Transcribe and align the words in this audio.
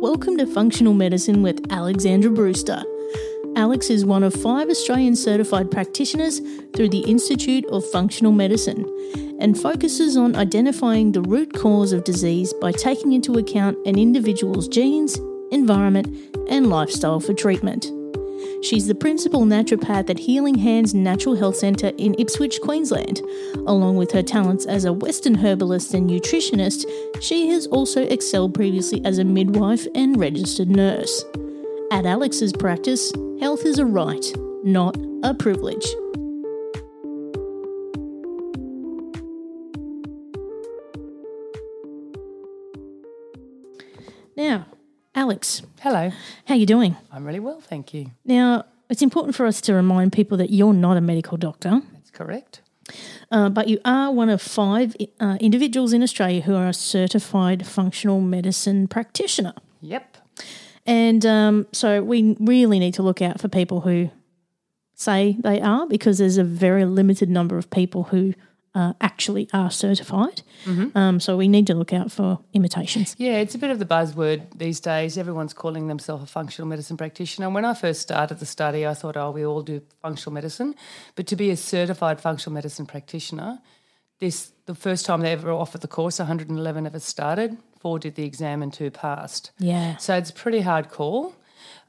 Welcome 0.00 0.38
to 0.38 0.46
Functional 0.46 0.94
Medicine 0.94 1.42
with 1.42 1.70
Alexandra 1.70 2.30
Brewster. 2.30 2.82
Alex 3.54 3.90
is 3.90 4.06
one 4.06 4.22
of 4.22 4.32
five 4.32 4.70
Australian 4.70 5.14
certified 5.14 5.70
practitioners 5.70 6.40
through 6.74 6.88
the 6.88 7.00
Institute 7.00 7.66
of 7.66 7.84
Functional 7.90 8.32
Medicine 8.32 8.86
and 9.40 9.60
focuses 9.60 10.16
on 10.16 10.36
identifying 10.36 11.12
the 11.12 11.20
root 11.20 11.52
cause 11.52 11.92
of 11.92 12.04
disease 12.04 12.54
by 12.62 12.72
taking 12.72 13.12
into 13.12 13.34
account 13.34 13.76
an 13.86 13.98
individual's 13.98 14.68
genes, 14.68 15.18
environment, 15.52 16.08
and 16.48 16.70
lifestyle 16.70 17.20
for 17.20 17.34
treatment. 17.34 17.84
She's 18.62 18.86
the 18.86 18.94
principal 18.94 19.46
naturopath 19.46 20.10
at 20.10 20.18
Healing 20.18 20.56
Hands 20.56 20.92
Natural 20.94 21.34
Health 21.34 21.56
Centre 21.56 21.92
in 21.96 22.14
Ipswich, 22.18 22.60
Queensland. 22.60 23.22
Along 23.66 23.96
with 23.96 24.12
her 24.12 24.22
talents 24.22 24.66
as 24.66 24.84
a 24.84 24.92
Western 24.92 25.34
herbalist 25.34 25.94
and 25.94 26.08
nutritionist, 26.08 26.84
she 27.20 27.48
has 27.48 27.66
also 27.68 28.02
excelled 28.02 28.54
previously 28.54 29.02
as 29.04 29.18
a 29.18 29.24
midwife 29.24 29.86
and 29.94 30.20
registered 30.20 30.68
nurse. 30.68 31.24
At 31.90 32.04
Alex's 32.04 32.52
practice, 32.52 33.12
health 33.40 33.64
is 33.64 33.78
a 33.78 33.86
right, 33.86 34.24
not 34.62 34.96
a 35.22 35.34
privilege. 35.34 35.86
Now, 44.36 44.66
Alex, 45.14 45.62
Hello. 45.80 46.10
how 46.46 46.54
are 46.54 46.56
you 46.56 46.66
doing? 46.66 46.96
I'm 47.10 47.24
really 47.24 47.40
well, 47.40 47.60
thank 47.60 47.92
you. 47.92 48.12
Now, 48.24 48.64
it's 48.88 49.02
important 49.02 49.34
for 49.34 49.44
us 49.46 49.60
to 49.62 49.74
remind 49.74 50.12
people 50.12 50.36
that 50.38 50.50
you're 50.50 50.72
not 50.72 50.96
a 50.96 51.00
medical 51.00 51.36
doctor, 51.36 51.80
That's 51.92 52.10
correct. 52.10 52.60
uh, 53.30 53.48
but 53.48 53.68
you 53.68 53.80
are 53.84 54.12
one 54.12 54.28
of 54.28 54.40
five 54.40 54.96
uh, 55.18 55.36
individuals 55.40 55.92
in 55.92 56.02
Australia 56.02 56.42
who 56.42 56.54
are 56.54 56.68
a 56.68 56.74
certified 56.74 57.66
functional 57.66 58.20
medicine 58.20 58.86
practitioner. 58.86 59.54
Yep. 59.80 60.16
And 60.86 61.26
um, 61.26 61.66
so 61.72 62.02
we 62.02 62.36
really 62.40 62.78
need 62.78 62.94
to 62.94 63.02
look 63.02 63.20
out 63.20 63.40
for 63.40 63.48
people 63.48 63.80
who 63.82 64.10
say 64.94 65.36
they 65.40 65.60
are 65.60 65.86
because 65.86 66.18
there's 66.18 66.38
a 66.38 66.44
very 66.44 66.84
limited 66.84 67.28
number 67.28 67.58
of 67.58 67.68
people 67.70 68.04
who 68.04 68.34
uh, 68.74 68.92
actually 69.00 69.48
are 69.52 69.70
certified. 69.70 70.42
Um, 70.94 71.18
so 71.20 71.36
we 71.36 71.48
need 71.48 71.66
to 71.66 71.74
look 71.74 71.92
out 71.92 72.12
for 72.12 72.38
imitations. 72.52 73.16
Yeah, 73.18 73.38
it's 73.38 73.54
a 73.54 73.58
bit 73.58 73.70
of 73.70 73.78
the 73.78 73.84
buzzword 73.84 74.56
these 74.56 74.78
days. 74.80 75.18
Everyone's 75.18 75.52
calling 75.52 75.88
themselves 75.88 76.22
a 76.22 76.26
functional 76.26 76.68
medicine 76.68 76.96
practitioner. 76.96 77.46
And 77.46 77.54
When 77.54 77.64
I 77.64 77.74
first 77.74 78.00
started 78.02 78.38
the 78.38 78.46
study, 78.46 78.86
I 78.86 78.94
thought, 78.94 79.16
oh, 79.16 79.30
we 79.32 79.44
all 79.44 79.62
do 79.62 79.82
functional 80.02 80.32
medicine. 80.32 80.74
But 81.16 81.26
to 81.28 81.36
be 81.36 81.50
a 81.50 81.56
certified 81.56 82.20
functional 82.20 82.54
medicine 82.54 82.86
practitioner, 82.86 83.58
this 84.20 84.52
the 84.66 84.74
first 84.74 85.04
time 85.06 85.20
they 85.22 85.32
ever 85.32 85.50
offered 85.50 85.80
the 85.80 85.88
course, 85.88 86.18
111 86.20 86.86
of 86.86 86.94
us 86.94 87.04
started, 87.04 87.56
four 87.80 87.98
did 87.98 88.14
the 88.14 88.24
exam 88.24 88.62
and 88.62 88.72
two 88.72 88.90
passed. 88.90 89.50
Yeah. 89.58 89.96
So 89.96 90.14
it's 90.14 90.30
pretty 90.30 90.60
hardcore. 90.60 91.32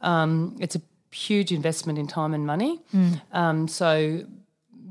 Um, 0.01 0.55
it's 0.59 0.75
a 0.75 0.81
huge 1.11 1.51
investment 1.51 1.99
in 1.99 2.07
time 2.07 2.33
and 2.33 2.45
money. 2.47 2.79
Um, 3.33 3.67
so 3.67 4.23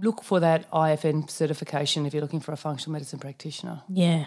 look 0.03 0.23
for 0.23 0.41
that 0.41 0.71
IFM 0.71 1.29
certification 1.31 2.07
if 2.07 2.15
you're 2.15 2.23
looking 2.23 2.41
for 2.41 2.53
a 2.53 2.57
functional 2.57 2.93
medicine 2.93 3.19
practitioner. 3.19 3.83
Yeah, 3.89 4.27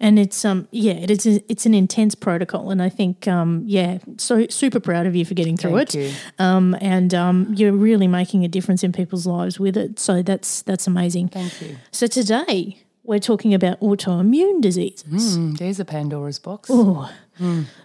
and 0.00 0.18
it's 0.18 0.44
um 0.44 0.68
yeah 0.70 0.92
it 0.92 1.10
is 1.10 1.26
it's 1.48 1.66
an 1.66 1.74
intense 1.74 2.14
protocol, 2.14 2.70
and 2.70 2.82
I 2.82 2.88
think 2.88 3.26
um 3.28 3.62
yeah 3.66 3.98
so 4.16 4.46
super 4.48 4.80
proud 4.80 5.06
of 5.06 5.14
you 5.16 5.24
for 5.24 5.34
getting 5.34 5.56
through 5.56 5.76
Thank 5.76 5.94
it. 5.94 5.98
you. 5.98 6.12
Um 6.38 6.76
and 6.80 7.14
um 7.14 7.52
you're 7.54 7.72
really 7.72 8.08
making 8.08 8.44
a 8.44 8.48
difference 8.48 8.82
in 8.82 8.92
people's 8.92 9.26
lives 9.26 9.58
with 9.58 9.76
it, 9.76 9.98
so 9.98 10.22
that's 10.22 10.62
that's 10.62 10.86
amazing. 10.86 11.28
Thank 11.28 11.60
you. 11.62 11.76
So 11.90 12.06
today 12.06 12.82
we're 13.04 13.18
talking 13.18 13.54
about 13.54 13.80
autoimmune 13.80 14.60
diseases. 14.60 15.38
Mm, 15.38 15.56
there's 15.56 15.80
a 15.80 15.84
Pandora's 15.84 16.38
box. 16.38 16.68
Oh. 16.70 17.10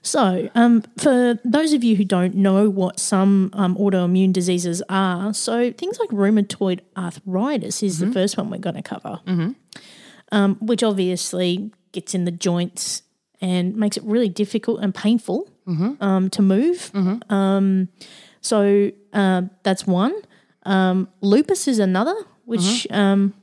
So, 0.02 0.50
um, 0.56 0.84
for 0.98 1.40
those 1.46 1.74
of 1.74 1.84
you 1.84 1.96
who 1.96 2.06
don't 2.06 2.36
know 2.36 2.70
what 2.70 3.00
some 3.00 3.50
um, 3.54 3.76
autoimmune 3.78 4.34
diseases 4.34 4.82
are, 4.90 5.34
so 5.34 5.72
things 5.72 6.00
like 6.00 6.10
rheumatoid 6.10 6.80
arthritis 6.98 7.84
is 7.84 8.00
the 8.00 8.12
first 8.12 8.38
one 8.38 8.50
we're 8.50 8.58
going 8.58 8.76
to 8.76 8.82
cover, 8.82 9.20
um, 10.32 10.56
which 10.60 10.84
obviously 10.84 11.72
gets 11.92 12.14
in 12.16 12.26
the 12.26 12.32
joints 12.32 13.04
and 13.42 13.76
makes 13.76 13.98
it 13.98 14.04
really 14.04 14.30
difficult 14.30 14.82
and 14.82 14.94
painful 14.96 15.50
um, 16.02 16.30
to 16.32 16.42
move. 16.42 16.92
Um, 17.30 17.90
so 18.42 18.92
uh, 19.14 19.44
that's 19.64 19.86
one. 19.88 20.14
Um, 20.64 21.08
lupus 21.22 21.68
is 21.68 21.80
another. 21.80 22.16
Which 22.46 22.86
um, 22.92 23.34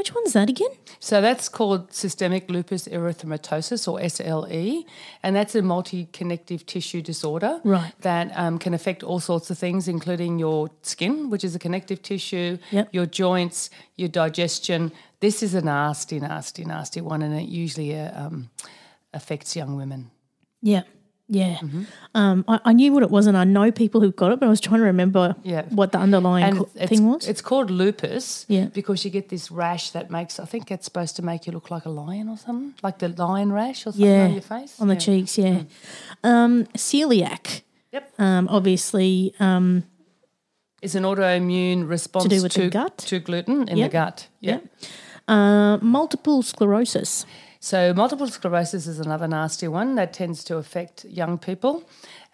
which 0.00 0.14
one's 0.14 0.32
that 0.32 0.48
again? 0.48 0.70
So 0.98 1.20
that's 1.20 1.46
called 1.50 1.92
systemic 1.92 2.48
lupus 2.50 2.88
erythematosus 2.88 3.86
or 3.86 4.00
SLE, 4.00 4.86
and 5.22 5.36
that's 5.36 5.54
a 5.54 5.60
multi-connective 5.60 6.64
tissue 6.64 7.02
disorder 7.02 7.60
Right. 7.64 7.92
that 8.00 8.32
um, 8.34 8.58
can 8.58 8.72
affect 8.72 9.02
all 9.02 9.20
sorts 9.20 9.50
of 9.50 9.58
things, 9.58 9.88
including 9.88 10.38
your 10.38 10.70
skin, 10.80 11.28
which 11.28 11.44
is 11.44 11.54
a 11.54 11.58
connective 11.58 12.00
tissue, 12.00 12.56
Yep. 12.70 12.88
your 12.92 13.04
joints, 13.04 13.68
your 13.96 14.08
digestion. 14.08 14.90
This 15.20 15.42
is 15.42 15.52
a 15.54 15.60
nasty, 15.60 16.18
nasty, 16.18 16.64
nasty 16.64 17.02
one, 17.02 17.20
and 17.20 17.34
it 17.38 17.48
usually 17.50 17.94
uh, 17.94 18.26
um, 18.26 18.48
affects 19.12 19.54
young 19.54 19.76
women. 19.76 20.10
Yeah, 20.62 20.84
yeah. 21.32 21.58
Um, 22.14 22.44
I, 22.48 22.58
I 22.64 22.72
knew 22.72 22.92
what 22.92 23.02
it 23.04 23.10
was, 23.10 23.26
and 23.28 23.36
I 23.36 23.44
know 23.44 23.70
people 23.70 24.00
who've 24.00 24.16
got 24.16 24.32
it, 24.32 24.40
but 24.40 24.46
I 24.46 24.48
was 24.50 24.60
trying 24.60 24.80
to 24.80 24.86
remember 24.86 25.36
Yeah. 25.44 25.62
what 25.70 25.92
the 25.92 25.98
underlying 25.98 26.44
And 26.44 26.68
thing 26.88 27.06
was. 27.06 27.28
it's 27.28 27.40
called 27.40 27.70
lupus 27.70 28.44
Yeah. 28.48 28.66
because 28.66 29.04
you 29.04 29.10
get 29.12 29.28
this 29.28 29.50
rash 29.50 29.90
that 29.92 30.10
makes, 30.10 30.40
I 30.40 30.44
think 30.44 30.70
it's 30.70 30.84
supposed 30.86 31.14
to 31.16 31.22
make 31.22 31.46
you 31.46 31.52
look 31.52 31.70
like 31.70 31.84
a 31.86 31.90
lion 31.90 32.28
or 32.28 32.36
something, 32.36 32.74
like 32.82 32.98
the 32.98 33.08
lion 33.08 33.52
rash 33.52 33.86
or 33.86 33.92
something 33.92 34.06
yeah, 34.06 34.24
on 34.24 34.32
your 34.32 34.42
face. 34.42 34.80
on 34.80 34.88
the 34.88 34.94
Yeah. 34.94 35.00
cheeks. 35.00 35.38
Yeah, 35.38 35.62
um, 36.24 36.64
celiac. 36.76 37.62
Yep. 37.92 38.12
Um, 38.18 38.48
obviously, 38.48 39.34
um, 39.40 39.84
It's 40.82 40.94
an 40.94 41.04
autoimmune 41.04 41.88
response 41.88 42.24
to, 42.24 42.28
do 42.28 42.42
with 42.42 42.52
the 42.54 42.62
to, 42.62 42.70
gut? 42.70 42.98
to 42.98 43.20
gluten 43.20 43.68
in 43.68 43.76
Yep. 43.76 43.90
the 43.90 43.92
gut. 43.92 44.28
Yeah. 44.40 44.50
Yep. 44.52 44.64
uh, 45.28 45.76
multiple 45.82 46.42
sclerosis. 46.42 47.24
So 47.62 47.92
multiple 47.92 48.26
sclerosis 48.26 48.86
is 48.86 49.00
another 49.00 49.28
nasty 49.28 49.68
one 49.68 49.94
that 49.96 50.14
tends 50.14 50.42
to 50.44 50.56
affect 50.56 51.04
young 51.04 51.36
people. 51.36 51.84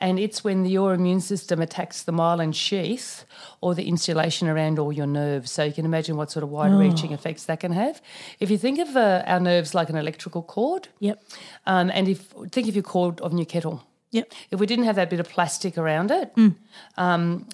And 0.00 0.20
it's 0.20 0.44
when 0.44 0.64
your 0.66 0.94
immune 0.94 1.20
system 1.20 1.60
attacks 1.60 2.04
the 2.04 2.12
myelin 2.12 2.54
sheath 2.54 3.24
or 3.60 3.74
the 3.74 3.88
insulation 3.88 4.46
around 4.46 4.78
all 4.78 4.92
your 4.92 5.06
nerves. 5.06 5.50
So 5.50 5.64
you 5.64 5.72
can 5.72 5.84
imagine 5.84 6.16
what 6.16 6.30
sort 6.30 6.44
of 6.44 6.50
wide 6.50 6.72
reaching 6.72 7.10
effects 7.10 7.44
that 7.46 7.58
can 7.58 7.72
have. 7.72 8.00
If 8.38 8.50
you 8.50 8.58
think 8.58 8.78
of 8.78 8.96
uh, 8.96 9.24
our 9.26 9.40
nerves 9.40 9.74
like 9.74 9.90
an 9.90 9.96
electrical 9.96 10.42
cord, 10.42 10.88
Yep. 11.00 11.20
um, 11.66 11.90
and 11.92 12.06
if 12.08 12.20
think 12.52 12.68
of 12.68 12.76
your 12.76 12.84
cord 12.84 13.20
of 13.20 13.32
your 13.32 13.46
kettle. 13.46 13.84
Yep. 14.12 14.32
If 14.52 14.60
we 14.60 14.66
didn't 14.66 14.84
have 14.84 14.96
that 14.96 15.10
bit 15.10 15.18
of 15.18 15.28
plastic 15.28 15.76
around 15.76 16.12
it, 16.12 16.32
um, 16.96 17.48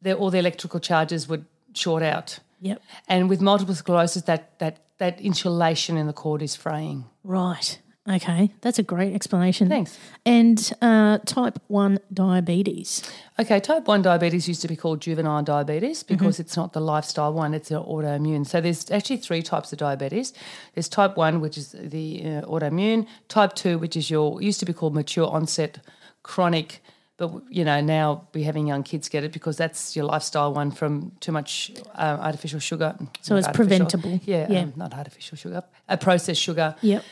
the, 0.00 0.14
all 0.14 0.30
the 0.30 0.38
electrical 0.38 0.78
charges 0.78 1.28
would 1.28 1.44
short 1.74 2.04
out. 2.04 2.38
Yep. 2.60 2.82
And 3.08 3.28
with 3.28 3.40
multiple 3.40 3.74
sclerosis, 3.74 4.22
that, 4.22 4.58
that, 4.58 4.84
that 4.98 5.20
insulation 5.20 5.96
in 5.96 6.06
the 6.06 6.12
cord 6.12 6.42
is 6.42 6.56
fraying. 6.56 7.04
Right. 7.24 7.78
Okay, 8.08 8.50
that's 8.62 8.78
a 8.78 8.82
great 8.82 9.14
explanation. 9.14 9.68
Thanks. 9.68 9.98
And 10.24 10.72
uh, 10.80 11.18
type 11.26 11.58
one 11.68 12.00
diabetes. 12.12 13.02
Okay, 13.38 13.60
type 13.60 13.86
1 13.86 14.02
diabetes 14.02 14.48
used 14.48 14.62
to 14.62 14.68
be 14.68 14.76
called 14.76 15.00
juvenile 15.00 15.42
diabetes 15.42 16.02
because 16.02 16.40
it's 16.40 16.56
not 16.56 16.72
the 16.72 16.80
lifestyle 16.80 17.32
one, 17.32 17.54
it's 17.54 17.70
an 17.70 17.78
autoimmune. 17.78 18.46
So 18.46 18.60
there's 18.60 18.90
actually 18.90 19.18
three 19.18 19.42
types 19.42 19.72
of 19.72 19.78
diabetes. 19.78 20.34
There's 20.74 20.88
type 20.88 21.16
1, 21.16 21.40
which 21.40 21.56
is 21.56 21.72
the 21.72 22.22
uh, 22.22 22.42
autoimmune, 22.42 23.06
type 23.28 23.54
2, 23.54 23.78
which 23.78 23.96
is 23.96 24.10
your, 24.10 24.42
used 24.42 24.60
to 24.60 24.66
be 24.66 24.74
called 24.74 24.94
mature 24.94 25.26
onset 25.26 25.78
chronic, 26.22 26.82
but 27.20 27.30
you 27.50 27.64
know, 27.64 27.80
now 27.82 28.26
we're 28.34 28.44
having 28.46 28.66
young 28.66 28.82
kids 28.82 29.08
get 29.10 29.22
it 29.24 29.30
because 29.32 29.56
that's 29.58 29.94
your 29.94 30.06
lifestyle 30.06 30.52
one 30.54 30.70
from 30.70 31.12
too 31.20 31.30
much 31.32 31.70
uh, 31.94 32.16
artificial 32.20 32.58
sugar. 32.60 32.96
So 33.20 33.36
it's 33.36 33.46
preventable. 33.48 34.18
Yeah, 34.24 34.46
Yeah. 34.50 34.62
Um, 34.62 34.72
not 34.74 34.94
artificial 34.94 35.36
sugar, 35.36 35.62
a 35.88 35.96
processed 35.98 36.40
sugar 36.40 36.74
Yep. 36.80 37.04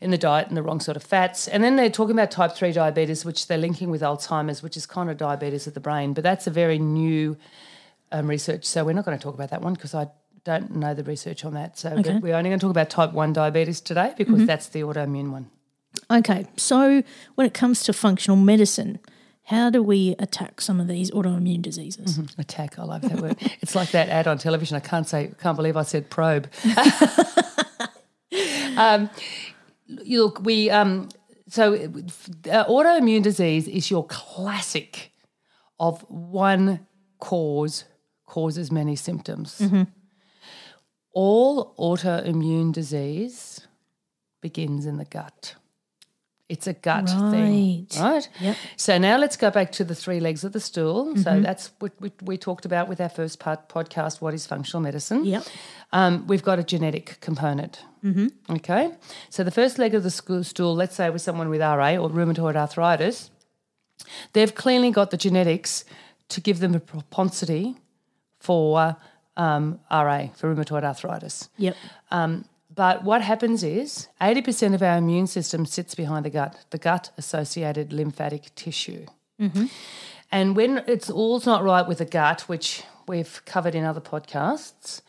in 0.00 0.10
the 0.10 0.18
diet 0.18 0.48
and 0.48 0.56
the 0.56 0.62
wrong 0.62 0.80
sort 0.80 0.96
of 0.96 1.02
fats. 1.02 1.46
And 1.46 1.62
then 1.62 1.76
they're 1.76 1.90
talking 1.90 2.12
about 2.18 2.30
type 2.30 2.52
3 2.52 2.72
diabetes, 2.72 3.24
which 3.24 3.46
they're 3.48 3.58
linking 3.58 3.90
with 3.90 4.00
Alzheimer's, 4.00 4.62
which 4.62 4.76
is 4.78 4.86
kind 4.86 5.10
of 5.10 5.18
diabetes 5.18 5.66
of 5.66 5.74
the 5.74 5.80
brain. 5.80 6.14
But 6.14 6.24
that's 6.24 6.46
a 6.46 6.50
very 6.50 6.78
new 6.78 7.36
um, 8.10 8.26
research. 8.26 8.64
So 8.64 8.82
we're 8.84 8.94
not 8.94 9.04
going 9.04 9.18
to 9.18 9.22
talk 9.22 9.34
about 9.34 9.50
that 9.50 9.60
one 9.62 9.74
because 9.74 9.94
I 9.94 10.08
don't 10.44 10.74
know 10.74 10.94
the 10.94 11.04
research 11.04 11.44
on 11.44 11.52
that. 11.52 11.78
So 11.78 11.90
Okay. 11.98 12.18
we're 12.18 12.34
only 12.34 12.48
going 12.48 12.58
to 12.58 12.64
talk 12.64 12.70
about 12.70 12.88
type 12.88 13.12
1 13.12 13.34
diabetes 13.34 13.80
today 13.82 14.14
because 14.16 14.46
that's 14.46 14.68
the 14.68 14.80
autoimmune 14.80 15.30
one. 15.32 15.50
Okay, 16.10 16.46
so 16.56 17.02
when 17.34 17.46
it 17.46 17.52
comes 17.52 17.82
to 17.82 17.92
functional 17.92 18.36
medicine, 18.36 19.00
how 19.50 19.68
do 19.68 19.82
we 19.82 20.14
attack 20.20 20.60
some 20.60 20.78
of 20.78 20.86
these 20.86 21.10
autoimmune 21.10 21.60
diseases? 21.60 22.20
Attack, 22.38 22.78
I 22.78 22.84
love 22.84 23.02
that 23.02 23.20
word. 23.20 23.36
It's 23.60 23.74
like 23.74 23.90
that 23.90 24.08
ad 24.08 24.28
on 24.28 24.38
television. 24.38 24.76
I 24.76 24.80
can't 24.80 25.08
say, 25.08 25.32
can't 25.42 25.56
believe 25.56 25.76
I 25.76 25.82
said 25.82 26.08
probe. 26.08 26.48
um, 28.76 29.10
you 30.04 30.22
look, 30.22 30.40
we 30.44 30.70
um, 30.70 31.08
so 31.48 31.74
uh, 31.74 32.64
autoimmune 32.66 33.24
disease 33.24 33.66
is 33.66 33.90
your 33.90 34.06
classic 34.06 35.10
of 35.80 36.02
one 36.08 36.86
cause 37.18 37.86
causes 38.26 38.70
many 38.70 38.94
symptoms. 38.94 39.60
All 41.12 41.74
autoimmune 41.76 42.72
disease 42.72 43.66
begins 44.40 44.86
in 44.86 44.98
the 44.98 45.04
gut. 45.04 45.56
It's 46.50 46.66
a 46.66 46.72
gut 46.72 47.08
thing, 47.08 47.86
Right. 47.96 48.00
right? 48.00 48.28
Yep. 48.40 48.56
So 48.76 48.98
now 48.98 49.16
let's 49.18 49.36
go 49.36 49.50
back 49.50 49.70
to 49.72 49.84
the 49.84 49.94
three 49.94 50.18
legs 50.20 50.42
of 50.44 50.52
the 50.52 50.58
stool. 50.60 51.16
So 51.16 51.40
that's 51.40 51.70
what 51.78 51.92
we, 52.00 52.10
we 52.22 52.36
talked 52.36 52.64
about 52.64 52.88
with 52.88 53.00
our 53.00 53.08
first 53.08 53.38
part 53.38 53.68
podcast. 53.68 54.20
What 54.20 54.34
is 54.34 54.46
functional 54.46 54.82
medicine? 54.82 55.24
Yep. 55.24 55.44
Um, 55.92 56.26
we've 56.26 56.42
got 56.42 56.58
a 56.58 56.64
genetic 56.64 57.18
component. 57.20 57.84
Mm-hmm. 58.04 58.28
Okay. 58.56 58.90
So 59.28 59.44
the 59.44 59.50
first 59.52 59.78
leg 59.78 59.94
of 59.94 60.02
the 60.02 60.10
stool, 60.10 60.74
let's 60.74 60.96
say 60.96 61.08
with 61.08 61.22
someone 61.22 61.48
with 61.50 61.60
RA 61.60 61.96
or 61.96 62.10
rheumatoid 62.10 62.56
arthritis, 62.56 63.30
they've 64.32 64.54
clearly 64.54 64.90
got 64.90 65.10
the 65.12 65.16
genetics 65.16 65.84
to 66.30 66.40
give 66.40 66.58
them 66.58 66.74
a 66.74 66.80
propensity 66.80 67.76
for 68.38 68.96
um, 69.36 69.78
RA, 69.90 70.28
for 70.34 70.52
rheumatoid 70.54 70.82
arthritis. 70.84 71.48
Yep. 71.58 71.76
Um, 72.10 72.44
but 72.72 73.02
what 73.02 73.22
happens 73.22 73.64
is 73.64 74.08
80% 74.20 74.74
of 74.74 74.82
our 74.82 74.98
immune 74.98 75.26
system 75.26 75.66
sits 75.66 75.94
behind 75.94 76.24
the 76.24 76.30
gut, 76.30 76.56
the 76.70 76.78
gut 76.78 77.10
associated 77.18 77.92
lymphatic 77.92 78.54
tissue. 78.54 79.06
Mm-hmm. 79.40 79.66
And 80.30 80.54
when 80.54 80.84
it's 80.86 81.10
all's 81.10 81.46
not 81.46 81.64
right 81.64 81.86
with 81.86 81.98
the 81.98 82.04
gut, 82.04 82.42
which 82.42 82.84
we've 83.08 83.42
covered 83.44 83.74
in 83.74 83.84
other 83.84 84.00
podcasts, 84.00 85.02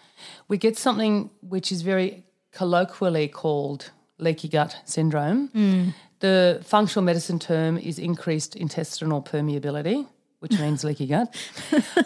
we 0.48 0.58
get 0.58 0.78
something 0.78 1.30
which 1.42 1.72
is 1.72 1.84
very 1.84 2.24
colloquially 2.52 3.28
called 3.28 3.92
leaky 4.18 4.48
gut 4.48 4.78
syndrome. 4.86 5.50
Mm. 5.50 5.94
The 6.19 6.62
functional 6.63 7.04
medicine 7.04 7.40
term 7.40 7.78
is 7.78 8.00
increased 8.00 8.56
intestinal 8.56 9.22
permeability, 9.22 10.08
which 10.42 10.60
means 10.60 10.84
leaky 10.84 11.06
gut. 11.08 11.34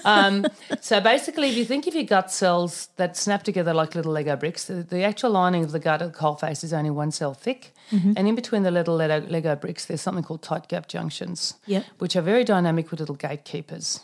Um, 0.03 0.45
so 0.81 0.99
basically, 1.01 1.49
if 1.49 1.55
you 1.55 1.65
think 1.65 1.87
of 1.87 1.95
your 1.95 2.03
gut 2.03 2.29
cells 2.31 2.89
that 2.97 3.17
snap 3.17 3.43
together 3.43 3.73
like 3.73 3.95
little 3.95 4.11
Lego 4.11 4.35
bricks, 4.35 4.65
the, 4.65 4.75
the 4.75 5.03
actual 5.03 5.31
lining 5.31 5.63
of 5.63 5.71
the 5.71 5.79
gut 5.79 6.01
at 6.01 6.11
the 6.13 6.17
coal 6.17 6.35
face 6.35 6.63
is 6.63 6.73
only 6.73 6.89
one 6.91 7.11
cell 7.11 7.33
thick. 7.33 7.73
And 7.91 8.27
in 8.27 8.35
between 8.35 8.63
the 8.63 8.71
little 8.71 8.95
Lego, 8.95 9.25
Lego 9.27 9.55
bricks, 9.55 9.85
there's 9.85 10.01
something 10.01 10.23
called 10.23 10.41
tight 10.41 10.67
gap 10.67 10.87
junctions, 10.87 11.55
Yep. 11.65 11.85
which 11.99 12.15
are 12.15 12.21
very 12.21 12.43
dynamic 12.43 12.91
with 12.91 12.99
little 12.99 13.15
gatekeepers. 13.15 14.01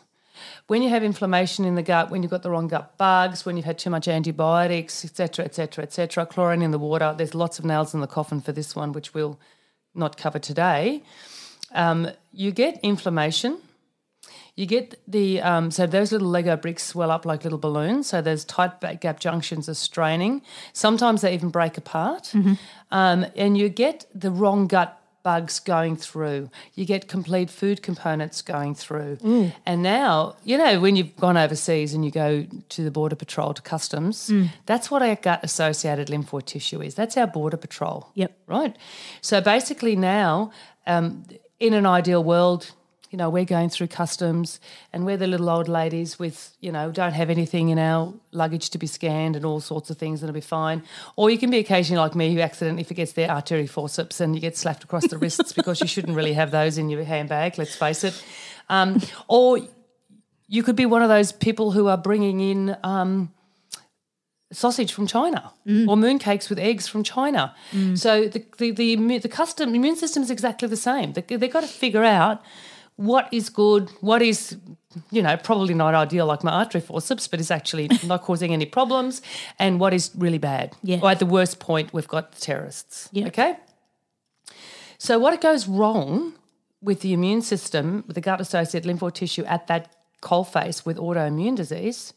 When 0.68 0.82
you 0.82 0.90
have 0.90 1.04
inflammation 1.04 1.66
in 1.66 1.76
the 1.76 1.84
gut, 1.84 2.10
when 2.10 2.24
you've 2.24 2.32
got 2.32 2.42
the 2.42 2.50
wrong 2.50 2.68
gut 2.68 2.98
bugs, 2.98 3.46
when 3.46 3.58
you've 3.58 3.66
had 3.66 3.78
too 3.78 3.90
much 3.90 4.08
antibiotics, 4.08 5.04
etc., 5.06 5.46
etc., 5.46 5.84
etc., 5.84 6.26
chlorine 6.26 6.62
in 6.62 6.72
the 6.72 6.80
water, 6.80 7.14
there's 7.18 7.36
lots 7.36 7.60
of 7.60 7.66
nails 7.66 7.94
in 7.94 8.00
the 8.02 8.08
coffin 8.08 8.40
for 8.40 8.52
this 8.54 8.76
one, 8.76 8.92
which 8.94 9.14
we'll 9.14 9.38
not 9.94 10.16
cover 10.18 10.40
today. 10.40 11.04
Um, 11.74 12.10
you 12.32 12.52
get 12.52 12.80
inflammation. 12.82 13.58
You 14.56 14.66
get 14.66 15.00
the 15.08 15.42
um, 15.42 15.72
so 15.72 15.88
those 15.88 16.12
little 16.12 16.28
Lego 16.28 16.56
bricks 16.58 16.84
swell 16.84 17.10
up 17.10 17.26
like 17.26 17.44
little 17.44 17.58
balloons. 17.60 18.08
So 18.08 18.22
those 18.22 18.44
tight 18.46 18.80
back 18.82 19.02
gap 19.02 19.20
junctions 19.20 19.70
are 19.70 19.74
straining. 19.74 20.42
Sometimes 20.74 21.22
they 21.22 21.34
even 21.34 21.50
break 21.50 21.78
apart, 21.78 22.34
um, 22.92 23.26
and 23.36 23.58
you 23.58 23.70
get 23.70 24.06
the 24.14 24.30
wrong 24.30 24.68
gut 24.68 24.98
bugs 25.24 25.60
going 25.60 25.96
through. 25.96 26.50
You 26.74 26.84
get 26.84 27.08
complete 27.08 27.50
food 27.52 27.82
components 27.84 28.42
going 28.42 28.74
through. 28.76 29.20
And 29.68 29.84
now, 29.84 30.36
you 30.44 30.58
know, 30.58 30.80
when 30.80 30.96
you've 30.96 31.16
gone 31.16 31.38
overseas 31.38 31.94
and 31.94 32.04
you 32.04 32.10
go 32.10 32.46
to 32.70 32.84
the 32.84 32.90
border 32.92 33.16
patrol 33.16 33.54
to 33.54 33.62
customs, 33.62 34.32
that's 34.66 34.90
what 34.92 35.02
our 35.04 35.16
gut 35.16 35.40
associated 35.44 36.08
lymphoid 36.08 36.46
tissue 36.46 36.82
is. 36.82 36.96
That's 36.96 37.18
our 37.18 37.28
border 37.28 37.58
patrol 37.58 38.10
Yep. 38.16 38.36
right? 38.48 38.76
So 39.22 39.42
basically, 39.42 39.96
now 39.96 40.52
um, 40.88 41.24
in 41.60 41.74
an 41.76 41.86
ideal 41.86 42.24
world, 42.24 42.72
you 43.12 43.18
know, 43.18 43.30
we're 43.30 43.46
going 43.46 43.70
through 43.70 43.88
customs 43.88 44.62
and 44.94 45.06
we're 45.06 45.18
the 45.18 45.28
little 45.28 45.50
old 45.50 45.68
ladies 45.68 46.18
with, 46.18 46.56
you 46.62 46.72
know, 46.72 46.92
don't 46.92 47.12
have 47.12 47.30
anything 47.30 47.68
in 47.68 47.78
our 47.78 48.14
luggage 48.32 48.70
to 48.70 48.78
be 48.78 48.88
scanned 48.88 49.36
and 49.36 49.44
all 49.44 49.60
sorts 49.60 49.90
of 49.90 49.98
things, 49.98 50.22
and 50.22 50.30
it'll 50.30 50.34
be 50.34 50.42
fine. 50.42 50.82
Or 51.18 51.30
you 51.30 51.38
can 51.38 51.52
be 51.52 51.58
occasionally 51.58 52.00
like 52.00 52.16
me 52.16 52.34
who 52.34 52.40
accidentally 52.40 52.86
forgets 52.86 53.12
their 53.12 53.30
artery 53.30 53.68
forceps 53.68 54.22
and 54.22 54.34
you 54.34 54.40
get 54.40 54.56
slapped 54.56 54.86
across 54.86 55.06
the 55.08 55.18
wrists 55.18 55.52
because 55.52 55.82
you 55.82 55.88
shouldn't 55.88 56.16
really 56.16 56.32
have 56.34 56.52
those 56.52 56.78
in 56.78 56.90
your 56.90 57.04
handbag, 57.04 57.58
let's 57.58 57.76
face 57.76 58.06
it. 58.06 58.24
Um, 58.70 59.02
or 59.28 59.60
you 60.48 60.64
could 60.64 60.78
be 60.78 60.86
one 60.86 61.04
of 61.04 61.10
those 61.10 61.34
people 61.34 61.72
who 61.72 61.88
are 61.88 61.98
bringing 61.98 62.40
in. 62.40 62.78
Um, 62.84 63.34
sausage 64.54 64.92
from 64.92 65.08
China 65.08 65.54
or 65.88 65.96
mooncakes 65.96 66.50
with 66.50 66.60
eggs 66.60 66.86
from 66.86 67.04
China. 67.04 67.56
So 67.96 68.28
the 68.28 68.44
the 68.58 68.72
the, 68.72 69.18
the 69.20 69.30
custom 69.30 69.74
immune 69.74 69.96
system 69.96 70.24
is 70.24 70.30
exactly 70.30 70.68
the 70.68 70.76
same. 70.76 71.14
They, 71.14 71.22
they've 71.22 71.50
got 71.50 71.62
to 71.62 71.70
figure 71.70 72.04
out 72.04 72.42
what 73.02 73.28
is 73.34 73.50
good, 73.50 73.90
what 74.02 74.22
is 74.22 74.58
you 75.12 75.22
know 75.22 75.36
probably 75.38 75.74
not 75.74 75.96
ideal, 75.96 76.26
like 76.28 76.44
my 76.44 76.52
artery 76.52 76.82
forceps, 76.82 77.28
but 77.28 77.40
is 77.40 77.50
actually 77.50 77.90
not 78.06 78.22
causing 78.22 78.54
any 78.54 78.66
problems, 78.66 79.22
and 79.58 79.80
what 79.80 79.94
is 79.94 80.12
really 80.16 80.38
bad. 80.38 80.76
Yeah. 80.84 81.00
Or 81.02 81.10
at 81.10 81.20
the 81.20 81.26
worst 81.26 81.60
point, 81.60 81.94
we've 81.94 82.08
got 82.08 82.32
the 82.34 82.42
terrorists. 82.42 83.10
Yeah. 83.12 83.28
Okay. 83.28 83.58
So 84.98 85.18
what 85.18 85.40
goes 85.42 85.68
wrong 85.68 86.34
with 86.82 87.02
the 87.02 87.14
immune 87.14 87.42
system, 87.42 88.04
with 88.06 88.16
the 88.16 88.22
gut 88.22 88.40
associated 88.40 88.90
lymphoid 88.90 89.16
tissue 89.16 89.44
at 89.46 89.66
that 89.68 89.96
coalface 90.22 90.86
with 90.86 90.98
autoimmune 90.98 91.56
disease, 91.56 92.14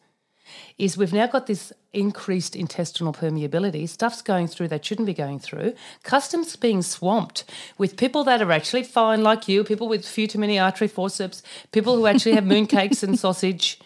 is 0.79 0.97
we've 0.97 1.13
now 1.13 1.27
got 1.27 1.47
this 1.47 1.73
increased 1.93 2.57
intestinal 2.57 3.13
permeability. 3.13 3.89
Stuff's 3.89 4.23
going 4.23 4.47
through 4.47 4.69
that 4.69 4.85
shouldn't 4.85 5.07
be 5.07 5.15
going 5.15 5.39
through. 5.39 5.75
Customs 6.03 6.57
being 6.57 6.83
swamped 6.83 7.45
with 7.79 7.97
people 7.97 8.25
that 8.25 8.43
are 8.43 8.53
actually 8.53 8.83
fine, 8.83 9.23
like 9.23 9.49
you, 9.49 9.65
people 9.65 9.89
with 9.89 10.07
few 10.07 10.27
too 10.27 10.39
many 10.39 10.59
artery 10.59 10.89
forceps, 10.89 11.43
people 11.73 11.97
who 11.97 12.07
actually 12.07 12.35
have 12.35 12.45
mooncakes 12.45 13.03
and 13.03 13.19
sausage. 13.27 13.79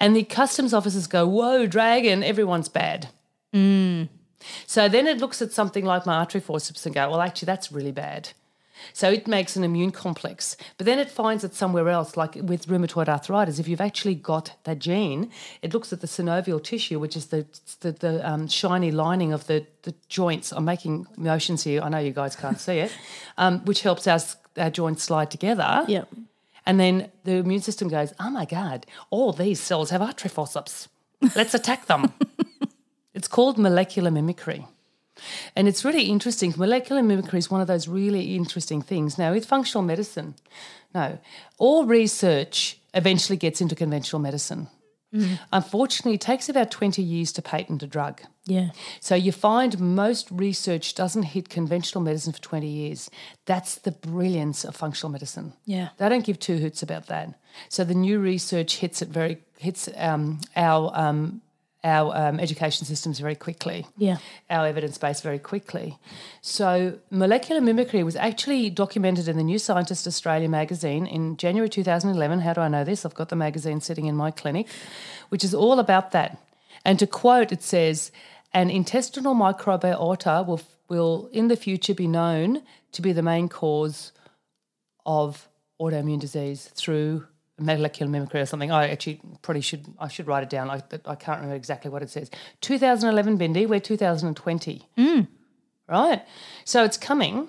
And 0.00 0.16
the 0.16 0.24
customs 0.24 0.74
officers 0.74 1.06
go, 1.06 1.26
Whoa, 1.26 1.66
dragon, 1.66 2.22
everyone's 2.22 2.68
bad. 2.68 3.08
Mm. 3.54 4.08
So 4.66 4.88
then 4.88 5.06
it 5.06 5.18
looks 5.18 5.40
at 5.40 5.52
something 5.52 5.84
like 5.84 6.04
my 6.04 6.16
artery 6.16 6.40
forceps 6.40 6.84
and 6.84 6.94
go, 6.94 7.10
Well, 7.10 7.20
actually, 7.20 7.46
that's 7.46 7.72
really 7.72 7.92
bad. 7.92 8.30
So 8.92 9.10
it 9.10 9.26
makes 9.26 9.56
an 9.56 9.64
immune 9.64 9.90
complex. 9.90 10.56
But 10.76 10.86
then 10.86 10.98
it 10.98 11.10
finds 11.10 11.44
it 11.44 11.54
somewhere 11.54 11.88
else, 11.88 12.16
like 12.16 12.34
with 12.36 12.66
rheumatoid 12.66 13.08
arthritis. 13.08 13.58
If 13.58 13.68
you've 13.68 13.80
actually 13.80 14.14
got 14.14 14.56
that 14.64 14.78
gene, 14.78 15.30
it 15.62 15.72
looks 15.72 15.92
at 15.92 16.00
the 16.00 16.06
synovial 16.06 16.62
tissue, 16.62 16.98
which 16.98 17.16
is 17.16 17.26
the 17.26 17.46
the, 17.80 17.92
the 17.92 18.28
um, 18.28 18.48
shiny 18.48 18.90
lining 18.90 19.32
of 19.32 19.46
the, 19.46 19.66
the 19.82 19.94
joints. 20.08 20.52
I'm 20.52 20.64
making 20.64 21.06
motions 21.16 21.64
here. 21.64 21.82
I 21.82 21.88
know 21.88 21.98
you 21.98 22.12
guys 22.12 22.36
can't 22.36 22.58
see 22.58 22.78
it, 22.78 22.92
um, 23.38 23.60
which 23.64 23.82
helps 23.82 24.06
us 24.06 24.36
our 24.56 24.70
joints 24.70 25.02
slide 25.02 25.30
together. 25.30 25.84
Yep. 25.88 26.08
And 26.66 26.80
then 26.80 27.10
the 27.24 27.34
immune 27.36 27.60
system 27.60 27.88
goes, 27.88 28.12
oh 28.18 28.30
my 28.30 28.44
God, 28.44 28.86
all 29.10 29.32
these 29.32 29.60
cells 29.60 29.90
have 29.90 30.00
artery 30.00 30.30
forceps. 30.30 30.88
Let's 31.36 31.54
attack 31.54 31.86
them. 31.86 32.12
it's 33.14 33.28
called 33.28 33.58
molecular 33.58 34.10
mimicry. 34.10 34.66
And 35.54 35.68
it's 35.68 35.84
really 35.84 36.04
interesting. 36.04 36.54
Molecular 36.56 37.02
mimicry 37.02 37.38
is 37.38 37.50
one 37.50 37.60
of 37.60 37.66
those 37.66 37.88
really 37.88 38.34
interesting 38.34 38.82
things. 38.82 39.18
Now, 39.18 39.32
with 39.32 39.46
functional 39.46 39.82
medicine, 39.82 40.34
no, 40.94 41.18
all 41.58 41.86
research 41.86 42.78
eventually 42.94 43.36
gets 43.36 43.60
into 43.60 43.74
conventional 43.74 44.20
medicine. 44.20 44.68
Unfortunately, 45.52 46.14
it 46.14 46.20
takes 46.20 46.48
about 46.48 46.72
20 46.72 47.00
years 47.00 47.30
to 47.32 47.42
patent 47.42 47.82
a 47.82 47.86
drug. 47.86 48.22
Yeah. 48.46 48.70
So 48.98 49.14
you 49.14 49.30
find 49.30 49.78
most 49.78 50.28
research 50.30 50.94
doesn't 50.94 51.22
hit 51.22 51.48
conventional 51.48 52.02
medicine 52.02 52.32
for 52.32 52.40
20 52.40 52.66
years. 52.66 53.10
That's 53.46 53.76
the 53.76 53.92
brilliance 53.92 54.64
of 54.64 54.74
functional 54.74 55.12
medicine. 55.12 55.52
Yeah. 55.66 55.90
They 55.98 56.08
don't 56.08 56.24
give 56.24 56.40
two 56.40 56.58
hoots 56.58 56.82
about 56.82 57.06
that. 57.06 57.38
So 57.68 57.84
the 57.84 57.94
new 57.94 58.18
research 58.18 58.76
hits 58.76 59.02
it 59.02 59.08
very 59.08 59.38
hits 59.58 59.88
um, 59.96 60.40
our 60.56 60.90
um, 60.94 61.42
our 61.84 62.16
um, 62.16 62.40
education 62.40 62.86
systems 62.86 63.20
very 63.20 63.34
quickly. 63.34 63.86
Yeah. 63.98 64.16
Our 64.48 64.66
evidence 64.66 64.96
base 64.96 65.20
very 65.20 65.38
quickly. 65.38 65.98
So 66.40 66.98
molecular 67.10 67.60
mimicry 67.60 68.02
was 68.02 68.16
actually 68.16 68.70
documented 68.70 69.28
in 69.28 69.36
the 69.36 69.44
New 69.44 69.58
Scientist 69.58 70.06
Australia 70.06 70.48
magazine 70.48 71.06
in 71.06 71.36
January 71.36 71.68
2011. 71.68 72.40
How 72.40 72.54
do 72.54 72.62
I 72.62 72.68
know 72.68 72.84
this? 72.84 73.04
I've 73.04 73.14
got 73.14 73.28
the 73.28 73.36
magazine 73.36 73.80
sitting 73.82 74.06
in 74.06 74.16
my 74.16 74.30
clinic, 74.30 74.66
which 75.28 75.44
is 75.44 75.54
all 75.54 75.78
about 75.78 76.12
that. 76.12 76.38
And 76.84 76.98
to 76.98 77.06
quote, 77.06 77.52
it 77.52 77.62
says, 77.62 78.10
"An 78.52 78.70
intestinal 78.70 79.34
microbiota 79.34 80.46
will 80.46 80.60
will 80.88 81.28
in 81.32 81.48
the 81.48 81.56
future 81.56 81.94
be 81.94 82.06
known 82.06 82.62
to 82.92 83.02
be 83.02 83.12
the 83.12 83.22
main 83.22 83.48
cause 83.48 84.12
of 85.06 85.48
autoimmune 85.80 86.20
disease 86.20 86.70
through 86.74 87.26
molecular 87.58 88.10
mimicry 88.10 88.40
or 88.40 88.46
something. 88.46 88.70
I 88.70 88.88
actually 88.88 89.20
probably 89.42 89.60
should 89.60 89.86
I 89.98 90.08
should 90.08 90.26
write 90.26 90.42
it 90.42 90.50
down. 90.50 90.70
I, 90.70 90.82
I 91.04 91.14
can't 91.14 91.38
remember 91.38 91.54
exactly 91.54 91.90
what 91.90 92.02
it 92.02 92.10
says. 92.10 92.30
2011, 92.60 93.38
Bindi. 93.38 93.68
We're 93.68 93.80
2020. 93.80 94.88
Hmm. 94.96 95.20
Right. 95.88 96.22
So 96.64 96.84
it's 96.84 96.96
coming. 96.96 97.48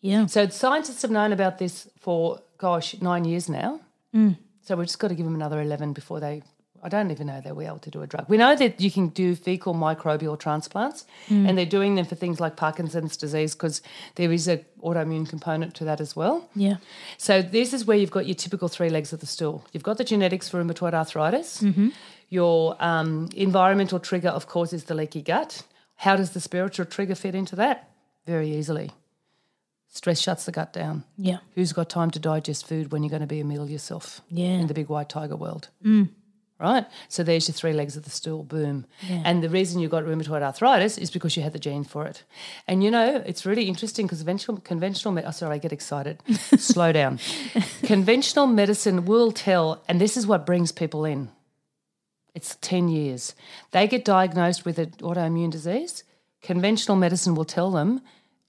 Yeah. 0.00 0.26
So 0.26 0.48
scientists 0.48 1.02
have 1.02 1.10
known 1.10 1.32
about 1.32 1.58
this 1.58 1.88
for 1.98 2.40
gosh 2.58 3.00
nine 3.00 3.24
years 3.24 3.48
now. 3.48 3.80
Hmm. 4.12 4.32
So 4.62 4.76
we've 4.76 4.86
just 4.86 4.98
got 4.98 5.08
to 5.08 5.14
give 5.14 5.26
them 5.26 5.34
another 5.34 5.60
11 5.60 5.92
before 5.92 6.20
they. 6.20 6.42
I 6.84 6.90
don't 6.90 7.10
even 7.10 7.28
know 7.28 7.40
they'll 7.40 7.54
be 7.54 7.64
able 7.64 7.78
to 7.78 7.90
do 7.90 8.02
a 8.02 8.06
drug. 8.06 8.28
We 8.28 8.36
know 8.36 8.54
that 8.54 8.78
you 8.78 8.90
can 8.90 9.08
do 9.08 9.34
fecal 9.34 9.74
microbial 9.74 10.38
transplants, 10.38 11.06
hmm. 11.28 11.46
and 11.46 11.56
they're 11.56 11.64
doing 11.64 11.94
them 11.94 12.04
for 12.04 12.14
things 12.14 12.40
like 12.40 12.56
Parkinson's 12.56 13.16
disease 13.16 13.54
because 13.54 13.80
there 14.16 14.30
is 14.30 14.46
a 14.46 14.58
autoimmune 14.82 15.26
component 15.26 15.74
to 15.76 15.84
that 15.84 16.00
as 16.02 16.14
well. 16.14 16.46
Yeah. 16.54 16.76
So 17.16 17.40
this 17.40 17.72
is 17.72 17.86
where 17.86 17.96
you've 17.96 18.10
got 18.10 18.26
your 18.26 18.34
typical 18.34 18.68
three 18.68 18.90
legs 18.90 19.14
of 19.14 19.20
the 19.20 19.26
stool. 19.26 19.64
You've 19.72 19.82
got 19.82 19.96
the 19.96 20.04
genetics 20.04 20.50
for 20.50 20.62
rheumatoid 20.62 20.92
arthritis. 20.92 21.62
Mm-hmm. 21.62 21.88
Your 22.28 22.76
um, 22.80 23.30
environmental 23.34 23.98
trigger, 23.98 24.28
of 24.28 24.46
course, 24.46 24.74
is 24.74 24.84
the 24.84 24.94
leaky 24.94 25.22
gut. 25.22 25.62
How 25.96 26.16
does 26.16 26.30
the 26.32 26.40
spiritual 26.40 26.84
trigger 26.84 27.14
fit 27.14 27.34
into 27.34 27.56
that? 27.56 27.88
Very 28.26 28.50
easily. 28.50 28.90
Stress 29.88 30.20
shuts 30.20 30.44
the 30.44 30.52
gut 30.52 30.72
down. 30.72 31.04
Yeah. 31.16 31.38
Who's 31.54 31.72
got 31.72 31.88
time 31.88 32.10
to 32.10 32.18
digest 32.18 32.66
food 32.66 32.92
when 32.92 33.02
you're 33.02 33.10
going 33.10 33.20
to 33.20 33.28
be 33.28 33.40
a 33.40 33.44
meal 33.44 33.70
yourself 33.70 34.20
Yeah. 34.28 34.58
in 34.58 34.66
the 34.66 34.74
big 34.74 34.88
white 34.88 35.08
tiger 35.08 35.36
world? 35.36 35.68
Mm. 35.84 36.08
Right? 36.64 36.86
So 37.08 37.22
there's 37.22 37.46
your 37.46 37.54
three 37.54 37.74
legs 37.74 37.94
of 37.94 38.04
the 38.04 38.10
stool, 38.10 38.42
boom. 38.42 38.86
And 39.22 39.42
the 39.42 39.50
reason 39.50 39.80
you 39.80 39.88
got 39.90 40.04
rheumatoid 40.04 40.40
arthritis 40.40 40.96
is 40.96 41.10
because 41.10 41.36
you 41.36 41.42
had 41.42 41.52
the 41.52 41.58
gene 41.58 41.84
for 41.84 42.06
it. 42.06 42.24
And 42.66 42.82
you 42.82 42.90
know, 42.90 43.22
it's 43.26 43.44
really 43.44 43.68
interesting 43.68 44.06
because 44.06 44.20
conventional, 44.20 44.56
conventional 44.62 45.22
oh, 45.26 45.30
sorry, 45.30 45.56
I 45.56 45.58
get 45.58 45.74
excited. 45.74 46.22
Slow 46.56 46.90
down. 46.90 47.20
conventional 47.82 48.46
medicine 48.46 49.04
will 49.04 49.30
tell, 49.30 49.84
and 49.88 50.00
this 50.00 50.16
is 50.16 50.26
what 50.26 50.46
brings 50.46 50.72
people 50.72 51.04
in. 51.04 51.28
It's 52.34 52.56
10 52.62 52.88
years. 52.88 53.34
They 53.72 53.86
get 53.86 54.06
diagnosed 54.06 54.64
with 54.64 54.78
an 54.78 54.92
autoimmune 55.02 55.50
disease. 55.50 56.02
Conventional 56.40 56.96
medicine 56.96 57.34
will 57.34 57.44
tell 57.44 57.70
them 57.70 58.00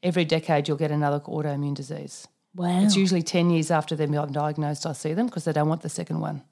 every 0.02 0.24
decade 0.24 0.70
you'll 0.70 0.78
get 0.78 0.92
another 0.92 1.20
autoimmune 1.20 1.76
disease. 1.76 2.30
Wow. 2.56 2.84
It's 2.84 2.96
usually 2.96 3.24
10 3.24 3.50
years 3.50 3.70
after 3.72 3.96
they've 3.96 4.10
been 4.10 4.32
diagnosed, 4.32 4.86
I 4.86 4.94
see 4.94 5.14
them 5.14 5.26
because 5.26 5.44
they 5.44 5.52
don't 5.52 5.68
want 5.68 5.82
the 5.82 5.90
second 5.90 6.22
one. 6.22 6.44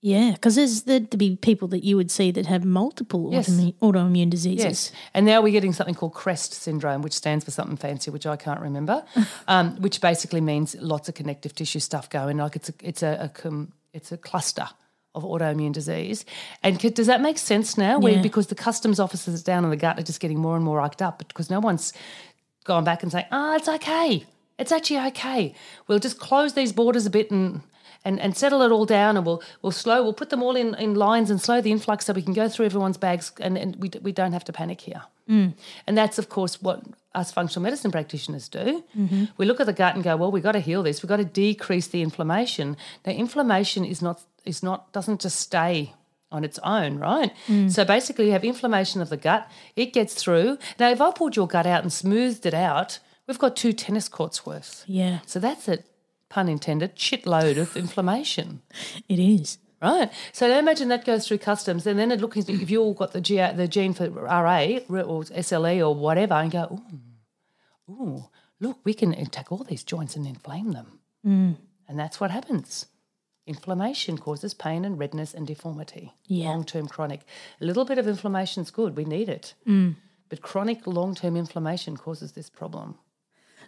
Yeah, 0.00 0.32
because 0.32 0.54
there's 0.54 0.82
there'd 0.82 1.16
be 1.18 1.36
people 1.36 1.66
that 1.68 1.84
you 1.84 1.96
would 1.96 2.10
see 2.10 2.30
that 2.30 2.46
have 2.46 2.64
multiple 2.64 3.30
Yes. 3.32 3.48
autoimmune, 3.48 3.74
autoimmune 3.80 4.30
diseases. 4.30 4.64
Yes. 4.64 4.92
And 5.14 5.26
now 5.26 5.40
we're 5.40 5.52
getting 5.52 5.72
something 5.72 5.94
called 5.94 6.14
CREST 6.14 6.54
syndrome, 6.54 7.02
which 7.02 7.14
stands 7.14 7.44
for 7.44 7.50
something 7.50 7.76
fancy, 7.76 8.10
which 8.10 8.26
I 8.26 8.36
can't 8.36 8.60
remember, 8.60 9.04
um, 9.48 9.76
which 9.80 10.00
basically 10.00 10.40
means 10.40 10.76
lots 10.80 11.08
of 11.08 11.14
connective 11.14 11.54
tissue 11.54 11.80
stuff 11.80 12.08
going. 12.10 12.36
Like 12.38 12.54
it's 12.56 12.68
a, 12.68 12.74
it's 12.82 13.02
a, 13.02 13.30
a 13.44 13.66
it's 13.92 14.12
a 14.12 14.16
cluster 14.16 14.68
of 15.14 15.24
autoimmune 15.24 15.72
disease. 15.72 16.24
And 16.62 16.78
does 16.94 17.08
that 17.08 17.20
make 17.20 17.38
sense 17.38 17.76
now? 17.76 17.98
Where, 17.98 18.12
Yeah. 18.12 18.22
because 18.22 18.48
the 18.48 18.54
customs 18.54 19.00
officers 19.00 19.42
down 19.42 19.64
in 19.64 19.70
the 19.70 19.76
gut 19.76 19.98
are 19.98 20.02
just 20.02 20.20
getting 20.20 20.38
more 20.38 20.54
and 20.54 20.64
more 20.64 20.76
rucked 20.76 21.02
up 21.02 21.26
because 21.26 21.50
no 21.50 21.58
one's 21.58 21.92
gone 22.64 22.84
back 22.84 23.02
and 23.02 23.10
saying, 23.10 23.24
ah, 23.32 23.56
it's 23.56 23.68
okay. 23.68 24.24
It's 24.58 24.70
actually 24.70 24.98
okay. 25.08 25.54
We'll 25.88 25.98
just 25.98 26.18
close 26.20 26.52
these 26.52 26.72
borders 26.72 27.06
a 27.06 27.10
bit 27.10 27.30
and 27.32 27.62
and, 28.08 28.18
and 28.20 28.36
settle 28.36 28.62
it 28.62 28.72
all 28.72 28.86
down 28.86 29.16
and 29.16 29.26
we'll 29.26 29.42
we'll 29.62 29.78
slow 29.84 30.02
we'll 30.02 30.18
put 30.22 30.30
them 30.30 30.42
all 30.42 30.56
in, 30.56 30.74
in 30.76 30.94
lines 30.94 31.30
and 31.30 31.40
slow 31.40 31.60
the 31.60 31.70
influx 31.70 32.06
so 32.06 32.12
we 32.12 32.22
can 32.22 32.32
go 32.32 32.48
through 32.48 32.66
everyone's 32.66 32.96
bags 32.96 33.32
and, 33.38 33.58
and 33.58 33.76
we, 33.76 33.88
d- 33.88 34.00
we 34.02 34.12
don't 34.12 34.32
have 34.32 34.44
to 34.44 34.52
panic 34.52 34.80
here. 34.80 35.02
Mm. 35.28 35.54
And 35.86 35.98
that's 35.98 36.18
of 36.18 36.28
course 36.28 36.62
what 36.62 36.82
us 37.14 37.30
functional 37.32 37.62
medicine 37.62 37.90
practitioners 37.90 38.48
do. 38.48 38.82
Mm-hmm. 38.96 39.24
We 39.36 39.44
look 39.46 39.60
at 39.60 39.66
the 39.66 39.72
gut 39.72 39.94
and 39.94 40.02
go, 40.02 40.16
well, 40.16 40.30
we've 40.30 40.42
got 40.42 40.52
to 40.52 40.60
heal 40.60 40.82
this. 40.82 41.02
We've 41.02 41.08
got 41.08 41.16
to 41.18 41.24
decrease 41.24 41.88
the 41.88 42.02
inflammation. 42.02 42.76
Now 43.04 43.12
inflammation 43.12 43.84
is 43.84 44.00
not 44.00 44.22
is 44.44 44.62
not 44.62 44.92
doesn't 44.92 45.20
just 45.20 45.38
stay 45.38 45.92
on 46.30 46.44
its 46.44 46.58
own, 46.62 46.98
right? 46.98 47.32
Mm. 47.46 47.70
So 47.70 47.84
basically, 47.84 48.26
you 48.26 48.32
have 48.32 48.44
inflammation 48.44 49.00
of 49.00 49.08
the 49.08 49.16
gut. 49.16 49.50
It 49.76 49.92
gets 49.92 50.14
through. 50.14 50.58
Now, 50.78 50.90
if 50.90 51.00
I 51.00 51.10
pulled 51.10 51.36
your 51.36 51.48
gut 51.48 51.66
out 51.66 51.82
and 51.82 51.92
smoothed 51.92 52.44
it 52.44 52.52
out, 52.54 52.98
we've 53.26 53.38
got 53.38 53.56
two 53.56 53.72
tennis 53.72 54.08
courts 54.08 54.44
worth. 54.44 54.84
Yeah, 54.86 55.20
So 55.26 55.38
that's 55.38 55.68
a 55.68 55.78
pun 56.28 56.48
intended 56.48 56.96
shitload 56.96 57.56
of 57.58 57.76
inflammation. 57.76 58.62
it 59.08 59.18
is. 59.18 59.58
Right. 59.80 60.10
So 60.32 60.48
now 60.48 60.58
imagine 60.58 60.88
that 60.88 61.04
goes 61.04 61.28
through 61.28 61.38
customs, 61.38 61.86
and 61.86 61.98
then 61.98 62.10
it 62.10 62.20
looks 62.20 62.36
if 62.36 62.70
you've 62.70 62.82
all 62.82 62.94
got 62.94 63.12
the 63.12 63.20
G, 63.20 63.36
the 63.36 63.68
gene 63.68 63.94
for 63.94 64.08
RA 64.10 64.78
or 64.88 65.22
SLE 65.24 65.86
or 65.86 65.94
whatever, 65.94 66.34
and 66.34 66.50
go, 66.50 66.82
ooh, 67.88 67.92
ooh, 67.92 68.24
look, 68.58 68.78
we 68.84 68.92
can 68.92 69.14
attack 69.14 69.52
all 69.52 69.62
these 69.62 69.84
joints 69.84 70.16
and 70.16 70.26
inflame 70.26 70.72
them, 70.72 70.98
mm. 71.24 71.56
and 71.86 71.98
that's 71.98 72.18
what 72.18 72.32
happens. 72.32 72.86
Inflammation 73.46 74.18
causes 74.18 74.52
pain 74.52 74.84
and 74.84 74.98
redness 74.98 75.32
and 75.32 75.46
deformity. 75.46 76.12
Yeah. 76.26 76.48
Long 76.48 76.64
term 76.64 76.88
chronic. 76.88 77.20
A 77.60 77.64
little 77.64 77.84
bit 77.84 77.98
of 77.98 78.08
inflammation 78.08 78.62
is 78.64 78.70
good. 78.70 78.96
We 78.96 79.04
need 79.04 79.28
it. 79.28 79.54
Mm. 79.66 79.94
But 80.28 80.42
chronic 80.42 80.86
long 80.86 81.14
term 81.14 81.36
inflammation 81.36 81.96
causes 81.96 82.32
this 82.32 82.50
problem. 82.50 82.98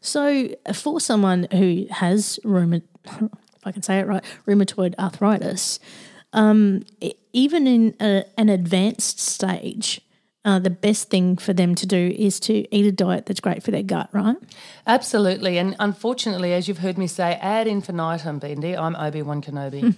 So, 0.00 0.48
for 0.74 1.00
someone 1.00 1.46
who 1.52 1.86
has 1.90 2.38
rheuma, 2.44 2.82
if 3.04 3.66
I 3.66 3.72
can 3.72 3.82
say 3.82 3.98
it 3.98 4.06
right, 4.06 4.24
rheumatoid 4.46 4.94
arthritis, 4.98 5.78
um, 6.32 6.84
even 7.32 7.66
in 7.66 7.94
a, 8.00 8.24
an 8.38 8.48
advanced 8.48 9.20
stage, 9.20 10.00
uh, 10.44 10.58
the 10.58 10.70
best 10.70 11.10
thing 11.10 11.36
for 11.36 11.52
them 11.52 11.74
to 11.74 11.86
do 11.86 12.14
is 12.16 12.40
to 12.40 12.74
eat 12.74 12.86
a 12.86 12.92
diet 12.92 13.26
that's 13.26 13.40
great 13.40 13.62
for 13.62 13.70
their 13.70 13.82
gut, 13.82 14.08
right? 14.12 14.36
Absolutely. 14.86 15.58
And 15.58 15.76
unfortunately, 15.78 16.54
as 16.54 16.66
you've 16.66 16.78
heard 16.78 16.96
me 16.96 17.06
say, 17.06 17.34
ad 17.42 17.66
infinitum, 17.66 18.40
Bindi, 18.40 18.78
I'm 18.78 18.96
Obi 18.96 19.22
Wan 19.22 19.42
Kenobi. 19.42 19.94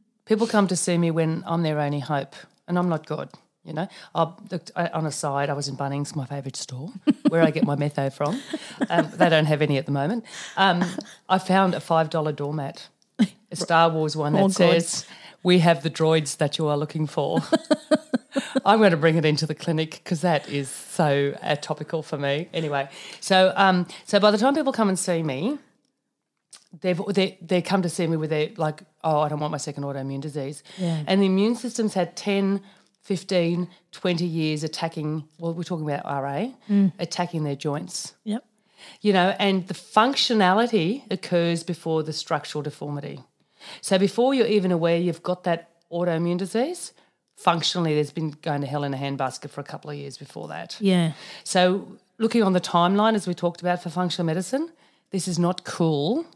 People 0.24 0.46
come 0.46 0.66
to 0.68 0.76
see 0.76 0.96
me 0.96 1.10
when 1.10 1.44
I'm 1.46 1.62
their 1.62 1.78
only 1.78 2.00
hope, 2.00 2.34
and 2.66 2.78
I'm 2.78 2.88
not 2.88 3.06
God. 3.06 3.30
You 3.66 3.72
know, 3.72 3.88
I, 4.14 4.32
I, 4.76 4.86
on 4.88 5.06
a 5.06 5.10
side, 5.12 5.50
I 5.50 5.52
was 5.54 5.66
in 5.68 5.76
Bunnings, 5.76 6.14
my 6.14 6.24
favourite 6.24 6.56
store, 6.56 6.90
where 7.28 7.42
I 7.42 7.50
get 7.50 7.64
my 7.64 7.74
metho 7.76 8.12
from. 8.12 8.40
Um, 8.88 9.10
they 9.14 9.28
don't 9.28 9.46
have 9.46 9.60
any 9.60 9.76
at 9.76 9.86
the 9.86 9.92
moment. 9.92 10.24
Um, 10.56 10.84
I 11.28 11.38
found 11.38 11.74
a 11.74 11.78
$5 11.80 12.36
doormat, 12.36 12.88
a 13.18 13.56
Star 13.56 13.90
Wars 13.90 14.16
one 14.16 14.34
that 14.34 14.38
Oh, 14.42 14.48
God. 14.48 14.52
says, 14.54 15.04
We 15.42 15.58
have 15.60 15.82
the 15.82 15.90
droids 15.90 16.36
that 16.36 16.58
you 16.58 16.68
are 16.68 16.76
looking 16.76 17.06
for. 17.08 17.40
I'm 18.64 18.78
going 18.78 18.90
to 18.92 18.96
bring 18.96 19.16
it 19.16 19.24
into 19.24 19.46
the 19.46 19.54
clinic 19.54 20.00
because 20.04 20.20
that 20.20 20.48
is 20.48 20.68
so 20.68 21.34
uh, 21.42 21.56
topical 21.56 22.02
for 22.02 22.18
me. 22.18 22.48
Anyway, 22.52 22.88
so 23.20 23.52
um, 23.56 23.86
so 24.04 24.18
by 24.20 24.30
the 24.30 24.38
time 24.38 24.54
people 24.54 24.72
come 24.72 24.88
and 24.88 24.98
see 24.98 25.22
me, 25.22 25.58
they've 26.80 27.00
they 27.14 27.38
they 27.40 27.62
come 27.62 27.82
to 27.82 27.88
see 27.88 28.06
me 28.06 28.16
with 28.16 28.30
their 28.30 28.50
like, 28.56 28.82
oh, 29.04 29.20
I 29.20 29.28
don't 29.28 29.40
want 29.40 29.52
my 29.52 29.58
second 29.58 29.84
autoimmune 29.84 30.20
disease, 30.20 30.62
Yeah. 30.78 31.02
and 31.06 31.22
the 31.22 31.26
immune 31.26 31.54
system's 31.54 31.94
had 31.94 32.16
10, 32.16 32.60
15, 33.06 33.68
20 33.92 34.24
years 34.24 34.64
attacking. 34.64 35.22
Well, 35.38 35.54
we're 35.54 35.62
talking 35.62 35.88
about 35.88 36.04
RA, 36.04 36.48
mm. 36.68 36.92
attacking 36.98 37.44
their 37.44 37.54
joints. 37.54 38.14
Yep. 38.24 38.44
You 39.00 39.12
know, 39.12 39.36
and 39.38 39.66
the 39.68 39.74
functionality 39.74 41.02
occurs 41.08 41.62
before 41.62 42.02
the 42.02 42.12
structural 42.12 42.62
deformity. 42.62 43.20
So 43.80 43.96
before 43.96 44.34
you're 44.34 44.48
even 44.48 44.72
aware 44.72 44.96
you've 44.96 45.22
got 45.22 45.44
that 45.44 45.70
autoimmune 45.92 46.36
disease, 46.36 46.92
functionally 47.36 47.94
there's 47.94 48.10
been 48.10 48.32
going 48.42 48.60
to 48.62 48.66
hell 48.66 48.82
in 48.82 48.92
a 48.92 48.96
handbasket 48.96 49.50
for 49.50 49.60
a 49.60 49.64
couple 49.64 49.88
of 49.88 49.96
years 49.96 50.16
before 50.16 50.48
that. 50.48 50.76
Yeah. 50.80 51.12
So 51.44 51.86
looking 52.18 52.42
on 52.42 52.54
the 52.54 52.60
timeline 52.60 53.14
as 53.14 53.28
we 53.28 53.34
talked 53.34 53.60
about 53.60 53.84
for 53.84 53.88
functional 53.88 54.26
medicine, 54.26 54.72
this 55.10 55.28
is 55.28 55.38
not 55.38 55.62
cool 55.62 56.26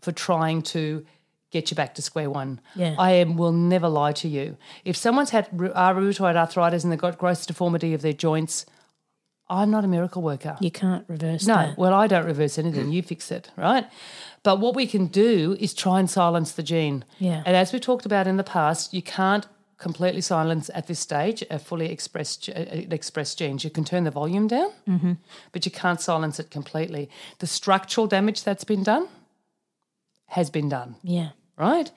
for 0.00 0.12
trying 0.12 0.62
to 0.62 1.04
get 1.50 1.70
you 1.70 1.74
back 1.74 1.94
to 1.96 2.02
square 2.02 2.30
one. 2.30 2.60
Yeah. 2.74 2.94
I 2.98 3.12
am, 3.12 3.36
will 3.36 3.52
never 3.52 3.88
lie 3.88 4.12
to 4.12 4.28
you. 4.28 4.56
If 4.84 4.96
someone's 4.96 5.30
had 5.30 5.46
uh, 5.46 5.92
rheumatoid 5.94 6.36
arthritis 6.36 6.84
and 6.84 6.92
they've 6.92 6.98
got 6.98 7.18
gross 7.18 7.44
deformity 7.46 7.92
of 7.94 8.02
their 8.02 8.12
joints, 8.12 8.66
I'm 9.48 9.70
not 9.70 9.84
a 9.84 9.88
miracle 9.88 10.22
worker. 10.22 10.56
You 10.60 10.70
can't 10.70 11.04
reverse 11.08 11.44
No, 11.46 11.54
that. 11.56 11.76
well, 11.78 11.92
I 11.92 12.06
don't 12.06 12.24
reverse 12.24 12.56
anything. 12.56 12.92
You 12.92 13.02
fix 13.02 13.32
it, 13.32 13.50
right? 13.56 13.84
But 14.44 14.60
what 14.60 14.76
we 14.76 14.86
can 14.86 15.06
do 15.06 15.56
is 15.58 15.74
try 15.74 15.98
and 15.98 16.08
silence 16.08 16.52
the 16.52 16.62
gene. 16.62 17.04
Yeah. 17.18 17.42
And 17.44 17.56
as 17.56 17.72
we 17.72 17.80
talked 17.80 18.06
about 18.06 18.28
in 18.28 18.36
the 18.36 18.44
past, 18.44 18.94
you 18.94 19.02
can't 19.02 19.46
completely 19.76 20.20
silence 20.20 20.70
at 20.74 20.86
this 20.86 21.00
stage 21.00 21.42
a 21.50 21.58
fully 21.58 21.90
expressed 21.90 22.44
ge- 22.44 22.50
uh, 22.50 22.54
expressed 22.90 23.38
genes. 23.38 23.64
You 23.64 23.70
can 23.70 23.82
turn 23.84 24.04
the 24.04 24.10
volume 24.12 24.46
down, 24.46 24.70
Mm-hmm. 24.86 25.12
but 25.52 25.64
you 25.66 25.72
can't 25.72 26.00
silence 26.00 26.38
it 26.38 26.50
completely. 26.50 27.10
The 27.40 27.46
structural 27.48 28.06
damage 28.06 28.44
that's 28.44 28.62
been 28.64 28.82
done 28.84 29.08
has 30.28 30.48
been 30.50 30.68
done 30.68 30.94
Yeah. 31.02 31.30
Right? 31.60 31.90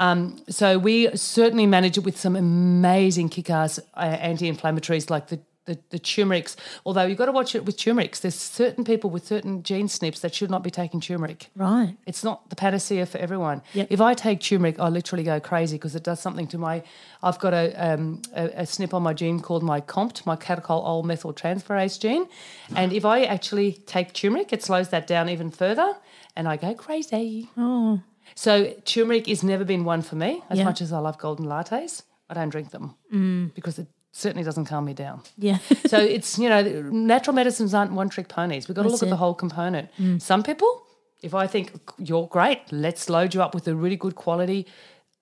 Um, 0.00 0.42
so 0.48 0.76
we 0.76 1.16
certainly 1.16 1.66
manage 1.66 1.96
it 1.96 2.04
with 2.04 2.18
some 2.18 2.34
amazing 2.34 3.28
kick-ass 3.28 3.78
uh, 3.96 4.00
anti-inflammatories 4.00 5.08
like 5.08 5.28
the, 5.28 5.38
the 5.66 5.78
the 5.90 6.00
turmerics. 6.00 6.56
Although 6.84 7.04
you've 7.04 7.16
got 7.16 7.26
to 7.26 7.32
watch 7.32 7.54
it 7.54 7.64
with 7.64 7.76
turmerics. 7.76 8.20
There's 8.20 8.34
certain 8.34 8.84
people 8.84 9.10
with 9.10 9.24
certain 9.24 9.62
gene 9.62 9.86
SNPs 9.86 10.20
that 10.22 10.34
should 10.34 10.50
not 10.50 10.64
be 10.64 10.70
taking 10.70 11.00
turmeric. 11.00 11.48
Right. 11.54 11.96
It's 12.06 12.24
not 12.24 12.50
the 12.50 12.56
panacea 12.56 13.06
for 13.06 13.18
everyone. 13.18 13.62
Yep. 13.72 13.86
If 13.88 14.00
I 14.00 14.14
take 14.14 14.40
turmeric, 14.40 14.80
I 14.80 14.88
literally 14.88 15.22
go 15.22 15.38
crazy 15.38 15.76
because 15.76 15.94
it 15.94 16.02
does 16.02 16.20
something 16.20 16.48
to 16.48 16.58
my. 16.58 16.82
I've 17.22 17.38
got 17.38 17.54
a, 17.54 17.72
um, 17.74 18.20
a 18.34 18.46
a 18.46 18.62
SNP 18.62 18.92
on 18.92 19.02
my 19.04 19.14
gene 19.14 19.38
called 19.40 19.62
my 19.62 19.80
COMT, 19.80 20.26
my 20.26 20.36
catechol 20.36 21.04
methyltransferase 21.04 22.00
gene, 22.00 22.26
and 22.74 22.92
if 22.92 23.04
I 23.04 23.22
actually 23.22 23.72
take 23.86 24.12
turmeric, 24.12 24.52
it 24.52 24.62
slows 24.62 24.88
that 24.88 25.06
down 25.06 25.28
even 25.28 25.50
further, 25.50 25.94
and 26.34 26.48
I 26.48 26.56
go 26.56 26.74
crazy. 26.74 27.48
Oh. 27.56 28.00
So 28.34 28.72
turmeric 28.84 29.26
has 29.28 29.42
never 29.42 29.64
been 29.64 29.84
one 29.84 30.02
for 30.02 30.16
me. 30.16 30.42
As 30.50 30.58
Yeah. 30.58 30.64
much 30.64 30.80
as 30.80 30.92
I 30.92 30.98
love 30.98 31.18
golden 31.18 31.46
lattes, 31.46 32.02
I 32.28 32.34
don't 32.34 32.48
drink 32.50 32.70
them 32.70 33.50
because 33.54 33.78
it 33.78 33.86
certainly 34.12 34.44
doesn't 34.44 34.66
calm 34.66 34.84
me 34.84 34.94
down. 34.94 35.22
Yeah. 35.38 35.58
so 35.86 35.98
it's 35.98 36.38
you 36.38 36.48
know 36.48 36.62
natural 36.90 37.34
medicines 37.34 37.74
aren't 37.74 37.92
one 37.92 38.08
trick 38.08 38.28
ponies. 38.28 38.68
We've 38.68 38.74
got 38.76 38.82
to 38.82 38.88
That's 38.88 39.02
look 39.02 39.08
at 39.08 39.10
the 39.10 39.16
whole 39.16 39.34
component. 39.34 39.88
Some 40.22 40.42
people, 40.42 40.82
if 41.22 41.34
I 41.34 41.46
think 41.46 41.72
you're 41.98 42.26
great, 42.26 42.60
let's 42.70 43.08
load 43.08 43.34
you 43.34 43.42
up 43.42 43.54
with 43.54 43.66
a 43.68 43.74
really 43.74 43.96
good 43.96 44.14
quality. 44.14 44.66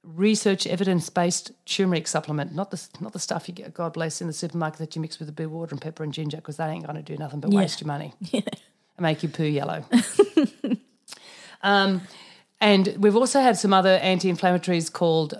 Research 0.05 0.67
evidence 0.67 1.09
based 1.11 1.53
turmeric 1.65 2.09
supplement, 2.09 2.53
not 2.53 2.73
the 2.73 2.89
not 3.01 3.13
the 3.13 3.21
stuff 3.21 3.47
you 3.49 3.55
get, 3.55 3.73
God 3.73 3.93
bless, 3.93 4.21
in 4.21 4.27
the 4.27 4.33
supermarket 4.33 4.79
that 4.81 4.97
you 4.97 5.01
mix 5.03 5.21
with 5.21 5.29
a 5.29 5.33
bit 5.33 5.45
of 5.47 5.53
water 5.53 5.73
and 5.75 5.81
pepper 5.81 6.03
and 6.03 6.13
ginger, 6.13 6.39
because 6.39 6.57
that 6.57 6.69
ain't 6.71 6.85
going 6.85 6.97
to 6.97 7.03
do 7.03 7.17
nothing 7.17 7.39
but 7.41 7.53
Yeah. 7.53 7.59
waste 7.61 7.81
your 7.81 7.87
money 7.87 8.13
and 8.33 8.43
make 8.99 9.23
you 9.23 9.29
poo 9.29 9.45
yellow. 9.45 9.85
um, 11.63 12.01
and 12.63 12.97
we've 12.99 13.17
also 13.17 13.41
had 13.41 13.59
some 13.59 13.75
other 13.75 13.97
anti-inflammatories 13.97 14.91
called 14.91 15.35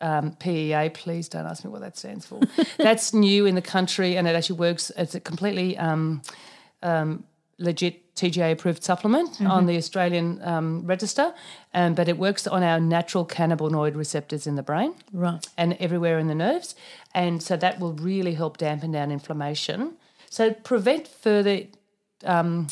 um, 0.00 0.36
PEA. 0.38 0.90
Please 0.90 1.28
don't 1.28 1.46
ask 1.46 1.64
me 1.64 1.70
what 1.70 1.80
that 1.80 1.96
stands 1.98 2.24
for. 2.26 2.40
That's 2.78 3.12
new 3.12 3.46
in 3.46 3.54
the 3.56 3.62
country, 3.62 4.16
and 4.16 4.28
it 4.28 4.36
actually 4.36 4.58
works. 4.60 4.92
It's 4.96 5.14
a 5.16 5.20
completely 5.20 5.76
um, 5.76 6.22
um, 6.82 7.24
legit 7.58 8.14
TGA 8.14 8.52
approved 8.52 8.82
supplement 8.84 9.40
on 9.40 9.66
the 9.66 9.76
Australian 9.76 10.40
um, 10.42 10.84
register, 10.86 11.32
um, 11.74 11.94
but 11.94 12.08
it 12.08 12.18
works 12.18 12.46
on 12.46 12.62
our 12.62 12.78
natural 12.80 13.24
cannabinoid 13.24 13.96
receptors 13.96 14.46
in 14.46 14.54
the 14.56 14.62
brain 14.62 14.94
Right. 15.12 15.46
and 15.56 15.74
everywhere 15.80 16.18
in 16.18 16.26
the 16.26 16.34
nerves. 16.34 16.74
And 17.14 17.42
so 17.42 17.56
that 17.56 17.78
will 17.80 17.92
really 17.94 18.34
help 18.34 18.56
dampen 18.58 18.92
down 18.92 19.10
inflammation. 19.10 19.96
So 20.30 20.52
prevent 20.52 21.06
further 21.08 21.62
um, 22.24 22.66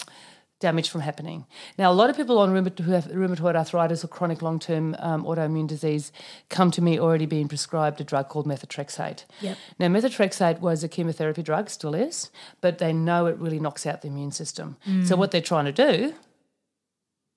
damage 0.66 0.88
from 0.90 1.00
happening. 1.00 1.46
Now, 1.78 1.92
a 1.92 1.96
lot 2.00 2.11
of 2.11 2.16
people 2.16 2.38
on 2.38 2.52
rheumatoid, 2.52 2.80
who 2.80 2.90
have 2.90 3.04
rheumatoid 3.04 3.54
arthritis 3.54 4.04
or 4.04 4.08
chronic 4.08 4.42
long 4.42 4.58
term 4.58 4.96
um, 4.99 5.23
autoimmune 5.25 5.68
disease 5.68 6.11
come 6.49 6.73
to 6.73 6.82
me 6.82 6.99
already 6.99 7.26
being 7.26 7.46
prescribed 7.46 8.00
a 8.00 8.04
drug 8.04 8.28
called 8.28 8.46
methotrexate. 8.46 9.25
Yep. 9.42 9.56
Now, 9.78 9.87
methotrexate 9.87 10.58
was 10.61 10.82
a 10.82 10.88
chemotherapy 10.88 11.42
drug, 11.44 11.70
still 11.70 11.94
is, 11.94 12.30
but 12.61 12.78
they 12.78 12.92
know 12.92 13.26
it 13.26 13.38
really 13.38 13.61
knocks 13.61 13.87
out 13.87 14.02
the 14.02 14.08
immune 14.08 14.32
system. 14.32 14.76
So, 15.04 15.14
what 15.14 15.30
they're 15.30 15.40
trying 15.52 15.66
to 15.66 15.73
do 15.73 16.14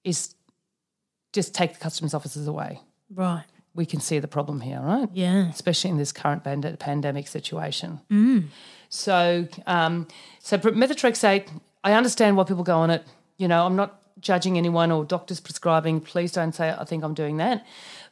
is 0.04 0.34
just 1.32 1.54
take 1.54 1.74
the 1.74 1.80
customers' 1.80 2.16
offices 2.16 2.48
away. 2.48 2.82
Right. 3.14 3.44
We 3.76 3.86
can 3.86 4.00
see 4.00 4.18
the 4.18 4.28
problem 4.28 4.62
here, 4.62 4.80
right? 4.82 5.08
Yeah. 5.14 5.50
especially 5.50 5.92
in 5.92 5.98
this 5.98 6.12
current 6.12 6.44
pand- 6.44 6.80
pandemic 6.80 7.28
situation. 7.28 8.00
So, 8.90 9.48
um, 9.68 10.08
so 10.40 10.58
methotrexate, 10.58 11.48
I 11.84 11.94
understand 11.94 12.36
why 12.36 12.44
people 12.46 12.64
go 12.64 12.78
on 12.78 12.90
it. 12.90 13.04
You 13.40 13.48
know, 13.48 13.66
I'm 13.66 13.76
not 13.76 14.00
judging 14.22 14.58
anyone 14.58 14.92
or 14.92 15.04
doctors 15.06 15.40
prescribing. 15.40 16.02
Please 16.02 16.32
don't 16.32 16.54
say 16.54 16.70
I 16.78 16.84
think 16.84 17.04
I'm 17.04 17.16
doing 17.16 17.38
that, 17.38 17.66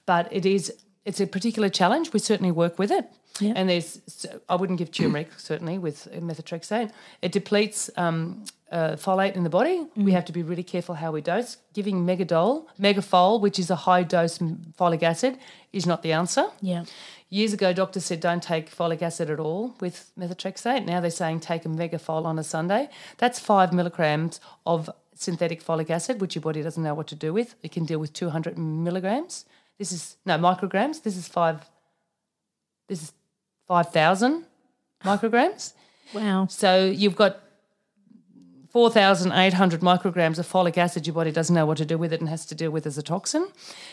but 0.08 0.28
it 0.32 0.46
is 0.46 0.74
it's 1.06 1.22
a 1.22 1.28
particular 1.28 1.70
challenge. 1.70 2.12
We 2.12 2.20
certainly 2.20 2.52
work 2.52 2.80
with 2.80 2.92
it. 2.92 3.06
Yeah. 3.40 3.54
And 3.56 3.70
there's, 3.70 4.02
I 4.50 4.56
wouldn't 4.56 4.80
give 4.80 4.92
turmeric 4.92 5.30
certainly 5.38 5.78
with 5.78 6.08
methotrexate. 6.12 6.92
It 7.22 7.32
depletes 7.32 7.90
um, 7.96 8.44
uh, 8.72 8.92
folate 8.96 9.36
in 9.36 9.44
the 9.44 9.50
body. 9.50 9.86
We 9.96 10.12
have 10.12 10.26
to 10.26 10.34
be 10.34 10.44
really 10.44 10.64
careful 10.64 10.96
how 10.96 11.12
we 11.12 11.22
dose. 11.22 11.58
Giving 11.74 12.06
megadol, 12.06 12.66
megafol, 12.80 13.40
which 13.40 13.60
is 13.60 13.70
a 13.70 13.76
high 13.76 14.04
dose 14.04 14.38
folic 14.38 15.04
acid, 15.04 15.38
is 15.72 15.86
not 15.86 16.04
the 16.04 16.12
answer. 16.12 16.48
Yeah. 16.62 16.86
Years 17.30 17.54
ago, 17.54 17.74
doctors 17.74 18.06
said 18.06 18.20
don't 18.20 18.44
take 18.44 18.74
folic 18.74 19.02
acid 19.02 19.30
at 19.30 19.40
all 19.40 19.76
with 19.80 20.12
methotrexate. 20.20 20.86
Now 20.86 21.00
they're 21.00 21.12
saying 21.12 21.42
take 21.42 21.66
a 21.66 21.70
megafol 21.70 22.26
on 22.26 22.40
a 22.40 22.44
Sunday. 22.44 22.90
That's 23.18 23.40
five 23.40 23.72
milligrams 23.72 24.42
of 24.66 24.90
synthetic 25.20 25.64
folic 25.64 25.90
acid, 25.90 26.22
which 26.22 26.36
your 26.36 26.42
body 26.42 26.62
doesn't 26.62 26.84
know 26.84 26.94
what 26.94 27.08
to 27.08 27.16
do 27.16 27.34
with. 27.34 27.56
It 27.64 27.72
can 27.72 27.86
deal 27.86 28.00
with 28.00 28.14
200 28.14 28.58
milligrams. 28.58 29.46
This 29.78 29.92
is, 29.92 30.18
no, 30.26 30.38
micrograms. 30.38 31.04
This 31.04 31.18
is 31.18 31.28
five, 31.28 31.70
this 32.88 33.04
is 33.04 33.14
5,000 33.68 34.46
micrograms. 35.04 35.74
Wow. 36.14 36.48
So 36.50 36.86
you've 36.86 37.18
got 37.18 37.42
4,800 38.70 39.82
micrograms 39.82 40.40
of 40.40 40.48
folic 40.48 40.78
acid 40.78 41.06
your 41.06 41.14
body 41.14 41.32
doesn't 41.32 41.54
know 41.54 41.66
what 41.66 41.78
to 41.80 41.86
do 41.86 41.98
with 41.98 42.14
it 42.14 42.22
and 42.22 42.30
has 42.30 42.46
to 42.46 42.56
deal 42.56 42.72
with 42.72 42.86
as 42.86 42.98
a 42.98 43.04
toxin. 43.04 43.48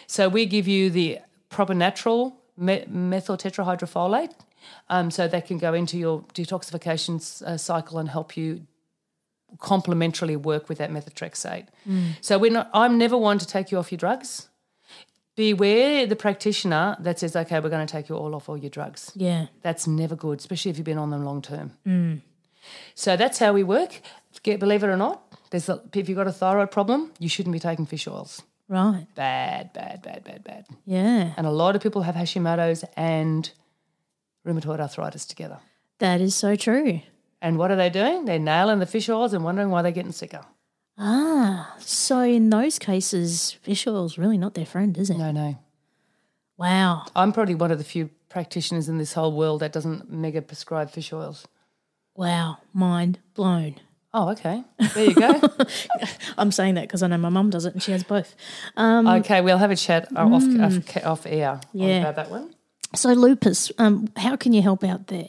So 0.06 0.28
we 0.28 0.46
give 0.46 0.68
you 0.68 0.90
the 0.90 1.18
proper 1.48 1.74
natural 1.74 2.36
me- 2.56 2.84
methyl 2.86 3.36
tetrahydrofolate 3.36 4.32
um, 4.88 5.10
so 5.10 5.26
that 5.28 5.46
can 5.46 5.58
go 5.58 5.74
into 5.74 5.98
your 5.98 6.22
detoxification 6.34 7.42
uh, 7.42 7.56
cycle 7.56 7.98
and 7.98 8.08
help 8.08 8.36
you 8.36 8.66
complementarily 9.58 10.36
work 10.36 10.68
with 10.68 10.78
that 10.78 10.90
methotrexate. 10.90 11.66
Mm. 11.88 12.12
So 12.20 12.38
we're 12.38 12.52
not, 12.52 12.70
I'm 12.72 12.98
never 12.98 13.16
one 13.16 13.38
to 13.38 13.46
take 13.46 13.70
you 13.70 13.78
off 13.78 13.90
your 13.92 13.98
drugs. 13.98 14.48
Beware 15.36 16.06
the 16.06 16.16
practitioner 16.16 16.96
that 17.00 17.18
says, 17.18 17.34
okay, 17.34 17.58
we're 17.58 17.68
going 17.68 17.86
to 17.86 17.90
take 17.90 18.08
you 18.08 18.16
all 18.16 18.34
off 18.34 18.48
all 18.48 18.56
your 18.56 18.70
drugs. 18.70 19.10
Yeah. 19.16 19.46
That's 19.62 19.86
never 19.86 20.14
good, 20.14 20.38
especially 20.38 20.70
if 20.70 20.78
you've 20.78 20.84
been 20.84 20.98
on 20.98 21.10
them 21.10 21.24
long 21.24 21.42
term. 21.42 21.72
Mm. 21.86 22.20
So 22.94 23.16
that's 23.16 23.38
how 23.38 23.52
we 23.52 23.62
work. 23.62 24.00
Get, 24.42 24.60
believe 24.60 24.82
it 24.82 24.88
or 24.88 24.96
not, 24.96 25.22
there's 25.50 25.68
a, 25.68 25.82
if 25.92 26.08
you've 26.08 26.16
got 26.16 26.26
a 26.26 26.32
thyroid 26.32 26.70
problem, 26.70 27.12
you 27.18 27.28
shouldn't 27.28 27.52
be 27.52 27.58
taking 27.58 27.86
fish 27.86 28.06
oils. 28.06 28.42
Right. 28.68 29.06
Bad, 29.14 29.72
bad, 29.72 30.02
bad, 30.02 30.24
bad, 30.24 30.44
bad. 30.44 30.66
Yeah. 30.86 31.32
And 31.36 31.46
a 31.46 31.50
lot 31.50 31.76
of 31.76 31.82
people 31.82 32.02
have 32.02 32.14
Hashimoto's 32.14 32.84
and 32.96 33.50
rheumatoid 34.46 34.80
arthritis 34.80 35.24
together. 35.26 35.58
That 35.98 36.20
is 36.20 36.34
so 36.34 36.56
true. 36.56 37.00
And 37.44 37.58
what 37.58 37.70
are 37.70 37.76
they 37.76 37.90
doing? 37.90 38.24
They're 38.24 38.38
nailing 38.38 38.78
the 38.78 38.86
fish 38.86 39.06
oils 39.10 39.34
and 39.34 39.44
wondering 39.44 39.68
why 39.68 39.82
they're 39.82 39.92
getting 39.92 40.12
sicker. 40.12 40.40
Ah, 40.96 41.74
so 41.78 42.20
in 42.20 42.48
those 42.48 42.78
cases, 42.78 43.52
fish 43.60 43.86
oil's 43.86 44.16
really 44.16 44.38
not 44.38 44.54
their 44.54 44.64
friend, 44.64 44.96
is 44.96 45.10
it? 45.10 45.18
No, 45.18 45.30
no. 45.30 45.58
Wow. 46.56 47.04
I'm 47.14 47.32
probably 47.34 47.54
one 47.54 47.70
of 47.70 47.76
the 47.76 47.84
few 47.84 48.08
practitioners 48.30 48.88
in 48.88 48.96
this 48.96 49.12
whole 49.12 49.32
world 49.36 49.60
that 49.60 49.72
doesn't 49.74 50.10
mega 50.10 50.40
prescribe 50.40 50.90
fish 50.90 51.12
oils. 51.12 51.46
Wow. 52.16 52.56
Mind 52.72 53.18
blown. 53.34 53.74
Oh, 54.14 54.30
okay. 54.30 54.64
There 54.94 55.04
you 55.04 55.14
go. 55.14 55.38
I'm 56.38 56.50
saying 56.50 56.76
that 56.76 56.82
because 56.88 57.02
I 57.02 57.08
know 57.08 57.18
my 57.18 57.28
mum 57.28 57.50
does 57.50 57.66
it 57.66 57.74
and 57.74 57.82
she 57.82 57.92
has 57.92 58.04
both. 58.04 58.34
Um, 58.74 59.06
okay, 59.06 59.42
we'll 59.42 59.58
have 59.58 59.70
a 59.70 59.76
chat 59.76 60.08
uh, 60.16 60.20
off, 60.20 60.44
off, 60.60 61.04
off 61.04 61.26
air 61.26 61.60
Yeah. 61.74 61.98
about 61.98 62.16
that 62.16 62.30
one. 62.30 62.54
So 62.94 63.12
lupus, 63.12 63.70
um, 63.78 64.08
how 64.16 64.36
can 64.36 64.52
you 64.52 64.62
help 64.62 64.84
out 64.84 65.08
there? 65.08 65.28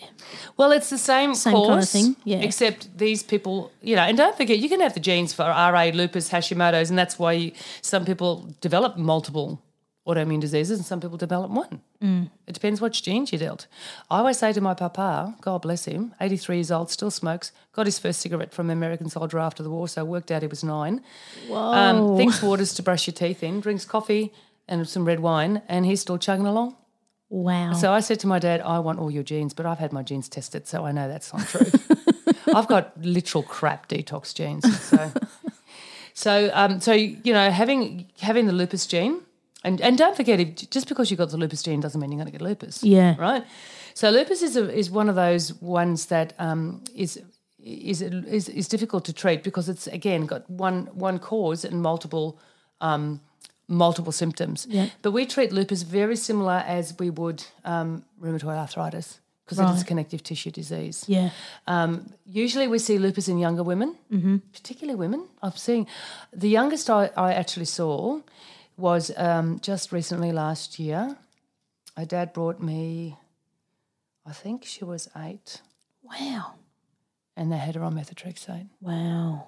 Well, 0.58 0.72
it's 0.72 0.90
the 0.90 0.98
same, 0.98 1.36
Same 1.36 1.54
course, 1.54 1.70
kind 1.70 1.84
of 1.84 1.90
thing, 1.90 2.16
yeah. 2.24 2.38
Except 2.38 2.98
these 2.98 3.24
people, 3.24 3.72
you 3.82 3.96
know, 3.96 4.04
and 4.04 4.18
don't 4.18 4.36
forget, 4.36 4.60
you 4.60 4.70
can 4.70 4.80
have 4.82 4.94
the 4.94 5.00
genes 5.00 5.34
for 5.34 5.44
RA, 5.44 5.92
lupus, 5.94 6.30
Hashimoto's, 6.30 6.90
and 6.90 6.98
that's 6.98 7.20
why 7.20 7.34
you, 7.34 7.52
some 7.82 8.06
people 8.06 8.54
develop 8.62 8.98
multiple 8.98 9.62
autoimmune 10.08 10.40
diseases 10.40 10.78
and 10.78 10.86
some 10.86 11.02
people 11.02 11.18
develop 11.18 11.50
one. 11.50 11.82
Mm. 12.02 12.30
It 12.46 12.54
depends 12.54 12.80
which 12.80 13.02
genes 13.02 13.32
you 13.32 13.40
dealt. 13.40 13.66
I 14.12 14.20
always 14.20 14.38
say 14.38 14.54
to 14.54 14.62
my 14.62 14.76
papa, 14.76 15.36
God 15.42 15.64
bless 15.64 15.86
him, 15.86 16.14
83 16.22 16.58
years 16.58 16.72
old, 16.72 16.92
still 16.92 17.10
smokes, 17.10 17.52
got 17.74 17.88
his 17.88 17.98
first 17.98 18.22
cigarette 18.22 18.54
from 18.54 18.70
an 18.70 18.78
American 18.78 19.10
soldier 19.10 19.40
after 19.40 19.64
the 19.64 19.70
war, 19.70 19.88
so 19.88 20.06
worked 20.06 20.30
out 20.32 20.44
he 20.44 20.48
was 20.48 20.64
nine. 20.64 21.02
Whoa. 21.48 21.58
Um, 21.58 22.18
thinks 22.18 22.42
waters 22.42 22.74
to 22.76 22.84
brush 22.84 23.08
your 23.08 23.16
teeth 23.16 23.42
in, 23.42 23.62
drinks 23.62 23.86
coffee 23.86 24.32
and 24.68 24.88
some 24.88 25.06
red 25.06 25.20
wine, 25.20 25.64
and 25.68 25.86
he's 25.86 26.02
still 26.02 26.18
chugging 26.18 26.46
along. 26.46 26.76
Wow. 27.30 27.74
So 27.74 27.92
I 27.92 28.00
said 28.00 28.20
to 28.22 28.28
my 28.28 28.40
dad, 28.40 28.62
I 28.62 28.80
want 28.80 29.00
all 29.00 29.12
your 29.12 29.24
genes, 29.24 29.54
but 29.54 29.66
I've 29.66 29.80
had 29.80 29.92
my 29.94 30.04
genes 30.04 30.30
tested, 30.30 30.68
so 30.68 30.86
I 30.86 30.92
know 30.92 31.08
that's 31.08 31.34
not 31.34 31.48
true. 31.48 31.68
I've 32.56 32.68
got 32.68 32.94
literal 33.02 33.44
crap 33.44 33.90
detox 33.90 34.34
genes. 34.34 34.64
So, 34.82 35.12
so, 36.14 36.50
um, 36.54 36.80
so 36.80 36.94
you 36.94 37.34
know, 37.34 37.50
having 37.50 38.08
having 38.22 38.46
the 38.46 38.54
lupus 38.54 38.86
gene, 38.86 39.22
and 39.64 39.82
and 39.82 39.98
don't 39.98 40.16
forget, 40.16 40.40
if, 40.40 40.70
just 40.70 40.88
because 40.88 41.12
you 41.12 41.18
got 41.18 41.30
the 41.32 41.38
lupus 41.38 41.64
gene 41.64 41.80
doesn't 41.80 42.00
mean 42.00 42.12
you're 42.12 42.20
going 42.20 42.32
to 42.32 42.38
get 42.38 42.42
lupus. 42.42 42.84
Yeah. 42.84 43.16
Right. 43.18 43.44
So 43.94 44.10
lupus 44.10 44.42
is 44.42 44.56
a, 44.56 44.72
is 44.74 44.92
one 44.92 45.10
of 45.10 45.16
those 45.16 45.54
ones 45.62 46.08
that 46.08 46.34
um, 46.40 46.84
is. 46.96 47.22
Is, 47.68 48.04
is 48.04 48.48
is 48.48 48.68
difficult 48.68 49.06
to 49.06 49.14
treat 49.14 49.42
because 49.42 49.70
it's 49.70 49.88
again 49.88 50.28
got 50.28 50.48
one 50.48 50.86
one 50.94 51.18
cause 51.18 51.66
and 51.66 51.82
multiple 51.82 52.40
um, 52.80 53.22
multiple 53.68 54.12
symptoms. 54.12 54.68
Yeah. 54.70 54.90
But 55.02 55.12
we 55.12 55.26
treat 55.26 55.52
lupus 55.52 55.82
very 55.84 56.16
similar 56.16 56.64
as 56.68 56.94
we 57.00 57.10
would 57.10 57.44
um, 57.64 58.04
rheumatoid 58.22 58.58
arthritis 58.58 59.20
because 59.46 59.60
it 59.60 59.76
is 59.76 59.82
a 59.84 59.86
connective 59.86 60.24
tissue 60.24 60.50
disease. 60.50 61.06
yeah. 61.08 61.30
Um, 61.68 62.12
usually 62.26 62.68
we 62.68 62.80
see 62.80 62.98
lupus 62.98 63.28
in 63.28 63.38
younger 63.38 63.62
women, 63.64 63.96
mm-hmm. 64.12 64.38
particularly 64.52 64.98
women. 64.98 65.28
I've 65.44 65.58
seen 65.58 65.86
the 66.34 66.50
youngest 66.50 66.90
I, 66.90 67.12
I 67.16 67.34
actually 67.34 67.66
saw 67.66 68.22
was 68.78 69.12
um, 69.18 69.60
just 69.62 69.92
recently 69.92 70.32
last 70.32 70.80
year. 70.80 71.16
My 71.96 72.06
dad 72.06 72.34
brought 72.34 72.60
me, 72.60 73.18
I 74.26 74.34
think 74.34 74.66
she 74.66 74.84
was 74.84 75.08
eight, 75.16 75.62
Wow. 76.02 76.54
and 77.38 77.52
they 77.52 77.58
had 77.58 77.76
her 77.76 77.84
on 77.84 77.94
methotrexate. 77.94 78.68
Wow. 78.82 79.46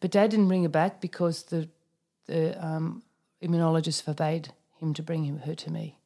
But 0.00 0.10
dad 0.10 0.30
didn't 0.30 0.48
bring 0.48 0.62
her 0.62 0.68
back 0.70 1.00
because 1.02 1.42
the 1.44 1.68
the 2.30 2.42
um, 2.66 3.02
immunologist 3.42 4.02
forbade 4.02 4.52
him 4.80 4.94
to 4.94 5.02
bring 5.02 5.24
him, 5.24 5.38
her 5.46 5.54
to 5.54 5.70
me. 5.70 5.98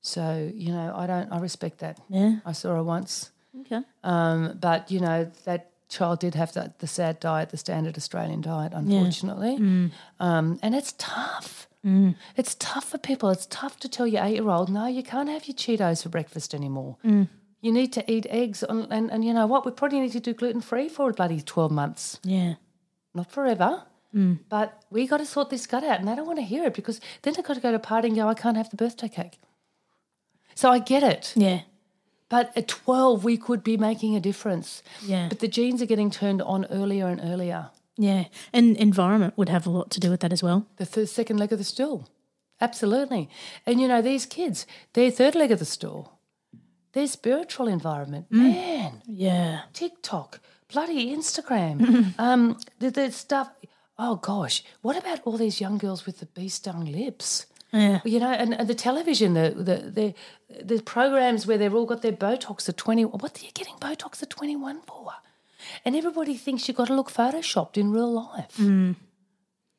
So 0.00 0.50
you 0.54 0.72
know, 0.72 0.92
I 0.96 1.06
don't. 1.06 1.30
I 1.32 1.38
respect 1.38 1.78
that. 1.78 1.98
Yeah. 2.08 2.36
I 2.44 2.52
saw 2.52 2.74
her 2.74 2.82
once, 2.82 3.30
Okay. 3.60 3.82
um, 4.02 4.58
but 4.60 4.90
you 4.90 5.00
know 5.00 5.30
that 5.44 5.70
child 5.88 6.18
did 6.20 6.34
have 6.34 6.52
that 6.54 6.78
the 6.80 6.86
sad 6.86 7.20
diet, 7.20 7.50
the 7.50 7.56
standard 7.56 7.96
Australian 7.96 8.40
diet, 8.40 8.72
unfortunately, 8.74 9.54
um, 10.20 10.58
and 10.62 10.74
it's 10.74 10.94
tough. 10.98 11.68
It's 12.36 12.54
tough 12.60 12.84
for 12.90 12.98
people. 12.98 13.28
It's 13.30 13.46
tough 13.46 13.74
to 13.80 13.88
tell 13.88 14.06
your 14.06 14.22
eight 14.24 14.34
year 14.34 14.48
old, 14.48 14.68
no, 14.70 14.86
you 14.86 15.02
can't 15.02 15.28
have 15.28 15.48
your 15.48 15.56
Cheetos 15.56 16.02
for 16.04 16.10
breakfast 16.10 16.54
anymore. 16.54 16.96
You 17.64 17.72
need 17.72 17.92
to 17.92 18.02
eat 18.12 18.24
eggs, 18.30 18.62
and, 18.62 18.86
and, 18.92 19.10
and 19.12 19.24
you 19.24 19.32
know 19.34 19.46
what? 19.48 19.64
We 19.66 19.70
probably 19.72 20.00
need 20.00 20.12
to 20.12 20.20
do 20.20 20.32
gluten 20.32 20.60
free 20.60 20.88
for 20.88 21.10
a 21.10 21.12
bloody 21.12 21.40
twelve 21.40 21.70
months 21.72 22.18
Yeah. 22.24 22.54
not 23.14 23.30
forever. 23.30 23.84
But 24.14 24.82
we 24.90 25.06
got 25.06 25.18
to 25.18 25.26
sort 25.26 25.48
this 25.50 25.66
gut 25.66 25.84
out, 25.84 25.98
and 25.98 26.06
they 26.06 26.14
don't 26.14 26.26
want 26.26 26.38
to 26.38 26.44
hear 26.44 26.64
it 26.64 26.74
because 26.74 27.00
then 27.22 27.32
they've 27.34 27.44
got 27.44 27.54
to 27.54 27.60
go 27.60 27.70
to 27.70 27.76
a 27.76 27.80
party 27.80 28.08
and 28.08 28.16
go, 28.16 28.28
I 28.28 28.34
can't 28.34 28.56
have 28.58 28.68
the 28.70 28.76
birthday 28.76 29.08
cake. 29.08 29.38
So 30.54 30.70
I 30.70 30.78
get 30.80 31.02
it. 31.02 31.32
Yeah. 31.34 31.60
But 32.28 32.52
at 32.56 32.68
12, 32.68 33.24
we 33.24 33.36
could 33.36 33.62
be 33.64 33.76
making 33.76 34.14
a 34.16 34.20
difference. 34.20 34.82
Yeah. 35.04 35.28
But 35.28 35.38
the 35.40 35.48
genes 35.48 35.80
are 35.82 35.86
getting 35.86 36.10
turned 36.10 36.42
on 36.42 36.66
earlier 36.66 37.06
and 37.06 37.20
earlier. 37.22 37.70
Yeah. 37.96 38.24
And 38.52 38.76
environment 38.76 39.36
would 39.36 39.48
have 39.48 39.66
a 39.66 39.70
lot 39.70 39.90
to 39.92 40.00
do 40.00 40.10
with 40.10 40.20
that 40.20 40.32
as 40.32 40.42
well. 40.42 40.66
The 40.76 40.86
th- 40.86 41.08
second 41.08 41.38
leg 41.38 41.52
of 41.52 41.58
the 41.58 41.64
stool. 41.64 42.08
Absolutely. 42.60 43.28
And 43.66 43.80
you 43.80 43.88
know, 43.88 44.00
these 44.02 44.24
kids, 44.26 44.66
their 44.92 45.10
third 45.10 45.34
leg 45.34 45.50
of 45.50 45.58
the 45.58 45.64
stool, 45.64 46.18
their 46.92 47.06
spiritual 47.06 47.66
environment, 47.68 48.26
man, 48.30 49.02
Yeah. 49.06 49.62
TikTok, 49.72 50.40
bloody 50.72 51.14
Instagram. 51.14 52.14
um, 52.18 52.58
the, 52.78 52.90
the 52.90 53.10
stuff. 53.12 53.50
Oh 54.04 54.16
gosh, 54.16 54.64
what 54.80 54.96
about 54.96 55.20
all 55.24 55.36
these 55.36 55.60
young 55.60 55.78
girls 55.78 56.06
with 56.06 56.18
the 56.18 56.26
bee 56.26 56.48
stung 56.48 56.84
lips? 56.84 57.46
Yeah. 57.72 58.00
You 58.04 58.18
know, 58.18 58.32
and, 58.32 58.52
and 58.52 58.68
the 58.68 58.74
television, 58.74 59.34
the 59.34 59.50
the 59.56 59.76
the 59.98 60.64
the 60.74 60.82
programs 60.82 61.46
where 61.46 61.56
they've 61.56 61.72
all 61.72 61.86
got 61.86 62.02
their 62.02 62.12
Botox 62.12 62.68
at 62.68 62.76
twenty. 62.76 63.04
What 63.04 63.40
are 63.40 63.44
you 63.44 63.52
getting 63.52 63.76
Botox 63.76 64.20
at 64.20 64.30
twenty 64.30 64.56
one 64.56 64.80
for? 64.82 65.12
And 65.84 65.94
everybody 65.94 66.36
thinks 66.36 66.66
you've 66.66 66.76
got 66.76 66.88
to 66.88 66.96
look 66.96 67.12
photoshopped 67.12 67.76
in 67.76 67.92
real 67.92 68.12
life. 68.12 68.56
Hmm. 68.56 68.92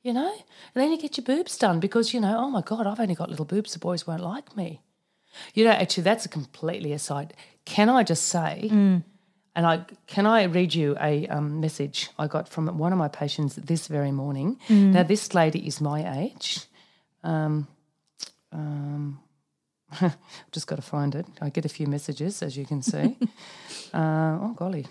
You 0.03 0.13
know, 0.13 0.33
and 0.73 0.81
then 0.81 0.91
you 0.91 0.97
get 0.97 1.17
your 1.17 1.25
boobs 1.25 1.57
done 1.57 1.81
because 1.81 2.13
you 2.13 2.21
know, 2.21 2.37
oh 2.37 2.49
my 2.49 2.61
god, 2.61 2.87
I've 2.87 3.01
only 3.01 3.15
got 3.15 3.29
little 3.29 3.45
boobs. 3.45 3.73
The 3.73 3.79
boys 3.79 4.07
won't 4.07 4.23
like 4.23 4.55
me. 4.55 4.81
You 5.53 5.65
know, 5.65 5.71
actually, 5.71 6.03
that's 6.03 6.25
a 6.25 6.29
completely 6.29 6.93
aside. 6.93 7.33
Can 7.65 7.89
I 7.89 8.03
just 8.03 8.25
say? 8.25 8.69
Hmm. 8.69 8.97
And 9.55 9.67
I 9.67 9.85
can 10.07 10.25
I 10.25 10.43
read 10.43 10.73
you 10.73 10.95
a 10.99 11.27
um, 11.27 11.59
message 11.61 12.09
I 12.17 12.27
got 12.27 12.49
from 12.49 12.77
one 12.77 12.91
of 12.91 12.97
my 12.97 13.07
patients 13.07 13.55
this 13.55 13.87
very 13.87 14.11
morning. 14.11 14.57
Now, 14.91 15.03
this 15.03 15.33
lady 15.33 15.67
is 15.67 15.79
my 15.79 16.21
age. 16.23 16.61
Um, 17.23 17.67
um, 18.51 19.19
just 20.51 20.67
got 20.67 20.77
to 20.77 20.81
find 20.81 21.15
it. 21.15 21.25
I 21.41 21.49
get 21.49 21.65
a 21.65 21.69
few 21.69 21.87
messages, 21.87 22.41
as 22.41 22.57
you 22.57 22.65
can 22.65 22.81
see. 22.81 23.15
uh, 23.93 24.37
oh 24.41 24.53
golly, 24.55 24.87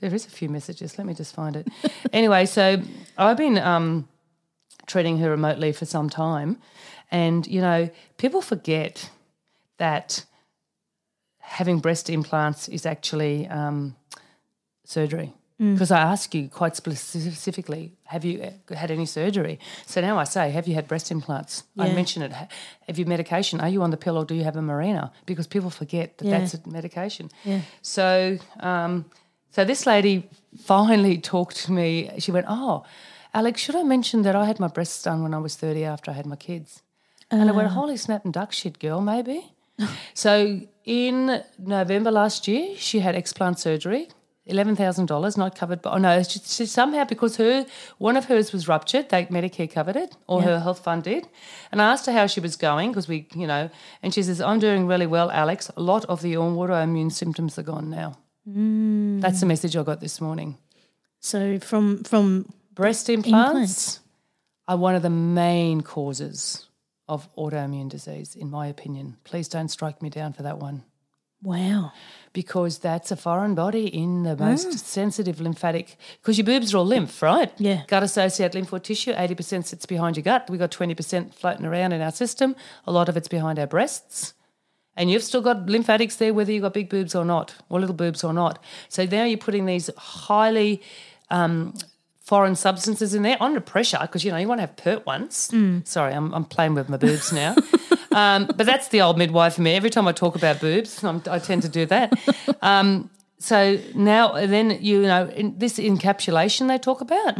there 0.00 0.14
is 0.14 0.26
a 0.26 0.30
few 0.30 0.48
messages. 0.48 0.98
Let 0.98 1.06
me 1.06 1.14
just 1.14 1.34
find 1.34 1.56
it. 1.56 1.68
anyway, 2.12 2.46
so 2.46 2.80
I've 3.16 3.36
been 3.36 3.58
um, 3.58 4.08
treating 4.86 5.18
her 5.18 5.30
remotely 5.30 5.72
for 5.72 5.86
some 5.86 6.10
time, 6.10 6.58
and 7.10 7.46
you 7.46 7.60
know, 7.60 7.88
people 8.18 8.42
forget 8.42 9.10
that 9.78 10.24
having 11.58 11.80
breast 11.80 12.08
implants 12.10 12.68
is 12.68 12.84
actually 12.86 13.46
um, 13.48 13.94
surgery. 14.84 15.32
Because 15.58 15.90
I 15.90 16.00
ask 16.00 16.34
you 16.34 16.48
quite 16.50 16.76
specifically, 16.76 17.94
have 18.04 18.26
you 18.26 18.42
uh, 18.42 18.74
had 18.74 18.90
any 18.90 19.06
surgery? 19.06 19.58
So 19.86 20.02
now 20.02 20.18
I 20.18 20.24
say, 20.24 20.50
have 20.50 20.68
you 20.68 20.74
had 20.74 20.86
breast 20.86 21.10
implants? 21.10 21.62
I 21.78 21.86
Yeah. 21.86 21.94
mention 21.94 22.22
it. 22.22 22.32
Have 22.86 22.98
you 22.98 23.06
medication? 23.06 23.58
Are 23.60 23.70
you 23.70 23.82
on 23.82 23.90
the 23.90 23.96
pill 23.96 24.18
or 24.18 24.26
do 24.26 24.34
you 24.34 24.44
have 24.44 24.56
a 24.56 24.60
Mirena? 24.60 25.12
Because 25.24 25.46
people 25.46 25.70
forget 25.70 26.18
that 26.18 26.26
Yeah. 26.26 26.38
that's 26.40 26.52
a 26.54 26.60
medication. 26.68 27.30
Yeah. 27.44 27.60
So, 27.80 28.36
um, 28.60 29.06
so 29.50 29.64
this 29.64 29.86
lady 29.86 30.28
finally 30.62 31.16
talked 31.32 31.56
to 31.64 31.72
me. 31.72 32.10
She 32.18 32.32
went, 32.32 32.46
"Oh, 32.50 32.82
Alex, 33.32 33.62
should 33.62 33.76
I 33.76 33.82
mention 33.82 34.22
that 34.22 34.34
I 34.34 34.44
had 34.44 34.60
my 34.60 34.68
breasts 34.68 35.02
done 35.02 35.22
when 35.22 35.32
I 35.32 35.38
was 35.38 35.56
thirty 35.56 35.84
after 35.86 36.10
I 36.10 36.14
had 36.14 36.26
my 36.26 36.36
kids?" 36.36 36.82
And 37.30 37.48
I 37.48 37.52
went, 37.52 37.68
"Holy 37.68 37.96
snap 37.96 38.24
and 38.26 38.34
duck 38.34 38.52
shit, 38.52 38.78
girl, 38.78 39.00
maybe." 39.00 39.38
so 40.14 40.60
in 40.86 41.42
November 41.58 42.12
last 42.12 42.46
year, 42.48 42.76
she 42.76 43.00
had 43.00 43.14
explant 43.14 43.58
surgery. 43.58 44.08
Eleven 44.48 44.76
thousand 44.76 45.06
dollars, 45.06 45.36
not 45.36 45.56
covered, 45.56 45.82
but 45.82 45.92
oh 45.92 45.98
no, 45.98 46.22
she, 46.22 46.38
she 46.38 46.66
somehow 46.66 47.02
because 47.02 47.36
her 47.36 47.66
one 47.98 48.16
of 48.16 48.26
hers 48.26 48.52
was 48.52 48.68
ruptured, 48.68 49.08
they 49.08 49.24
Medicare 49.24 49.68
covered 49.68 49.96
it, 49.96 50.16
or 50.28 50.40
her 50.42 50.60
health 50.60 50.84
fund 50.84 51.02
did. 51.02 51.26
And 51.72 51.82
I 51.82 51.90
asked 51.90 52.06
her 52.06 52.12
how 52.12 52.28
she 52.28 52.38
was 52.38 52.54
going 52.54 52.92
because 52.92 53.08
we, 53.08 53.26
you 53.34 53.48
know, 53.48 53.70
and 54.04 54.14
she 54.14 54.22
says, 54.22 54.40
"I'm 54.40 54.60
doing 54.60 54.86
really 54.86 55.08
well, 55.08 55.32
Alex. 55.32 55.68
A 55.76 55.82
lot 55.82 56.04
of 56.04 56.22
the 56.22 56.34
autoimmune 56.34 57.10
symptoms 57.10 57.58
are 57.58 57.64
gone 57.64 57.90
now." 57.90 58.18
Mm. 58.48 59.20
That's 59.20 59.40
the 59.40 59.46
message 59.46 59.76
I 59.76 59.82
got 59.82 60.00
this 60.00 60.20
morning. 60.20 60.58
So 61.18 61.58
from 61.58 62.04
from 62.04 62.48
Breast 62.72 63.08
implants, 63.08 63.48
Implants. 63.50 64.00
are 64.68 64.76
one 64.76 64.94
of 64.94 65.02
the 65.02 65.10
main 65.10 65.80
causes 65.80 66.65
of 67.08 67.32
autoimmune 67.36 67.88
disease, 67.88 68.34
in 68.34 68.50
my 68.50 68.66
opinion. 68.66 69.16
Please 69.24 69.48
don't 69.48 69.68
strike 69.68 70.02
me 70.02 70.10
down 70.10 70.32
for 70.32 70.42
that 70.42 70.58
one. 70.58 70.82
wow. 71.42 71.92
because 72.32 72.78
that's 72.78 73.10
a 73.10 73.16
foreign 73.16 73.54
body 73.54 73.86
in 73.86 74.24
the 74.24 74.36
most 74.36 74.78
sensitive 74.78 75.40
lymphatic. 75.40 75.96
Because 76.20 76.36
your 76.36 76.44
boobs 76.44 76.74
are 76.74 76.78
all 76.78 76.86
lymph, 76.86 77.22
right? 77.22 77.52
Yeah. 77.58 77.82
Gut 77.86 78.02
associated 78.02 78.60
lymphoid 78.60 78.82
tissue, 78.82 79.12
80% 79.12 79.64
sits 79.64 79.86
behind 79.86 80.16
your 80.16 80.22
gut. 80.24 80.50
We've 80.50 80.58
got 80.58 80.70
20% 80.70 81.32
floating 81.32 81.64
around 81.64 81.92
in 81.92 82.00
our 82.02 82.10
system. 82.10 82.56
A 82.86 82.92
lot 82.92 83.08
of 83.08 83.16
it's 83.16 83.28
behind 83.28 83.58
our 83.58 83.66
breasts. 83.66 84.34
And 84.96 85.10
you've 85.10 85.22
still 85.22 85.42
got 85.42 85.66
lymphatics 85.66 86.16
there, 86.16 86.34
whether 86.34 86.50
you've 86.50 86.62
got 86.62 86.74
big 86.74 86.88
boobs 86.88 87.14
or 87.14 87.24
not, 87.24 87.54
or 87.68 87.80
little 87.80 87.94
boobs 87.94 88.24
or 88.24 88.32
not. 88.32 88.62
So 88.88 89.04
now 89.04 89.24
you're 89.24 89.38
putting 89.38 89.66
these 89.66 89.90
highly 89.96 90.82
um, 91.30 91.74
foreign 92.26 92.56
substances 92.56 93.14
in 93.14 93.22
there 93.22 93.36
under 93.40 93.60
pressure 93.60 93.98
because, 94.02 94.24
you 94.24 94.32
know, 94.32 94.36
you 94.36 94.48
want 94.48 94.58
to 94.58 94.62
have 94.62 94.76
pert 94.76 95.06
ones. 95.06 95.48
Sorry, 95.84 96.12
I'm, 96.12 96.34
I'm 96.34 96.44
playing 96.44 96.74
with 96.74 96.88
my 96.88 96.96
boobs 96.98 97.32
now. 97.32 97.54
Um, 98.16 98.46
but 98.46 98.64
that's 98.64 98.88
the 98.88 99.02
old 99.02 99.18
midwife 99.18 99.56
for 99.56 99.60
me. 99.60 99.74
Every 99.74 99.90
time 99.90 100.08
I 100.08 100.12
talk 100.12 100.36
about 100.36 100.58
boobs, 100.58 101.04
I'm, 101.08 101.22
I 101.30 101.38
tend 101.38 101.60
to 101.62 101.68
do 101.68 101.84
that. 101.84 102.14
Um, 102.62 103.10
so 103.38 103.78
now, 103.94 104.32
then 104.46 104.78
you 104.80 105.02
know, 105.02 105.26
in 105.26 105.58
this 105.58 105.78
encapsulation 105.78 106.66
they 106.66 106.78
talk 106.78 107.02
about. 107.02 107.36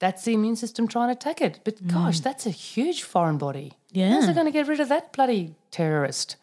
That's 0.00 0.24
the 0.24 0.34
immune 0.34 0.56
system 0.56 0.86
trying 0.86 1.08
to 1.08 1.12
attack 1.12 1.40
it. 1.40 1.60
But 1.64 1.86
gosh, 1.86 2.20
that's 2.20 2.44
a 2.44 2.50
huge 2.50 3.04
foreign 3.04 3.38
body. 3.38 3.72
Yeah. 3.90 4.10
How's 4.10 4.28
it 4.28 4.34
going 4.34 4.44
to 4.44 4.52
get 4.52 4.68
rid 4.68 4.80
of 4.80 4.90
that 4.90 5.14
bloody 5.14 5.54
terrorist? 5.70 6.36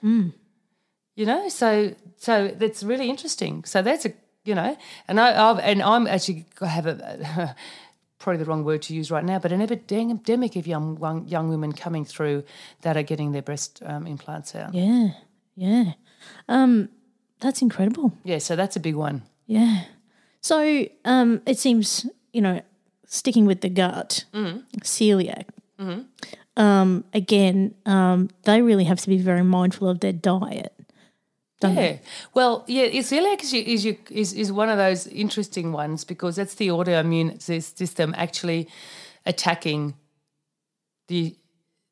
You 1.15 1.25
know, 1.27 1.47
so 1.49 1.93
so 2.17 2.47
that's 2.47 2.81
really 2.81 3.07
interesting. 3.07 3.65
So 3.65 3.83
that's 3.83 4.05
a 4.05 4.13
you 4.45 4.55
know, 4.55 4.77
and 5.07 5.19
I 5.19 5.49
I've, 5.49 5.59
and 5.59 5.81
I'm 5.81 6.07
actually 6.07 6.45
I 6.61 6.67
have 6.67 6.85
a 6.85 7.55
probably 8.19 8.37
the 8.43 8.45
wrong 8.49 8.63
word 8.65 8.81
to 8.83 8.93
use 8.93 9.11
right 9.11 9.23
now, 9.23 9.39
but 9.39 9.51
an 9.51 9.61
epidemic 9.61 10.55
of 10.55 10.67
young 10.67 10.97
young, 10.99 11.27
young 11.27 11.49
women 11.49 11.71
coming 11.73 12.05
through 12.05 12.43
that 12.81 12.97
are 12.97 13.03
getting 13.03 13.31
their 13.31 13.41
breast 13.41 13.81
um, 13.85 14.05
implants 14.07 14.55
out. 14.55 14.73
Yeah. 14.73 15.09
Yeah. 15.55 15.93
Um 16.47 16.89
that's 17.39 17.61
incredible. 17.61 18.11
Yeah, 18.25 18.39
so 18.39 18.55
that's 18.55 18.75
a 18.75 18.79
big 18.79 18.95
one. 18.95 19.21
Yeah. 19.45 19.83
So 20.41 20.85
um 21.05 21.41
it 21.45 21.57
seems, 21.59 22.05
you 22.33 22.41
know, 22.41 22.61
sticking 23.05 23.45
with 23.45 23.61
the 23.61 23.69
gut, 23.69 24.25
Mm-hmm. 24.33 24.59
celiac. 24.83 25.45
Um 26.57 27.03
again, 27.13 27.73
um 27.85 28.29
they 28.43 28.61
really 28.61 28.83
have 28.85 28.99
to 29.01 29.09
be 29.09 29.17
very 29.17 29.43
mindful 29.43 29.87
of 29.87 29.99
their 29.99 30.13
diet. 30.13 30.73
Yeah. 31.61 31.97
Well, 32.33 32.63
yeah, 32.67 32.85
celiac 33.01 33.43
is, 33.43 33.53
is, 33.53 33.85
is 34.09 34.33
is 34.33 34.51
one 34.51 34.69
of 34.69 34.77
those 34.77 35.07
interesting 35.07 35.71
ones 35.73 36.05
because 36.05 36.37
that's 36.37 36.55
the 36.55 36.69
autoimmune 36.69 37.41
system 37.41 38.13
actually 38.17 38.69
attacking 39.25 39.95
the 41.07 41.35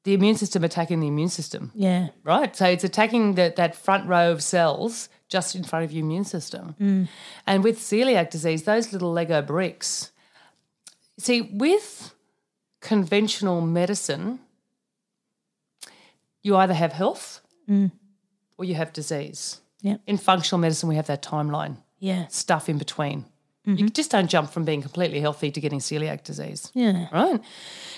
the 0.06 0.14
immune 0.14 0.38
system 0.38 0.64
attacking 0.64 1.02
the 1.02 1.08
immune 1.08 1.28
system. 1.28 1.72
Yeah. 1.76 2.10
right? 2.24 2.56
So 2.56 2.66
it's 2.66 2.86
attacking 2.86 3.36
that 3.36 3.58
that 3.58 3.76
front 3.76 4.08
row 4.08 4.32
of 4.32 4.42
cells 4.42 5.10
just 5.28 5.54
in 5.56 5.64
front 5.66 5.84
of 5.84 5.92
your 5.92 6.06
immune 6.06 6.24
system. 6.24 6.76
Mm. 6.80 7.08
And 7.46 7.64
with 7.64 7.80
celiac 7.80 8.30
disease, 8.30 8.64
those 8.64 8.94
little 8.94 9.12
Lego 9.12 9.42
bricks. 9.42 10.12
See, 11.18 11.42
with 11.42 12.14
conventional 12.80 13.60
medicine, 13.60 14.40
you 16.42 16.56
either 16.56 16.74
have 16.74 16.94
health 16.94 17.42
mm. 17.70 17.92
Or 18.58 18.66
you 18.66 18.76
have 18.76 18.94
disease. 18.94 19.62
Yep. 19.82 20.02
In 20.08 20.18
functional 20.18 20.60
medicine, 20.60 20.90
we 20.90 20.96
have 20.96 21.08
that 21.08 21.22
timeline, 21.22 21.78
Yeah. 22.00 22.28
stuff 22.28 22.68
in 22.70 22.78
between. 22.78 23.26
You 23.68 23.76
mm-hmm. 23.76 23.88
just 23.88 24.12
don't 24.12 24.30
jump 24.30 24.50
from 24.50 24.64
being 24.64 24.82
completely 24.82 25.20
healthy 25.20 25.52
to 25.52 25.60
getting 25.60 25.80
celiac 25.80 26.24
disease 26.24 26.72
Yeah. 26.74 27.10
right? 27.12 27.42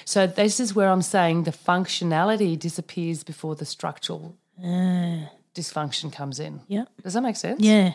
So 0.04 0.26
this 0.26 0.60
is 0.60 0.74
where 0.74 0.90
I'm 0.90 1.04
saying 1.04 1.44
the 1.44 1.52
functionality 1.52 2.58
disappears 2.58 3.24
before 3.24 3.56
the 3.56 3.66
structural 3.66 4.36
ah. 4.64 5.30
dysfunction 5.54 6.12
comes 6.12 6.40
in. 6.40 6.62
Yeah. 6.68 6.86
Does 7.04 7.14
that 7.14 7.22
make 7.22 7.36
sense? 7.36 7.62
Yeah. 7.62 7.94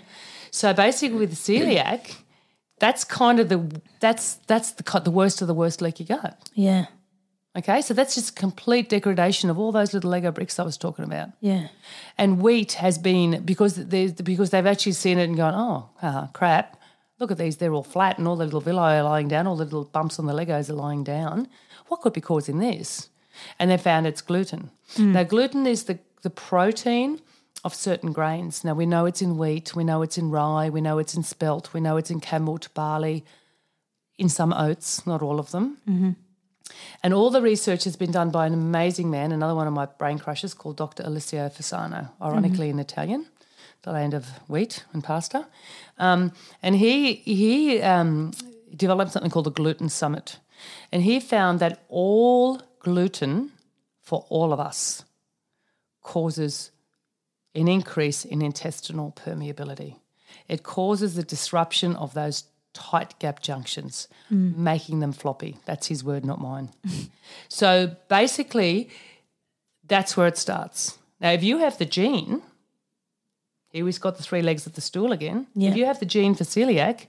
So 0.52 0.72
basically, 0.72 1.18
with 1.18 1.34
celiac, 1.34 2.14
that's 2.78 3.02
kind 3.02 3.40
of 3.40 3.48
the 3.48 3.80
that's 3.98 4.34
that's 4.46 4.70
the 4.72 5.00
the 5.00 5.10
worst 5.10 5.42
of 5.42 5.48
the 5.48 5.54
worst 5.54 5.82
leaky 5.82 6.04
gut. 6.04 6.38
Yeah. 6.54 6.86
Okay, 7.56 7.80
so 7.82 7.94
that's 7.94 8.16
just 8.16 8.34
complete 8.34 8.88
degradation 8.88 9.48
of 9.48 9.58
all 9.58 9.70
those 9.70 9.94
little 9.94 10.10
Lego 10.10 10.32
bricks 10.32 10.58
I 10.58 10.64
was 10.64 10.76
talking 10.76 11.04
about. 11.04 11.30
Yeah. 11.40 11.68
And 12.18 12.40
wheat 12.42 12.72
has 12.74 12.98
been 12.98 13.42
because 13.44 13.76
there's 13.76 14.12
because 14.12 14.50
they've 14.50 14.66
actually 14.66 14.92
seen 14.92 15.18
it 15.18 15.24
and 15.24 15.36
gone, 15.36 15.54
oh, 15.54 15.90
haha, 16.00 16.26
crap. 16.28 16.80
Look 17.20 17.30
at 17.30 17.38
these; 17.38 17.58
they're 17.58 17.72
all 17.72 17.84
flat, 17.84 18.18
and 18.18 18.26
all 18.26 18.34
the 18.34 18.44
little 18.44 18.60
villi 18.60 18.78
are 18.96 19.04
lying 19.04 19.28
down. 19.28 19.46
All 19.46 19.56
the 19.56 19.64
little 19.64 19.84
bumps 19.84 20.18
on 20.18 20.26
the 20.26 20.32
Legos 20.32 20.68
are 20.68 20.74
lying 20.74 21.04
down. 21.04 21.46
What 21.86 22.00
could 22.00 22.12
be 22.12 22.20
causing 22.20 22.58
this? 22.58 23.08
And 23.58 23.70
they 23.70 23.76
found 23.76 24.06
it's 24.06 24.20
gluten. 24.20 24.70
Hmm. 24.96 25.12
Now, 25.12 25.22
gluten 25.22 25.64
is 25.66 25.84
the 25.84 26.00
the 26.22 26.30
protein 26.30 27.20
of 27.62 27.74
certain 27.74 28.12
grains. 28.12 28.64
Now 28.64 28.74
we 28.74 28.84
know 28.84 29.06
it's 29.06 29.22
in 29.22 29.38
wheat, 29.38 29.74
we 29.74 29.84
know 29.84 30.02
it's 30.02 30.18
in 30.18 30.30
rye, 30.30 30.68
we 30.68 30.80
know 30.80 30.98
it's 30.98 31.14
in 31.14 31.22
spelt, 31.22 31.72
we 31.72 31.80
know 31.80 31.96
it's 31.96 32.10
in 32.10 32.20
kamut, 32.20 32.68
barley, 32.74 33.24
in 34.18 34.28
some 34.28 34.52
oats, 34.52 35.06
not 35.06 35.22
all 35.22 35.38
of 35.38 35.50
them. 35.50 35.78
Mm-hmm. 35.88 36.10
And 37.02 37.12
all 37.12 37.30
the 37.30 37.42
research 37.42 37.84
has 37.84 37.96
been 37.96 38.10
done 38.10 38.30
by 38.30 38.46
an 38.46 38.54
amazing 38.54 39.10
man, 39.10 39.32
another 39.32 39.54
one 39.54 39.66
of 39.66 39.74
my 39.74 39.86
brain 39.86 40.18
crushes 40.18 40.54
called 40.54 40.76
Dr. 40.76 41.02
Alessio 41.02 41.48
Fasano, 41.48 42.10
ironically 42.20 42.70
in 42.70 42.78
Italian, 42.78 43.26
the 43.82 43.92
land 43.92 44.14
of 44.14 44.26
wheat 44.48 44.84
and 44.92 45.04
pasta. 45.04 45.46
Um, 45.98 46.32
and 46.62 46.76
he, 46.76 47.14
he 47.14 47.82
um, 47.82 48.32
developed 48.74 49.12
something 49.12 49.30
called 49.30 49.46
the 49.46 49.50
Gluten 49.50 49.90
Summit. 49.90 50.38
And 50.90 51.02
he 51.02 51.20
found 51.20 51.60
that 51.60 51.84
all 51.88 52.62
gluten 52.78 53.52
for 54.00 54.24
all 54.28 54.52
of 54.52 54.60
us 54.60 55.04
causes 56.02 56.70
an 57.54 57.68
increase 57.68 58.24
in 58.24 58.42
intestinal 58.42 59.12
permeability. 59.12 59.96
it 60.48 60.62
causes 60.62 61.14
the 61.14 61.22
disruption 61.22 61.96
of 61.96 62.14
those 62.14 62.44
tight 62.74 63.18
gap 63.18 63.40
junctions, 63.40 64.08
mm. 64.30 64.56
making 64.56 65.00
them 65.00 65.12
floppy. 65.12 65.56
That's 65.64 65.86
his 65.86 66.04
word, 66.04 66.24
not 66.24 66.40
mine. 66.40 66.70
so 67.48 67.96
basically, 68.08 68.90
that's 69.86 70.16
where 70.16 70.26
it 70.26 70.36
starts. 70.36 70.98
Now, 71.20 71.30
if 71.30 71.42
you 71.42 71.58
have 71.58 71.78
the 71.78 71.86
gene, 71.86 72.42
here 73.68 73.84
we've 73.84 74.00
got 74.00 74.16
the 74.16 74.22
three 74.22 74.42
legs 74.42 74.66
of 74.66 74.74
the 74.74 74.80
stool 74.80 75.12
again. 75.12 75.46
Yeah. 75.54 75.70
If 75.70 75.76
you 75.76 75.86
have 75.86 76.00
the 76.00 76.06
gene 76.06 76.34
for 76.34 76.44
celiac, 76.44 77.06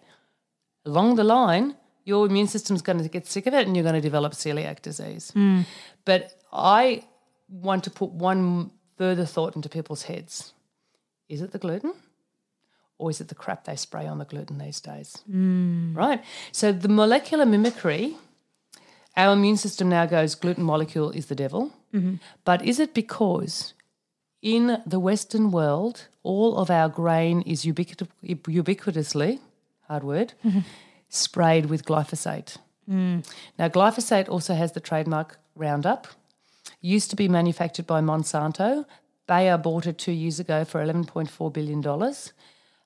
along 0.85 1.15
the 1.15 1.23
line, 1.23 1.75
your 2.05 2.25
immune 2.25 2.47
system's 2.47 2.81
going 2.81 3.01
to 3.01 3.09
get 3.09 3.27
sick 3.27 3.47
of 3.47 3.53
it 3.53 3.67
and 3.67 3.75
you're 3.75 3.83
going 3.83 3.95
to 3.95 4.01
develop 4.01 4.33
celiac 4.33 4.81
disease. 4.81 5.31
Mm. 5.35 5.65
But 6.05 6.39
I 6.53 7.03
want 7.49 7.83
to 7.85 7.89
put 7.89 8.11
one 8.11 8.71
further 8.97 9.25
thought 9.25 9.55
into 9.55 9.69
people's 9.69 10.03
heads. 10.03 10.53
Is 11.27 11.41
it 11.41 11.51
the 11.51 11.59
gluten? 11.59 11.93
Or 12.97 13.09
is 13.09 13.19
it 13.19 13.27
the 13.27 13.35
crap 13.35 13.65
they 13.65 13.75
spray 13.75 14.07
on 14.07 14.19
the 14.19 14.25
gluten 14.25 14.57
these 14.57 14.79
days? 14.79 15.17
Hmm. 15.29 15.93
Right. 15.93 16.23
So 16.51 16.71
the 16.71 16.87
molecular 16.87 17.45
mimicry, 17.45 18.15
our 19.17 19.33
immune 19.33 19.57
system 19.57 19.89
now 19.89 20.05
goes 20.05 20.35
gluten 20.35 20.63
molecule 20.63 21.11
is 21.11 21.25
the 21.25 21.35
devil. 21.35 21.73
Mm-hmm. 21.93 22.15
But 22.45 22.63
is 22.63 22.79
it 22.79 22.93
because 22.93 23.73
in 24.41 24.81
the 24.85 24.99
Western 24.99 25.51
world, 25.51 26.07
all 26.23 26.57
of 26.57 26.69
our 26.69 26.87
grain 26.87 27.41
is 27.41 27.65
ubiquit- 27.65 28.07
ubiquitously, 28.23 29.39
hard 29.87 30.03
word, 30.03 30.33
mm-hmm. 30.45 30.59
sprayed 31.09 31.65
with 31.65 31.85
glyphosate. 31.85 32.57
Mm. 32.89 33.27
Now, 33.57 33.69
glyphosate 33.69 34.29
also 34.29 34.53
has 34.53 34.73
the 34.73 34.79
trademark 34.79 35.39
Roundup. 35.55 36.07
Used 36.81 37.09
to 37.09 37.15
be 37.15 37.27
manufactured 37.27 37.87
by 37.87 38.01
Monsanto. 38.01 38.85
Bayer 39.27 39.57
bought 39.57 39.87
it 39.87 39.97
two 39.97 40.11
years 40.11 40.39
ago 40.39 40.63
for 40.65 40.79
$11.4 40.79 41.51
billion. 41.51 41.81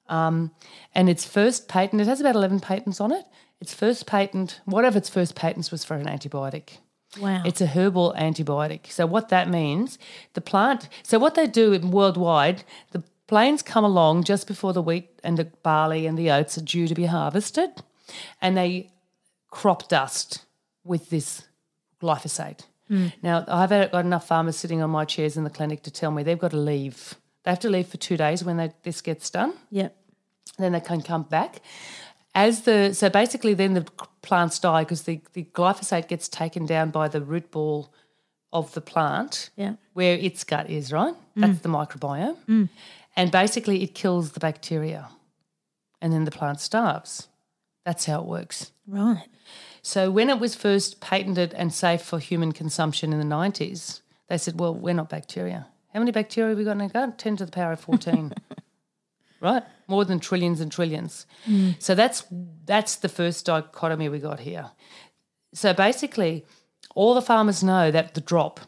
Um, 0.10 0.52
and 0.94 1.10
its 1.10 1.26
first 1.26 1.68
patent, 1.68 2.02
it 2.02 2.08
has 2.08 2.20
about 2.20 2.36
11 2.36 2.60
patents 2.60 3.00
on 3.00 3.12
it. 3.12 3.26
Its 3.62 3.74
first 3.74 4.06
patent, 4.06 4.60
one 4.66 4.86
of 4.86 4.96
its 4.96 5.10
first 5.10 5.36
patents 5.36 5.72
was 5.72 5.84
for 5.84 5.96
an 5.96 6.06
antibiotic. 6.06 6.78
Wow. 7.20 7.42
It's 7.46 7.62
a 7.62 7.68
herbal 7.68 8.16
antibiotic. 8.18 8.92
So 8.92 9.06
what 9.06 9.30
that 9.30 9.50
means, 9.50 9.98
the 10.34 10.42
plant. 10.42 10.90
So 11.04 11.18
what 11.20 11.36
they 11.36 11.48
do 11.48 11.74
in- 11.74 11.92
worldwide, 11.92 12.64
the 12.92 13.04
planes 13.28 13.62
come 13.62 13.84
along 13.84 14.24
just 14.24 14.48
before 14.48 14.74
the 14.74 14.82
wheat 14.82 15.10
and 15.24 15.38
the 15.38 15.46
barley 15.46 16.06
and 16.06 16.18
the 16.18 16.32
oats 16.32 16.58
are 16.58 16.64
due 16.64 16.88
to 16.88 16.96
be 16.96 17.06
harvested, 17.06 17.70
and 18.42 18.56
they 18.58 18.92
crop 19.50 19.88
dust 19.88 20.46
with 20.84 21.10
this 21.10 21.44
glyphosate. 22.02 22.62
Now 23.22 23.46
I've 23.48 23.70
got 23.70 24.06
enough 24.06 24.28
farmers 24.28 24.56
sitting 24.56 24.82
on 24.82 24.90
my 24.90 25.06
chairs 25.06 25.38
in 25.38 25.44
the 25.44 25.52
clinic 25.52 25.84
to 25.84 25.92
tell 25.92 26.10
me 26.10 26.24
they've 26.24 26.40
got 26.40 26.52
to 26.52 26.58
leave. 26.58 27.16
They 27.44 27.52
have 27.52 27.60
to 27.60 27.70
leave 27.70 27.88
for 27.88 27.98
two 27.98 28.18
days 28.18 28.44
when 28.44 28.58
they, 28.58 28.72
this 28.84 29.02
gets 29.02 29.30
done 29.30 29.54
yep. 29.70 29.96
Then 30.58 30.72
they 30.72 30.80
can 30.80 31.02
come 31.02 31.24
back. 31.24 31.62
As 32.36 32.62
the 32.62 32.94
so 32.94 33.10
basically, 33.10 33.54
then 33.54 33.74
the 33.74 33.86
plants 34.22 34.60
die 34.60 34.84
because 34.84 35.04
the, 35.04 35.22
the 35.34 35.46
glyphosate 35.46 36.08
gets 36.08 36.28
taken 36.28 36.66
down 36.66 36.92
by 36.92 37.08
the 37.08 37.22
root 37.22 37.52
ball 37.52 37.92
of 38.52 38.74
the 38.74 38.82
plant, 38.82 39.50
Yeah. 39.56 39.74
where 39.94 40.16
its 40.16 40.44
gut 40.44 40.70
is. 40.70 40.92
Right, 40.92 41.16
that's 41.36 41.60
mm. 41.60 41.62
the 41.62 41.70
microbiome, 41.70 42.38
mm. 42.48 42.70
and 43.16 43.32
basically 43.32 43.84
it 43.84 43.94
kills 43.96 44.32
the 44.32 44.40
bacteria, 44.40 45.10
and 46.02 46.14
then 46.14 46.26
the 46.26 46.32
plant 46.32 46.60
starves. 46.60 47.28
That's 47.84 48.06
how 48.06 48.22
it 48.22 48.28
works. 48.28 48.72
Right. 48.88 49.24
So 49.82 50.12
when 50.12 50.30
it 50.30 50.40
was 50.40 50.54
first 50.56 51.00
patented 51.00 51.54
and 51.54 51.74
safe 51.74 52.02
for 52.02 52.20
human 52.20 52.52
consumption 52.52 53.12
in 53.14 53.20
the 53.20 53.26
nineties, 53.26 54.02
they 54.28 54.38
said, 54.38 54.60
"Well, 54.60 54.76
we're 54.76 54.94
not 54.94 55.10
bacteria. 55.10 55.68
How 55.94 56.00
many 56.00 56.12
bacteria 56.12 56.50
have 56.50 56.58
we 56.58 56.64
got 56.64 56.74
in 56.76 56.82
our 56.82 56.90
gut? 56.90 57.18
Ten 57.18 57.36
to 57.38 57.46
the 57.46 57.52
power 57.52 57.72
of 57.72 57.80
fourteen, 57.80 58.34
right? 59.42 59.64
More 59.88 60.06
than 60.06 60.20
trillions 60.20 60.62
and 60.62 60.72
trillions. 60.72 61.26
Mm. 61.48 61.82
So 61.82 61.96
that's 61.96 62.24
that's 62.66 62.98
the 62.98 63.10
first 63.10 63.46
dichotomy 63.46 64.10
we 64.10 64.20
got 64.20 64.40
here. 64.40 64.72
So 65.54 65.74
basically, 65.74 66.46
all 66.96 67.14
the 67.14 67.22
farmers 67.22 67.64
know 67.64 67.92
that 67.92 68.14
the 68.14 68.22
drop, 68.22 68.60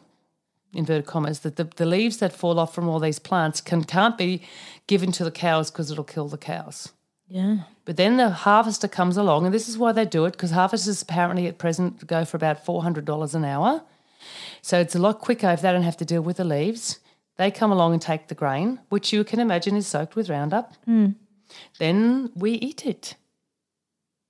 inverted 0.74 1.06
commas, 1.06 1.40
that 1.40 1.56
the, 1.56 1.64
the 1.64 1.86
leaves 1.86 2.18
that 2.18 2.32
fall 2.32 2.58
off 2.58 2.74
from 2.74 2.88
all 2.88 2.98
these 2.98 3.18
plants 3.18 3.60
can 3.60 3.84
can't 3.84 4.18
be 4.18 4.42
given 4.86 5.12
to 5.12 5.24
the 5.24 5.30
cows 5.30 5.70
because 5.70 5.90
it'll 5.90 6.04
kill 6.04 6.28
the 6.28 6.38
cows. 6.38 6.92
Yeah. 7.28 7.58
But 7.84 7.96
then 7.96 8.18
the 8.18 8.30
harvester 8.30 8.88
comes 8.88 9.16
along, 9.16 9.46
and 9.46 9.54
this 9.54 9.68
is 9.68 9.78
why 9.78 9.92
they 9.92 10.04
do 10.04 10.24
it 10.26 10.32
because 10.32 10.50
harvesters 10.50 11.02
apparently 11.02 11.46
at 11.46 11.58
present 11.58 12.06
go 12.06 12.24
for 12.24 12.36
about 12.36 12.64
$400 12.64 13.34
an 13.34 13.44
hour. 13.44 13.82
So 14.60 14.78
it's 14.78 14.94
a 14.94 14.98
lot 14.98 15.20
quicker 15.20 15.50
if 15.50 15.62
they 15.62 15.72
don't 15.72 15.82
have 15.82 15.96
to 15.96 16.04
deal 16.04 16.22
with 16.22 16.36
the 16.36 16.44
leaves. 16.44 17.00
They 17.36 17.50
come 17.50 17.72
along 17.72 17.94
and 17.94 18.02
take 18.02 18.28
the 18.28 18.34
grain, 18.34 18.80
which 18.88 19.12
you 19.12 19.24
can 19.24 19.40
imagine 19.40 19.76
is 19.76 19.86
soaked 19.86 20.16
with 20.16 20.28
Roundup. 20.28 20.74
Hmm. 20.84 21.10
Then 21.78 22.30
we 22.34 22.52
eat 22.52 22.86
it. 22.86 23.16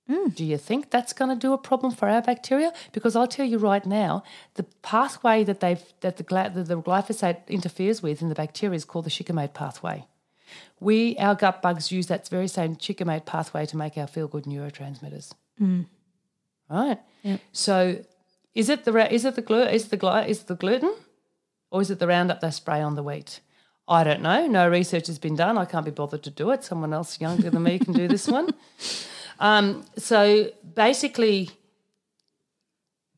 Hmm. 0.09 0.29
Do 0.29 0.43
you 0.43 0.57
think 0.57 0.89
that's 0.89 1.13
going 1.13 1.29
to 1.29 1.35
do 1.39 1.53
a 1.53 1.57
problem 1.57 1.93
for 1.93 2.09
our 2.09 2.21
bacteria? 2.21 2.73
Because 2.91 3.15
I'll 3.15 3.27
tell 3.27 3.45
you 3.45 3.57
right 3.57 3.85
now, 3.85 4.23
the 4.55 4.63
pathway 4.81 5.43
that 5.45 5.59
they've 5.61 5.81
that 6.01 6.17
the, 6.17 6.23
that 6.23 6.67
the 6.67 6.81
glyphosate 6.81 7.47
interferes 7.47 8.01
with 8.03 8.21
in 8.21 8.29
the 8.29 8.35
bacteria 8.35 8.75
is 8.75 8.85
called 8.85 9.05
the 9.05 9.09
shikimate 9.09 9.53
pathway. 9.53 10.05
We, 10.79 11.15
our 11.17 11.35
gut 11.35 11.61
bugs, 11.61 11.91
use 11.91 12.07
that 12.07 12.27
very 12.27 12.49
same 12.49 12.77
shikimate 12.77 13.25
pathway 13.25 13.65
to 13.67 13.77
make 13.77 13.97
our 13.97 14.07
feel 14.07 14.27
good 14.27 14.43
neurotransmitters. 14.43 15.31
Hmm. 15.57 15.81
Right. 16.69 16.99
Yep. 17.23 17.39
So, 17.53 18.03
is 18.53 18.69
it 18.69 18.83
the 18.83 19.13
is 19.13 19.23
it 19.23 19.35
the 19.35 19.41
glu- 19.41 19.63
is 19.63 19.87
the 19.87 19.97
glu- 19.97 20.27
is 20.27 20.41
it 20.41 20.47
the 20.47 20.55
gluten, 20.55 20.93
or 21.73 21.81
is 21.81 21.89
it 21.89 21.97
the 21.97 22.07
Roundup 22.07 22.39
they 22.39 22.51
spray 22.51 22.81
on 22.81 22.93
the 22.93 23.01
wheat? 23.01 23.41
I 23.87 24.03
don't 24.03 24.21
know. 24.21 24.45
No 24.45 24.69
research 24.69 25.07
has 25.07 25.17
been 25.17 25.35
done. 25.35 25.57
I 25.57 25.65
can't 25.65 25.83
be 25.83 25.91
bothered 25.91 26.23
to 26.23 26.29
do 26.29 26.51
it. 26.51 26.63
Someone 26.63 26.93
else 26.93 27.19
younger 27.19 27.49
than 27.49 27.63
me 27.63 27.79
can 27.79 27.93
do 27.93 28.07
this 28.07 28.27
one. 28.27 28.53
Um, 29.39 29.83
so 29.97 30.51
basically, 30.75 31.49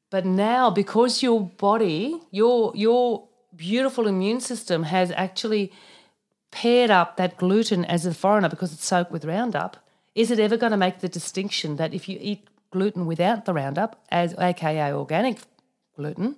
but 0.10 0.26
now 0.26 0.70
because 0.70 1.22
your 1.22 1.42
body, 1.42 2.20
your 2.32 2.72
your 2.74 3.28
beautiful 3.54 4.08
immune 4.08 4.40
system 4.40 4.84
has 4.84 5.12
actually 5.12 5.74
paired 6.52 6.90
up 6.90 7.18
that 7.18 7.38
gluten 7.38 7.84
as 7.84 8.06
a 8.06 8.14
foreigner 8.14 8.48
because 8.48 8.74
it's 8.74 8.86
soaked 8.86 9.12
with 9.12 9.26
Roundup, 9.26 9.78
is 10.16 10.32
it 10.32 10.40
ever 10.40 10.56
going 10.56 10.72
to 10.72 10.78
make 10.78 11.00
the 11.00 11.10
distinction 11.10 11.76
that 11.76 11.94
if 11.94 12.08
you 12.08 12.18
eat 12.22 12.48
gluten 12.72 13.06
without 13.06 13.44
the 13.44 13.54
Roundup, 13.54 14.02
as 14.10 14.34
aka 14.40 14.94
organic 14.94 15.40
gluten, 15.98 16.38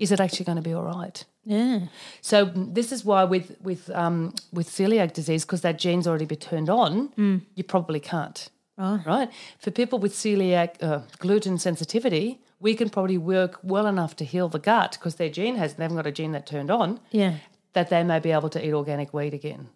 is 0.00 0.10
it 0.12 0.20
actually 0.20 0.44
going 0.46 0.56
to 0.62 0.68
be 0.70 0.74
all 0.74 0.82
right? 0.84 1.24
Yeah. 1.44 1.80
So 2.20 2.44
this 2.54 2.90
is 2.92 3.04
why 3.04 3.24
with 3.24 3.56
with 3.62 3.88
um, 3.90 4.34
with 4.52 4.68
celiac 4.68 5.12
disease, 5.12 5.44
because 5.44 5.60
that 5.62 5.78
gene's 5.78 6.06
already 6.06 6.26
been 6.26 6.38
turned 6.50 6.68
on, 6.70 7.12
you 7.54 7.64
probably 7.64 8.00
can't. 8.00 8.48
Right. 8.76 9.06
Right. 9.06 9.28
For 9.58 9.70
people 9.70 9.98
with 9.98 10.12
celiac 10.14 10.70
uh, 10.82 11.00
gluten 11.18 11.58
sensitivity, 11.58 12.38
we 12.60 12.74
can 12.74 12.88
probably 12.90 13.18
work 13.18 13.58
well 13.62 13.86
enough 13.86 14.14
to 14.16 14.24
heal 14.24 14.48
the 14.48 14.58
gut 14.58 14.92
because 14.98 15.16
their 15.16 15.28
gene 15.30 15.56
has 15.56 15.74
they 15.74 15.84
haven't 15.84 15.96
got 15.98 16.06
a 16.06 16.12
gene 16.12 16.32
that 16.32 16.46
turned 16.46 16.70
on 16.70 16.98
Yeah. 17.10 17.34
that 17.72 17.88
they 17.88 18.02
may 18.04 18.20
be 18.20 18.32
able 18.32 18.48
to 18.48 18.58
eat 18.66 18.72
organic 18.74 19.12
wheat 19.14 19.34
again. 19.34 19.68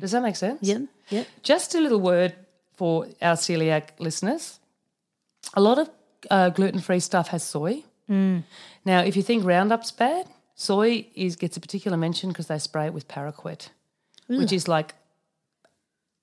Does 0.00 0.10
that 0.12 0.22
make 0.22 0.36
sense? 0.36 0.60
Yep. 0.62 0.82
Yep. 1.10 1.26
Just 1.42 1.74
a 1.74 1.80
little 1.80 2.00
word 2.00 2.32
for 2.76 3.06
our 3.20 3.36
celiac 3.36 3.82
listeners. 3.98 4.60
A 5.54 5.60
lot 5.60 5.78
of 5.78 5.88
uh, 6.30 6.48
gluten-free 6.50 7.00
stuff 7.00 7.28
has 7.28 7.42
soy. 7.42 7.82
Now, 8.08 9.00
if 9.00 9.16
you 9.16 9.22
think 9.22 9.44
Roundup's 9.44 9.90
bad, 9.92 10.26
soy 10.54 11.06
is 11.14 11.36
gets 11.36 11.56
a 11.56 11.60
particular 11.60 11.96
mention 11.96 12.30
because 12.30 12.46
they 12.46 12.58
spray 12.58 12.86
it 12.86 12.94
with 12.94 13.06
paraquat, 13.06 13.68
which 14.26 14.52
is 14.52 14.66
like 14.66 14.94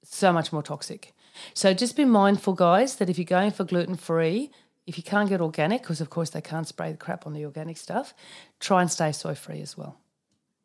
so 0.03 0.33
much 0.33 0.51
more 0.51 0.63
toxic. 0.63 1.13
So 1.53 1.73
just 1.73 1.97
be 1.97 2.05
mindful, 2.05 2.53
guys, 2.53 2.95
that 2.95 3.09
if 3.09 3.17
you're 3.17 3.25
going 3.25 3.51
for 3.51 3.63
gluten-free, 3.65 4.51
if 4.87 4.97
you 4.97 5.03
can't 5.03 5.27
get 5.27 5.41
organic, 5.41 5.81
because 5.81 5.99
of 5.99 6.09
course 6.09 6.29
they 6.29 6.41
can't 6.41 6.67
spray 6.67 6.91
the 6.91 6.97
crap 6.97 7.27
on 7.27 7.33
the 7.33 7.43
organic 7.43 7.77
stuff, 7.77 8.13
try 8.59 8.81
and 8.81 8.91
stay 8.91 9.11
soy-free 9.11 9.61
as 9.61 9.77
well. 9.77 9.97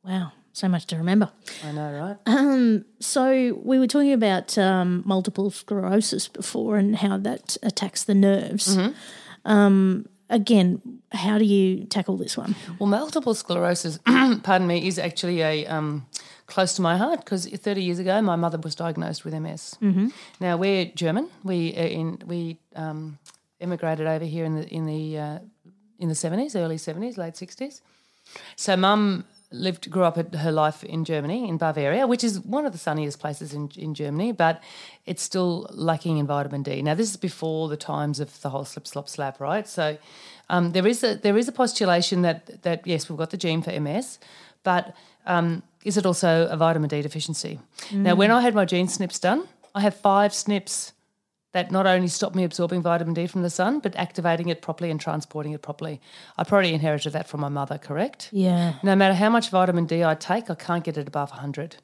Wow. 0.05 0.33
So 0.53 0.69
much 0.69 0.87
to 0.87 0.97
remember. 0.97 1.31
I 1.65 1.73
know, 1.73 2.17
right? 2.27 2.85
So 3.01 3.61
we 3.63 3.79
were 3.79 3.87
talking 3.87 4.13
about 4.13 4.59
um, 4.59 5.03
multiple 5.07 5.51
sclerosis 5.51 6.29
before 6.29 6.77
and 6.77 6.97
how 6.97 7.19
that 7.19 7.57
attacks 7.63 8.05
the 8.05 8.15
nerves. 8.15 8.77
Um, 9.45 10.09
again, 10.29 11.00
how 11.13 11.39
do 11.39 11.45
you 11.45 11.85
tackle 11.87 12.17
this 12.17 12.37
one? 12.37 12.55
Well, 12.79 12.89
multiple 12.89 13.35
sclerosis, 13.35 13.99
pardon 14.07 14.67
me, 14.67 14.87
is 14.87 14.99
actually 14.99 15.43
a 15.43 15.67
um, 15.67 16.07
close 16.47 16.75
to 16.75 16.83
my 16.83 16.97
heart 16.97 17.25
because 17.25 17.47
30 17.47 17.83
years 17.83 17.99
ago 17.99 18.21
my 18.21 18.37
mother 18.37 18.59
was 18.59 18.75
diagnosed 18.75 19.25
with 19.25 19.35
MS. 19.35 19.77
Mm-hmm. 19.81 20.09
Now 20.41 20.57
we're 20.57 20.87
German. 20.87 21.29
We 21.43 21.75
uh, 21.75 21.81
in 21.81 22.23
we 22.27 22.59
um, 22.77 23.19
immigrated 23.61 24.07
over 24.07 24.25
here 24.25 24.45
in 24.45 24.55
the 24.57 24.69
in 24.69 24.87
the 24.87 25.19
uh, 25.19 25.39
in 25.99 26.09
the 26.09 26.15
70s, 26.15 26.57
early 26.57 26.77
70s, 26.77 27.19
late 27.19 27.35
60s. 27.35 27.83
So 28.57 28.77
mum 28.77 29.25
lived 29.53 29.91
grew 29.91 30.05
up 30.05 30.17
at 30.17 30.35
her 30.37 30.53
life 30.53 30.85
in 30.85 31.05
Germany 31.05 31.49
in 31.49 31.59
Bavaria, 31.59 32.07
which 32.07 32.23
is 32.23 32.41
one 32.41 32.65
of 32.67 32.73
the 32.73 32.79
sunniest 32.79 33.19
places 33.19 33.53
in 33.53 33.71
in 33.77 33.95
Germany, 33.95 34.33
but 34.33 34.63
it's 35.07 35.23
still 35.23 35.67
lacking 35.71 36.19
in 36.19 36.27
vitamin 36.27 36.63
D. 36.63 36.83
Now 36.83 36.95
this 36.95 37.11
is 37.11 37.17
before 37.17 37.69
the 37.69 37.77
times 37.77 38.21
of 38.21 38.41
the 38.43 38.51
whole 38.51 38.65
slip 38.65 38.87
slop 38.87 39.09
slap, 39.09 39.41
right? 39.41 39.67
So 39.67 39.99
um, 40.51 40.73
there 40.73 40.87
is 40.87 41.03
a 41.05 41.15
there 41.15 41.39
is 41.39 41.49
a 41.49 41.53
postulation 41.53 42.23
that 42.23 42.63
that 42.63 42.87
yes, 42.87 43.09
we've 43.09 43.19
got 43.19 43.31
the 43.31 43.37
gene 43.37 43.63
for 43.63 43.73
MS, 43.81 44.19
but 44.63 44.95
um, 45.25 45.63
is 45.85 45.97
it 45.97 46.05
also 46.05 46.49
a 46.51 46.57
vitamin 46.57 46.89
D 46.89 47.01
deficiency? 47.03 47.59
Now, 47.93 48.15
when 48.15 48.31
I 48.31 48.41
had 48.41 48.55
my 48.55 48.65
gene 48.65 48.87
SNPs 48.87 49.21
done, 49.21 49.49
I 49.75 49.81
have 49.81 49.95
five 49.95 50.33
SNPs 50.33 50.93
that 51.53 51.71
not 51.71 51.87
only 51.87 52.09
stop 52.09 52.35
me 52.35 52.45
absorbing 52.45 52.83
vitamin 52.83 53.15
D 53.15 53.27
from 53.27 53.43
the 53.43 53.51
sun, 53.51 53.81
but 53.81 53.95
activating 53.97 54.49
it 54.49 54.61
properly 54.61 54.91
and 54.91 55.01
transporting 55.01 55.53
it 55.53 55.63
properly. 55.63 56.01
I 56.37 56.45
probably 56.45 56.75
inherited 56.75 57.13
that 57.13 57.29
from 57.29 57.41
my 57.41 57.49
mother, 57.49 57.79
correct? 57.79 58.29
Yeah. 58.33 58.75
No 58.83 58.95
matter 58.95 59.15
how 59.15 59.31
much 59.31 59.51
vitamin 59.51 59.87
D 59.87 60.05
I 60.05 60.15
take, 60.15 60.51
I 60.51 60.55
can't 60.55 60.85
get 60.85 60.97
it 60.97 61.09
above 61.09 61.31
100. 61.31 61.77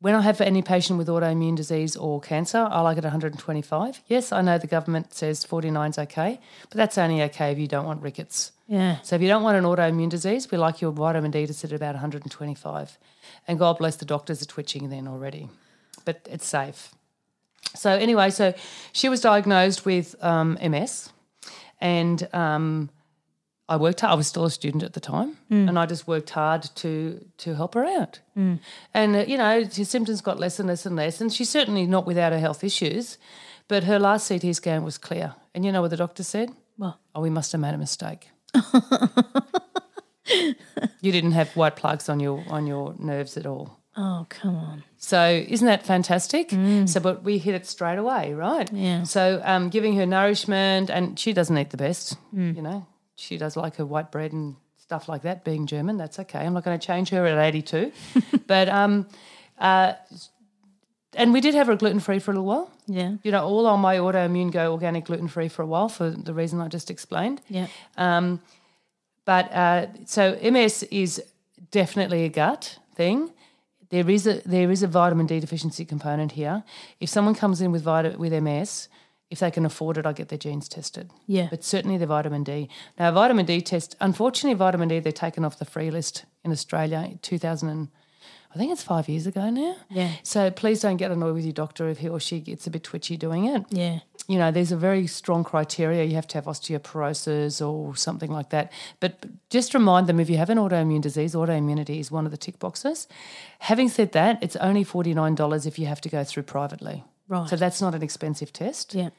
When 0.00 0.14
I 0.14 0.20
have 0.20 0.42
any 0.42 0.60
patient 0.60 0.98
with 0.98 1.08
autoimmune 1.08 1.56
disease 1.56 1.96
or 1.96 2.20
cancer, 2.20 2.68
I 2.70 2.82
like 2.82 2.98
it 2.98 3.04
125. 3.04 4.02
Yes, 4.08 4.30
I 4.30 4.42
know 4.42 4.58
the 4.58 4.66
government 4.66 5.14
says 5.14 5.42
49 5.42 5.90
is 5.90 5.98
okay, 5.98 6.38
but 6.68 6.76
that's 6.76 6.98
only 6.98 7.22
okay 7.22 7.52
if 7.52 7.58
you 7.58 7.66
don't 7.66 7.86
want 7.86 8.02
rickets. 8.02 8.52
Yeah. 8.68 9.00
So 9.02 9.16
if 9.16 9.22
you 9.22 9.28
don't 9.28 9.42
want 9.42 9.56
an 9.56 9.64
autoimmune 9.64 10.10
disease, 10.10 10.50
we 10.50 10.58
like 10.58 10.82
your 10.82 10.92
vitamin 10.92 11.30
D 11.30 11.46
to 11.46 11.54
sit 11.54 11.72
at 11.72 11.76
about 11.76 11.94
125. 11.94 12.98
And 13.48 13.58
God 13.58 13.78
bless 13.78 13.96
the 13.96 14.04
doctors 14.04 14.42
are 14.42 14.46
twitching 14.46 14.90
then 14.90 15.08
already, 15.08 15.48
but 16.04 16.20
it's 16.30 16.46
safe. 16.46 16.94
So 17.74 17.90
anyway, 17.90 18.30
so 18.30 18.52
she 18.92 19.08
was 19.08 19.22
diagnosed 19.22 19.86
with 19.86 20.14
um, 20.22 20.58
MS, 20.62 21.10
and 21.80 22.28
um, 22.34 22.90
I 23.68 23.76
worked 23.76 24.00
hard. 24.00 24.12
I 24.12 24.14
was 24.14 24.26
still 24.28 24.44
a 24.44 24.50
student 24.50 24.82
at 24.84 24.92
the 24.92 25.00
time, 25.00 25.36
and 25.50 25.76
I 25.78 25.86
just 25.86 26.06
worked 26.06 26.30
hard 26.30 26.62
to 26.76 27.20
to 27.38 27.54
help 27.54 27.74
her 27.74 27.84
out. 27.84 28.20
And 28.36 29.16
uh, 29.16 29.24
you 29.26 29.36
know, 29.38 29.64
her 29.64 29.84
symptoms 29.84 30.20
got 30.20 30.38
less 30.38 30.58
and 30.60 30.68
less 30.68 30.86
and 30.86 30.94
less, 30.96 31.20
and 31.20 31.32
she's 31.32 31.48
certainly 31.50 31.86
not 31.86 32.06
without 32.06 32.32
her 32.32 32.38
health 32.40 32.62
issues. 32.64 33.18
But 33.68 33.82
her 33.84 33.98
last 33.98 34.28
CT 34.28 34.54
scan 34.54 34.84
was 34.84 34.98
clear, 34.98 35.34
and 35.54 35.64
you 35.64 35.72
know 35.72 35.82
what 35.82 35.90
the 35.90 35.96
doctor 35.96 36.22
said? 36.22 36.50
Well, 36.78 36.98
Oh, 37.14 37.20
we 37.22 37.30
must 37.30 37.50
have 37.52 37.60
made 37.60 37.74
a 37.74 37.78
mistake. 37.78 38.28
you 41.00 41.12
didn't 41.12 41.32
have 41.32 41.54
white 41.56 41.76
plugs 41.76 42.08
on 42.08 42.20
your 42.20 42.44
on 42.48 42.66
your 42.66 42.94
nerves 42.98 43.36
at 43.36 43.46
all. 43.46 43.78
oh, 43.96 44.26
come 44.28 44.56
on. 44.56 44.82
So 44.98 45.44
isn't 45.48 45.66
that 45.66 45.86
fantastic? 45.86 46.50
So, 46.86 47.00
but 47.00 47.22
we 47.24 47.38
hit 47.38 47.54
it 47.54 47.66
straight 47.66 47.98
away, 47.98 48.34
right? 48.34 48.70
Yeah. 48.72 49.04
So, 49.04 49.40
um, 49.44 49.68
giving 49.70 49.96
her 49.96 50.06
nourishment, 50.06 50.90
and 50.90 51.18
she 51.18 51.32
doesn't 51.32 51.56
eat 51.58 51.70
the 51.70 51.76
best. 51.76 52.16
You 52.32 52.62
know, 52.62 52.86
she 53.16 53.36
does 53.36 53.56
like 53.56 53.76
her 53.76 53.86
white 53.86 54.12
bread 54.12 54.32
and 54.32 54.56
stuff 54.78 55.08
like 55.08 55.22
that. 55.22 55.44
Being 55.44 55.66
German, 55.66 55.96
that's 55.96 56.18
okay. 56.20 56.40
I'm 56.40 56.54
not 56.54 56.64
going 56.64 56.78
to 56.78 56.86
change 56.86 57.08
her 57.10 57.26
at 57.26 57.38
82, 57.38 57.92
but 58.46 58.68
um, 58.68 59.08
uh, 59.58 59.94
and 61.14 61.32
we 61.32 61.40
did 61.40 61.54
have 61.54 61.66
her 61.66 61.76
gluten 61.76 61.98
free 61.98 62.18
for 62.18 62.30
a 62.30 62.34
little 62.34 62.46
while. 62.46 62.70
Yeah. 62.86 63.14
You 63.22 63.32
know, 63.32 63.44
all 63.44 63.66
on 63.66 63.80
my 63.80 63.96
autoimmune 63.96 64.52
go 64.52 64.72
organic 64.72 65.06
gluten 65.06 65.28
free 65.28 65.48
for 65.48 65.62
a 65.62 65.66
while 65.66 65.88
for 65.88 66.10
the 66.10 66.34
reason 66.34 66.60
I 66.60 66.68
just 66.68 66.90
explained. 66.90 67.40
Yeah. 67.48 67.66
Um, 67.96 68.40
but 69.24 69.52
uh, 69.52 69.86
so 70.04 70.38
MS 70.42 70.84
is 70.84 71.22
definitely 71.70 72.24
a 72.24 72.28
gut 72.28 72.78
thing. 72.94 73.32
There 73.90 74.08
is 74.08 74.26
a 74.26 74.40
there 74.44 74.70
is 74.70 74.82
a 74.82 74.86
vitamin 74.86 75.26
D 75.26 75.40
deficiency 75.40 75.84
component 75.84 76.32
here. 76.32 76.64
If 77.00 77.08
someone 77.08 77.34
comes 77.34 77.60
in 77.60 77.72
with 77.72 77.82
vita- 77.82 78.16
with 78.18 78.32
MS, 78.32 78.88
if 79.30 79.40
they 79.40 79.50
can 79.50 79.66
afford 79.66 79.98
it, 79.98 80.06
I 80.06 80.12
get 80.12 80.28
their 80.28 80.38
genes 80.38 80.68
tested. 80.68 81.10
Yeah. 81.26 81.48
But 81.50 81.64
certainly 81.64 81.98
the 81.98 82.06
vitamin 82.06 82.44
D. 82.44 82.68
Now, 82.98 83.10
vitamin 83.10 83.46
D 83.46 83.60
test. 83.60 83.96
Unfortunately, 84.00 84.54
vitamin 84.56 84.88
D 84.88 85.00
they're 85.00 85.12
taken 85.12 85.44
off 85.44 85.58
the 85.58 85.64
free 85.64 85.90
list 85.90 86.24
in 86.44 86.52
Australia 86.52 87.08
in 87.10 87.18
2000. 87.18 87.68
And, 87.68 87.88
I 88.54 88.58
think 88.58 88.72
it's 88.72 88.82
five 88.82 89.06
years 89.06 89.26
ago 89.26 89.50
now. 89.50 89.76
Yeah. 89.90 90.12
So 90.22 90.50
please 90.50 90.80
don't 90.80 90.96
get 90.96 91.10
annoyed 91.10 91.34
with 91.34 91.44
your 91.44 91.52
doctor 91.52 91.88
if 91.90 91.98
he 91.98 92.08
or 92.08 92.18
she 92.18 92.40
gets 92.40 92.66
a 92.66 92.70
bit 92.70 92.84
twitchy 92.84 93.18
doing 93.18 93.44
it 93.44 93.64
Yeah. 93.68 93.98
you 94.28 94.38
know, 94.38 94.50
there's 94.50 94.72
a 94.72 94.78
very 94.78 95.06
strong 95.06 95.44
criteria. 95.44 96.04
You 96.04 96.14
have 96.14 96.26
to 96.28 96.38
have 96.38 96.46
osteoporosis 96.46 97.60
or 97.60 97.94
something 97.96 98.30
like 98.30 98.48
that. 98.50 98.72
But 98.98 99.26
just 99.50 99.74
remind 99.74 100.06
them 100.06 100.20
if 100.20 100.30
you 100.30 100.38
have 100.38 100.48
an 100.48 100.56
autoimmune 100.56 101.02
disease, 101.02 101.34
autoimmunity 101.34 102.00
is 102.00 102.10
one 102.10 102.24
of 102.24 102.30
the 102.30 102.38
tick 102.38 102.58
boxes. 102.58 103.06
Having 103.58 103.90
said 103.90 104.12
that, 104.12 104.42
it's 104.42 104.56
only 104.56 104.84
$49 104.86 105.66
if 105.66 105.78
you 105.78 105.86
have 105.86 106.00
to 106.00 106.08
go 106.08 106.24
through 106.24 106.44
privately. 106.44 107.04
Right. 107.28 107.48
So 107.48 107.56
that's 107.56 107.80
not 107.80 107.94
an 107.94 108.02
expensive 108.02 108.52
test 108.52 108.94
Yeah. 108.94 109.10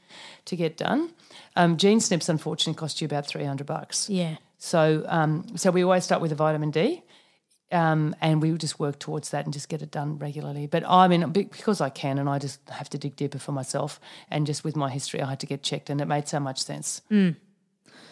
to 0.45 0.55
get 0.55 0.77
done. 0.77 1.11
Um, 1.55 1.77
gene 1.77 1.99
SNPs, 1.99 2.29
unfortunately, 2.29 2.79
cost 2.79 3.01
you 3.01 3.05
about 3.05 3.25
300 3.27 3.67
bucks. 3.67 4.09
Yeah. 4.09 4.37
So, 4.57 5.03
um, 5.07 5.45
so 5.57 5.71
we 5.71 5.83
always 5.83 6.03
start 6.03 6.21
with 6.21 6.31
a 6.31 6.35
vitamin 6.35 6.71
D, 6.71 7.03
um, 7.71 8.15
and 8.21 8.41
we 8.41 8.51
just 8.57 8.79
work 8.79 8.97
towards 8.97 9.29
that 9.31 9.43
and 9.45 9.53
just 9.53 9.67
get 9.69 9.81
it 9.81 9.91
done 9.91 10.17
regularly. 10.17 10.67
But 10.67 10.83
I 10.87 11.07
mean, 11.07 11.29
because 11.31 11.81
I 11.81 11.89
can, 11.89 12.17
and 12.17 12.29
I 12.29 12.39
just 12.39 12.59
have 12.69 12.89
to 12.91 12.97
dig 12.97 13.15
deeper 13.17 13.39
for 13.39 13.51
myself, 13.51 13.99
and 14.31 14.47
just 14.47 14.63
with 14.63 14.75
my 14.75 14.89
history, 14.89 15.21
I 15.21 15.29
had 15.29 15.39
to 15.41 15.45
get 15.45 15.61
checked, 15.63 15.89
and 15.89 15.99
it 16.01 16.05
made 16.05 16.27
so 16.27 16.39
much 16.39 16.59
sense. 16.63 17.01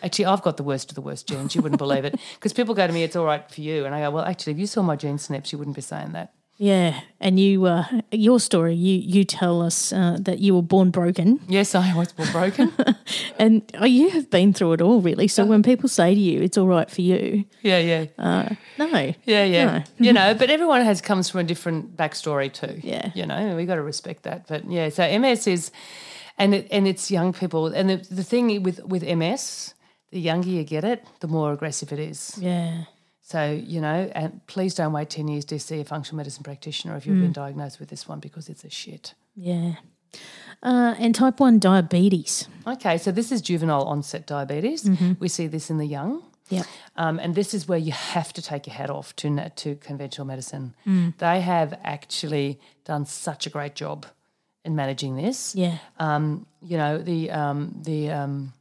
Actually, 0.03 0.25
I've 0.25 0.41
got 0.43 0.57
the 0.57 0.63
worst 0.63 0.91
of 0.91 0.95
the 0.95 1.01
worst 1.01 1.27
genes. 1.27 1.55
You 1.55 1.61
wouldn't 1.61 1.79
believe 1.79 2.05
it 2.05 2.19
because 2.35 2.53
people 2.53 2.75
go 2.75 2.85
to 2.85 2.93
me, 2.93 3.03
"It's 3.03 3.15
all 3.15 3.25
right 3.25 3.49
for 3.49 3.61
you," 3.61 3.85
and 3.85 3.95
I 3.95 4.01
go, 4.01 4.11
"Well, 4.11 4.25
actually, 4.25 4.53
if 4.53 4.59
you 4.59 4.67
saw 4.67 4.81
my 4.83 4.95
gene 4.97 5.17
SNPs, 5.17 5.51
you 5.51 5.57
wouldn't 5.57 5.75
be 5.75 5.81
saying 5.81 6.11
that." 6.11 6.33
Yeah. 6.57 7.01
And 7.19 7.39
you, 7.39 7.65
uh, 7.65 7.85
your 8.11 8.39
story, 8.39 8.75
you 8.75 8.97
you 8.97 9.23
tell 9.25 9.61
us 9.61 9.91
uh, 9.91 10.17
that 10.21 10.39
you 10.39 10.55
were 10.55 10.61
born 10.61 10.91
broken, 10.91 11.39
Yes, 11.47 11.75
I 11.75 11.93
was 11.95 12.13
born 12.13 12.31
broken. 12.31 12.71
and 13.39 13.61
oh, 13.75 13.85
you 13.85 14.09
have 14.09 14.29
been 14.29 14.53
through 14.53 14.73
it 14.73 14.81
all, 14.81 15.01
really. 15.01 15.27
So 15.27 15.45
when 15.45 15.63
people 15.63 15.89
say 15.89 16.13
to 16.13 16.19
you, 16.19 16.41
"It's 16.41 16.57
all 16.57 16.67
right 16.67 16.89
for 16.89 17.01
you," 17.01 17.45
yeah, 17.61 17.79
yeah. 17.79 18.05
uh, 18.17 18.55
no. 18.77 19.13
Yeah, 19.25 19.43
yeah. 19.43 19.65
No. 19.65 19.83
you 19.99 20.13
know, 20.13 20.33
but 20.33 20.49
everyone 20.49 20.81
has 20.81 21.01
comes 21.01 21.29
from 21.29 21.41
a 21.41 21.43
different 21.43 21.97
backstory 21.97 22.51
too. 22.51 22.79
Yeah. 22.81 23.11
You 23.15 23.25
know, 23.25 23.55
we 23.55 23.65
got 23.65 23.75
to 23.75 23.83
respect 23.83 24.23
that. 24.23 24.47
But 24.47 24.69
yeah, 24.69 24.89
so 24.89 25.19
MS 25.19 25.47
is 25.47 25.71
and 26.37 26.53
it, 26.53 26.67
and 26.71 26.87
it's 26.87 27.09
young 27.11 27.33
people 27.33 27.67
and 27.67 27.89
the, 27.89 27.97
the 28.13 28.23
thing 28.23 28.63
with 28.63 28.83
with 28.85 29.03
MS, 29.03 29.73
the 30.11 30.19
younger 30.19 30.49
you 30.49 30.63
get 30.63 30.83
it, 30.83 31.03
the 31.19 31.27
more 31.27 31.51
aggressive 31.53 31.91
it 31.91 31.99
is. 31.99 32.37
Yeah. 32.39 32.85
So, 33.27 33.51
you 33.51 33.81
know, 33.81 34.11
and 34.13 34.39
please 34.45 34.75
don't 34.75 34.93
wait 34.93 35.09
10 35.09 35.27
years 35.27 35.45
to 35.45 35.59
see 35.59 35.79
a 35.79 35.83
functional 35.83 36.17
medicine 36.17 36.43
practitioner 36.43 36.95
if 36.95 37.07
you've 37.07 37.19
been 37.19 37.31
diagnosed 37.31 37.79
with 37.79 37.89
this 37.89 38.07
one 38.07 38.19
because 38.19 38.49
it's 38.49 38.63
a 38.63 38.69
shit. 38.69 39.15
Yeah. 39.35 39.77
Uh, 40.61 40.93
and 40.99 41.15
type 41.15 41.39
1 41.39 41.57
diabetes. 41.57 42.47
Okay, 42.67 42.99
so 42.99 43.11
this 43.11 43.31
is 43.31 43.41
juvenile 43.41 43.85
onset 43.85 44.27
diabetes. 44.27 44.87
We 45.19 45.27
see 45.27 45.47
this 45.47 45.71
in 45.71 45.79
the 45.79 45.87
young. 45.87 46.21
Yeah. 46.49 46.65
Um, 46.97 47.17
and 47.17 47.33
this 47.33 47.55
is 47.55 47.67
where 47.67 47.79
you 47.79 47.93
have 47.93 48.31
to 48.33 48.43
take 48.43 48.67
your 48.67 48.75
hat 48.75 48.91
off 48.91 49.15
to 49.15 49.49
to 49.49 49.75
conventional 49.77 50.27
medicine. 50.27 50.75
They 51.17 51.41
have 51.41 51.79
actually 51.83 52.59
done 52.83 53.07
such 53.07 53.47
a 53.47 53.49
great 53.49 53.73
job 53.73 54.05
in 54.63 54.75
managing 54.75 55.15
this. 55.15 55.55
Yeah. 55.55 55.79
Um, 55.97 56.45
you 56.61 56.77
know 56.77 56.99
the 56.99 57.31
um, 57.31 57.81
the 57.83 58.11
um, 58.11 58.53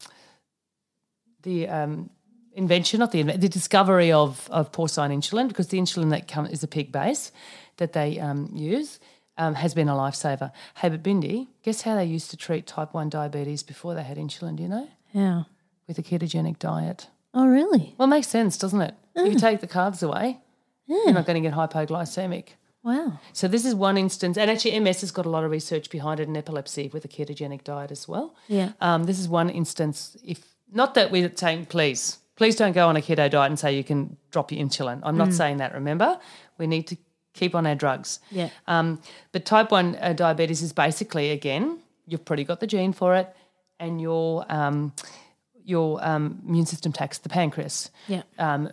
the 1.43 1.69
um, 1.69 2.09
invention, 2.55 3.01
not 3.01 3.13
the 3.13 3.23
the 3.23 3.49
discovery 3.49 4.13
of 4.13 4.49
of 4.51 4.73
porcine 4.73 5.13
insulin, 5.13 5.49
because 5.49 5.69
the 5.69 5.79
insulin 5.79 6.11
that 6.11 6.29
come, 6.29 6.47
is 6.47 6.63
a 6.63 6.69
pig 6.69 6.93
base 6.93 7.33
that 7.77 7.93
they 7.93 8.19
um, 8.21 8.51
use. 8.53 9.01
Um, 9.37 9.57
has 9.57 9.75
been 9.75 9.89
a 9.89 9.95
lifesaver. 9.95 10.53
Hey, 10.77 10.91
but 10.91 11.03
Bindi, 11.03 11.49
guess 11.65 11.83
how 11.83 11.97
they 11.97 12.05
used 12.05 12.31
to 12.31 12.37
treat 12.37 12.69
type 12.69 12.95
1 12.95 13.09
diabetes 13.09 13.65
before 13.65 13.93
they 13.97 14.05
had 14.05 14.17
insulin? 14.17 14.55
Do 14.55 14.63
you 14.63 14.69
know? 14.69 14.89
How? 15.13 15.47
With 15.89 15.99
a 15.99 16.05
ketogenic 16.05 16.61
diet. 16.61 17.09
Oh, 17.35 17.49
really? 17.49 17.97
Well, 17.99 18.07
it 18.07 18.11
makes 18.11 18.29
sense, 18.29 18.57
doesn't 18.57 18.81
it? 18.81 18.95
If 19.17 19.33
you 19.33 19.39
take 19.41 19.61
the 19.61 19.67
carbs 19.67 20.05
away, 20.05 20.39
you're 20.87 21.13
not 21.13 21.27
going 21.27 21.43
to 21.43 21.49
get 21.49 21.57
hypoglycemic. 21.57 22.51
Wow. 22.85 23.19
So 23.33 23.49
this 23.49 23.65
is 23.65 23.75
one 23.75 23.97
instance, 23.97 24.37
and 24.37 24.51
actually 24.51 24.79
MS 24.79 25.01
has 25.01 25.11
got 25.11 25.25
a 25.25 25.31
lot 25.31 25.43
of 25.43 25.51
research 25.51 25.89
behind 25.89 26.21
it 26.21 26.29
in 26.29 26.37
epilepsy 26.37 26.91
with 26.93 27.05
a 27.05 27.09
ketogenic 27.09 27.65
diet 27.65 27.91
as 27.91 28.07
well. 28.07 28.37
Yeah. 28.47 28.73
Um, 28.81 29.05
this 29.05 29.19
is 29.19 29.27
one 29.27 29.49
instance. 29.49 30.17
If 30.23 30.55
not 30.71 30.95
that 30.95 31.11
we're 31.11 31.33
saying, 31.35 31.67
please, 31.67 32.19
please 32.37 32.57
don't 32.57 32.73
go 32.73 32.89
on 32.89 32.97
a 32.97 33.01
keto 33.01 33.31
diet 33.31 33.51
and 33.51 33.59
say 33.59 33.77
you 33.77 33.85
can 33.85 34.17
drop 34.31 34.51
your 34.53 34.65
insulin. 34.65 35.01
I'm 35.03 35.17
not 35.17 35.33
saying 35.33 35.59
that. 35.59 35.73
Remember, 35.75 36.19
we 36.59 36.67
need 36.67 36.87
to 36.89 36.97
keep 37.33 37.55
on 37.55 37.67
our 37.67 37.75
drugs. 37.75 38.21
Yeah. 38.31 38.51
Um, 38.67 39.01
but 39.33 39.45
type 39.45 39.71
one 39.71 39.97
uh, 40.01 40.13
diabetes 40.13 40.63
is 40.63 40.73
basically 40.73 41.31
again, 41.31 41.79
you've 42.07 42.25
probably 42.25 42.45
got 42.45 42.61
the 42.61 42.67
gene 42.67 42.93
for 42.93 43.15
it, 43.17 43.35
and 43.81 44.01
your 44.01 44.45
um, 44.49 44.93
your 45.65 46.05
um, 46.07 46.43
immune 46.47 46.67
system 46.67 46.91
attacks 46.91 47.19
the 47.19 47.29
pancreas 47.29 47.91
Yeah. 48.07 48.23
um, 48.39 48.69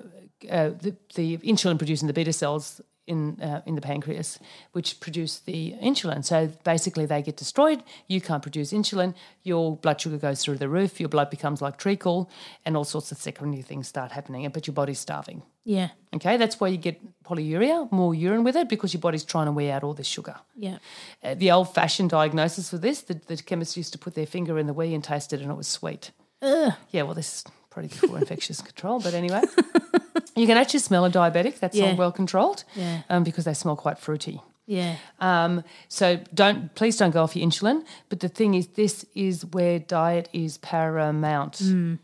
uh, 0.50 0.70
the, 0.70 0.96
the 1.16 1.38
insulin 1.38 1.78
producing 1.78 2.08
the 2.08 2.14
beta 2.14 2.34
cells 2.34 2.82
in 3.08 3.40
uh, 3.42 3.62
in 3.66 3.76
the 3.76 3.82
pancreas, 3.82 4.40
which 4.72 5.00
produce 5.00 5.40
the 5.40 5.76
insulin. 5.82 6.24
So 6.24 6.52
basically, 6.64 7.06
they 7.06 7.22
get 7.22 7.38
destroyed. 7.38 7.84
You 8.08 8.22
can't 8.22 8.42
produce 8.42 8.72
insulin. 8.72 9.14
Your 9.44 9.76
blood 9.76 10.00
sugar 10.02 10.18
goes 10.18 10.44
through 10.44 10.58
the 10.58 10.70
roof. 10.70 11.00
Your 11.00 11.10
blood 11.10 11.30
becomes 11.30 11.62
like 11.62 11.78
treacle, 11.78 12.30
and 12.66 12.78
all 12.78 12.84
sorts 12.84 13.12
of 13.12 13.18
secondary 13.18 13.64
things 13.64 13.88
start 13.88 14.12
happening. 14.12 14.48
But 14.50 14.68
your 14.68 14.74
body's 14.74 15.00
starving. 15.00 15.44
Yeah. 15.64 15.90
Okay, 16.14 16.38
that's 16.38 16.60
why 16.60 16.70
you 16.70 16.78
get 16.78 17.00
polyuria, 17.24 17.92
more 17.92 18.16
urine 18.16 18.44
with 18.44 18.56
it, 18.56 18.68
because 18.68 18.94
your 18.94 19.02
body's 19.02 19.24
trying 19.24 19.46
to 19.46 19.52
wear 19.52 19.74
out 19.74 19.84
all 19.84 19.94
this 19.94 20.08
sugar. 20.08 20.36
Yeah. 20.56 20.80
Uh, 21.24 21.36
the 21.36 21.52
old-fashioned 21.52 22.10
diagnosis 22.10 22.70
for 22.70 22.78
this, 22.78 23.02
the, 23.02 23.14
the 23.14 23.38
chemists 23.38 23.78
used 23.78 23.94
to 23.94 24.00
put 24.00 24.16
their 24.16 24.26
finger 24.26 24.58
in 24.58 24.66
the 24.66 24.74
wee 24.74 24.94
and 24.94 25.04
taste 25.04 25.34
it, 25.34 25.42
and 25.42 25.52
it 25.52 25.56
was 25.56 25.68
sweet. 25.68 26.12
Ugh. 26.42 26.74
Yeah, 26.90 27.04
well, 27.04 27.14
this 27.14 27.36
is 27.36 27.44
pretty 27.70 27.90
before 27.90 28.18
infectious 28.20 28.62
control, 28.62 29.00
but 29.00 29.14
anyway, 29.14 29.44
you 30.36 30.48
can 30.48 30.58
actually 30.58 30.80
smell 30.80 31.06
a 31.06 31.10
diabetic. 31.10 31.60
That's 31.60 31.76
Yeah. 31.76 31.90
not 31.90 31.98
well 31.98 32.12
controlled, 32.12 32.64
Yeah. 32.76 33.02
um, 33.10 33.24
because 33.24 33.46
they 33.46 33.54
smell 33.54 33.76
quite 33.76 33.98
fruity. 34.00 34.42
Yeah. 34.68 34.96
Um, 35.20 35.64
so 35.90 36.18
don't 36.34 36.74
please 36.76 36.96
don't 36.98 37.12
go 37.12 37.24
off 37.24 37.36
your 37.36 37.46
insulin. 37.48 37.84
But 38.10 38.20
the 38.22 38.30
thing 38.30 38.54
is, 38.54 38.68
this 38.68 39.06
is 39.16 39.44
where 39.46 39.80
diet 39.80 40.30
is 40.34 40.58
paramount. 40.60 41.54
Mm. 41.60 42.00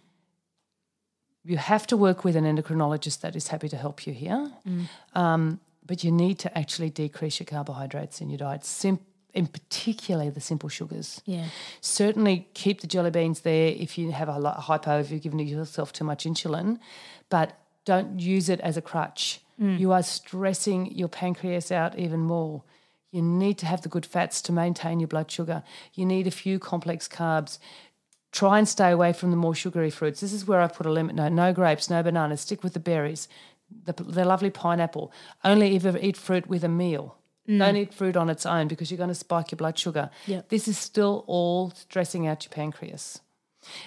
You 1.46 1.58
have 1.58 1.88
to 1.88 1.98
work 1.98 2.24
with 2.26 2.36
an 2.36 2.44
endocrinologist 2.44 3.22
that 3.22 3.36
is 3.36 3.48
happy 3.48 3.70
to 3.70 3.78
help 3.78 4.06
you 4.06 4.14
here. 4.14 4.52
Mm. 4.68 4.88
Um, 5.16 5.60
but 5.86 6.04
you 6.04 6.12
need 6.12 6.40
to 6.40 6.58
actually 6.58 6.90
decrease 6.90 7.40
your 7.40 7.46
carbohydrates 7.46 8.20
in 8.20 8.30
your 8.30 8.38
diet. 8.38 8.66
Sim- 8.66 9.00
in 9.34 9.48
particular 9.48 10.30
the 10.32 10.42
simple 10.42 10.68
sugars. 10.68 11.22
Yeah. 11.26 11.46
Certainly 11.80 12.48
keep 12.54 12.82
the 12.82 12.88
jelly 12.88 13.12
beans 13.12 13.42
there 13.42 13.70
if 13.70 13.98
you 13.98 14.12
have 14.12 14.28
a 14.28 14.40
lo- 14.40 14.52
hypo, 14.52 15.00
if 15.00 15.12
you're 15.12 15.20
giving 15.20 15.40
yourself 15.40 15.94
too 15.94 16.04
much 16.04 16.26
insulin, 16.26 16.80
but 17.30 17.54
don't 17.88 18.20
use 18.20 18.50
it 18.50 18.60
as 18.60 18.76
a 18.76 18.82
crutch. 18.82 19.40
Mm. 19.60 19.80
You 19.80 19.94
are 19.94 20.04
stressing 20.04 20.94
your 20.94 21.08
pancreas 21.08 21.72
out 21.72 21.98
even 21.98 22.20
more. 22.20 22.64
You 23.12 23.22
need 23.22 23.58
to 23.60 23.66
have 23.66 23.82
the 23.82 23.90
good 23.90 24.06
fats 24.06 24.42
to 24.44 24.52
maintain 24.52 25.00
your 25.00 25.08
blood 25.08 25.32
sugar. 25.32 25.64
You 25.94 26.06
need 26.06 26.28
a 26.28 26.32
few 26.32 26.60
complex 26.60 27.08
carbs. 27.08 27.60
Try 28.34 28.58
and 28.58 28.68
stay 28.68 28.92
away 28.92 29.14
from 29.14 29.32
the 29.32 29.38
more 29.38 29.56
sugary 29.56 29.90
fruits. 29.90 30.20
This 30.20 30.34
is 30.34 30.46
where 30.46 30.60
I 30.60 30.68
put 30.68 30.86
a 30.86 30.92
limit. 30.92 31.16
No, 31.16 31.30
no 31.30 31.54
grapes, 31.54 31.90
no 31.90 32.04
bananas. 32.04 32.42
Stick 32.42 32.62
with 32.62 32.74
the 32.74 32.82
berries, 32.82 33.30
the, 33.86 33.94
the 33.94 34.26
lovely 34.26 34.50
pineapple. 34.50 35.14
Only 35.46 35.74
ever 35.78 35.98
eat 36.02 36.18
fruit 36.18 36.48
with 36.48 36.66
a 36.66 36.70
meal. 36.70 37.18
Mm. 37.48 37.60
Don't 37.60 37.78
eat 37.78 37.94
fruit 37.94 38.18
on 38.18 38.30
its 38.30 38.46
own 38.46 38.68
because 38.68 38.92
you're 38.92 38.98
going 38.98 39.08
to 39.08 39.16
spike 39.16 39.52
your 39.52 39.58
blood 39.58 39.80
sugar. 39.80 40.10
Yep. 40.26 40.50
This 40.50 40.68
is 40.68 40.78
still 40.78 41.24
all 41.26 41.72
stressing 41.72 42.28
out 42.28 42.44
your 42.44 42.52
pancreas. 42.52 43.22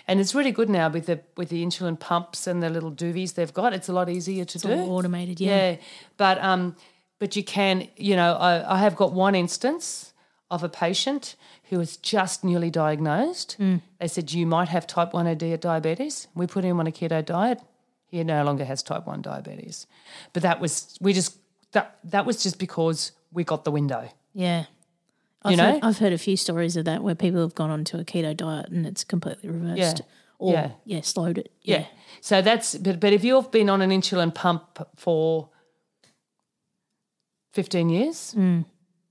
And 0.07 0.21
it's 0.21 0.35
really 0.35 0.53
good 0.53 0.69
now 0.69 0.89
with 0.89 1.07
the 1.07 1.21
with 1.37 1.49
the 1.49 1.65
insulin 1.65 1.99
pumps 1.99 2.47
and 2.47 2.63
the 2.63 2.71
little 2.71 2.93
doovies 2.93 3.35
they've 3.35 3.53
got. 3.53 3.73
It's 3.73 3.89
a 3.89 3.93
lot 3.93 4.09
easier 4.09 4.45
to 4.45 4.59
do. 4.59 4.71
All 4.73 4.97
automated. 4.97 5.41
Yeah. 5.41 5.71
Yeah, 5.73 5.77
but 6.17 6.43
um, 6.43 6.77
but 7.19 7.37
you 7.37 7.45
can, 7.45 7.89
you 7.97 8.17
know, 8.17 8.35
I, 8.35 8.77
I 8.77 8.79
have 8.79 8.97
got 8.97 9.13
one 9.13 9.35
instance 9.35 10.13
of 10.51 10.65
a 10.65 10.69
patient 10.69 11.37
who 11.65 11.79
was 11.79 11.97
just 11.97 12.43
newly 12.43 12.71
diagnosed. 12.71 13.57
They 13.99 14.09
said 14.09 14.33
you 14.33 14.47
might 14.47 14.69
have 14.69 14.87
type 14.87 15.13
one 15.13 15.33
di- 15.37 15.57
diabetes. 15.57 16.27
We 16.35 16.47
put 16.47 16.65
him 16.65 16.81
on 16.81 16.87
a 16.87 16.91
keto 16.91 17.25
diet. 17.25 17.61
He 18.07 18.25
no 18.25 18.43
longer 18.43 18.65
has 18.65 18.83
type 18.83 19.07
one 19.07 19.23
diabetes, 19.23 19.87
but 20.33 20.43
that 20.43 20.61
was 20.61 20.99
we 21.01 21.13
just 21.13 21.37
that 21.73 21.99
that 22.05 22.27
was 22.27 22.43
just 22.43 22.59
because 22.59 23.13
we 23.33 23.45
got 23.45 23.65
the 23.65 23.71
window. 23.71 24.09
Yeah. 24.35 24.65
I've 25.43 25.53
You 25.53 25.57
know? 25.57 25.73
heard, 25.73 25.81
I've 25.85 25.99
heard 25.99 26.13
a 26.13 26.19
few 26.19 26.37
stories 26.37 26.77
of 26.77 26.85
that 26.85 27.03
where 27.03 27.15
people 27.15 27.41
have 27.41 27.55
gone 27.55 27.71
onto 27.71 27.97
a 27.99 28.05
keto 28.05 28.37
diet 28.37 28.69
and 28.69 28.87
it's 28.87 29.05
completely 29.05 29.49
reversed. 29.49 29.99
Yeah. 30.01 30.05
Or 30.39 30.53
Yeah. 30.53 30.71
yeah, 30.85 31.01
slowed 31.03 31.39
it. 31.39 31.51
Yeah. 31.63 31.87
So 32.21 32.41
that's 32.43 32.75
but 32.77 32.99
but 33.01 33.13
if 33.13 33.25
you've 33.25 33.51
been 33.51 33.69
on 33.71 33.83
an 33.83 33.91
insulin 33.91 34.35
pump 34.35 34.79
for 34.97 35.49
fifteen 37.53 37.89
years, 37.89 38.35
Mm. 38.37 38.65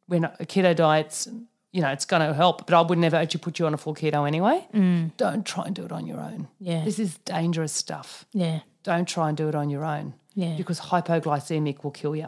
when 0.07 0.23
a 0.25 0.29
keto 0.45 0.75
diet's 0.75 1.27
you 1.71 1.81
know 1.81 1.89
it's 1.89 2.05
going 2.05 2.27
to 2.27 2.33
help, 2.33 2.65
but 2.65 2.73
I 2.75 2.81
would 2.81 2.97
never 2.97 3.15
actually 3.15 3.41
put 3.41 3.59
you 3.59 3.65
on 3.67 3.73
a 3.73 3.77
full 3.77 3.93
keto 3.93 4.27
anyway. 4.27 4.67
Don't 5.17 5.45
try 5.45 5.65
and 5.65 5.75
do 5.75 5.83
it 5.85 5.91
on 5.91 6.07
your 6.07 6.19
own. 6.19 6.41
Mm. 6.41 6.47
Yeah. 6.59 6.83
this 6.85 6.97
is 6.99 7.17
dangerous 7.25 7.71
stuff. 7.71 8.25
Yeah. 8.33 8.61
Don't 8.83 9.07
try 9.07 9.27
and 9.29 9.37
do 9.37 9.47
it 9.49 9.55
on 9.55 9.69
your 9.69 9.85
own. 9.85 10.13
Yeah. 10.35 10.55
because 10.55 10.79
hypoglycemic 10.79 11.83
will 11.83 11.91
kill 11.91 12.15
you. 12.15 12.27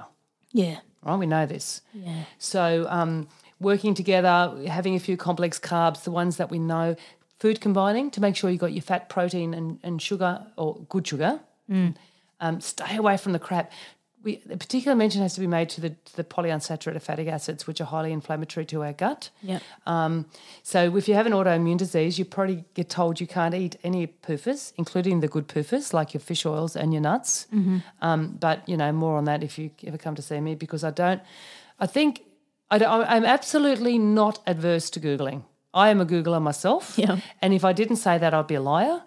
Yeah. 0.52 0.80
Right, 1.02 1.16
we 1.18 1.26
know 1.28 1.46
this. 1.46 1.82
Yeah. 1.94 2.26
So, 2.40 2.86
um, 2.90 3.30
working 3.62 3.94
together, 3.94 4.54
having 4.68 4.96
a 4.96 5.00
few 5.00 5.16
complex 5.16 5.60
carbs, 5.60 6.04
the 6.04 6.12
ones 6.12 6.38
that 6.38 6.50
we 6.50 6.60
know, 6.60 6.96
food 7.40 7.62
combining 7.62 8.12
to 8.12 8.22
make 8.22 8.36
sure 8.36 8.50
you 8.50 8.58
got 8.58 8.74
your 8.74 8.82
fat, 8.82 9.08
protein, 9.08 9.54
and, 9.54 9.80
and 9.84 10.02
sugar 10.02 10.46
or 10.58 10.80
good 10.90 11.08
sugar. 11.08 11.40
Um, 12.40 12.60
stay 12.60 12.98
away 12.98 13.18
from 13.18 13.34
the 13.34 13.40
crap. 13.40 13.72
We, 14.24 14.40
a 14.52 14.58
particular 14.58 14.96
mention 14.96 15.24
has 15.24 15.34
to 15.34 15.40
be 15.40 15.48
made 15.48 15.70
to 15.70 15.82
the, 15.82 15.90
to 15.90 16.16
the 16.16 16.24
polyunsaturated 16.24 17.02
fatty 17.02 17.28
acids, 17.30 17.66
which 17.66 17.82
are 17.82 17.86
highly 17.86 18.12
inflammatory 18.12 18.66
to 18.68 18.84
our 18.84 18.94
gut. 18.94 19.32
Yep. 19.42 19.62
Um, 19.88 20.26
so 20.62 20.96
if 20.96 21.08
you 21.08 21.16
have 21.16 21.26
an 21.26 21.34
autoimmune 21.34 21.78
disease, 21.78 22.20
you 22.20 22.26
probably 22.26 22.64
get 22.76 22.90
told 22.90 23.20
you 23.20 23.26
can't 23.26 23.56
eat 23.56 23.78
any 23.84 24.06
PUFAs, 24.06 24.74
including 24.78 25.22
the 25.22 25.28
good 25.28 25.48
PUFAs 25.48 25.94
like 25.94 26.14
your 26.14 26.22
fish 26.22 26.46
oils 26.46 26.76
and 26.76 26.94
your 26.94 27.02
nuts. 27.02 27.48
Um, 28.02 28.38
but 28.40 28.68
you 28.70 28.78
know 28.78 28.92
more 28.92 29.18
on 29.18 29.26
that 29.26 29.44
if 29.44 29.58
you 29.58 29.72
ever 29.88 29.98
come 29.98 30.14
to 30.16 30.22
see 30.22 30.40
me 30.40 30.54
because 30.54 30.84
I 30.84 30.92
don't. 30.92 31.22
I 31.80 31.88
think 31.88 32.22
I 32.72 32.78
don't, 32.78 33.06
I'm 33.08 33.26
absolutely 33.26 34.00
not 34.00 34.40
adverse 34.48 34.90
to 34.92 35.00
googling. 35.00 35.44
I 35.74 35.90
am 35.90 36.02
a 36.02 36.06
Googler 36.06 36.42
myself, 36.42 36.98
Yeah. 36.98 37.20
and 37.42 37.54
if 37.54 37.64
I 37.64 37.74
didn't 37.74 37.98
say 37.98 38.18
that, 38.18 38.34
I'd 38.34 38.48
be 38.48 38.56
a 38.56 38.62
liar. 38.62 39.04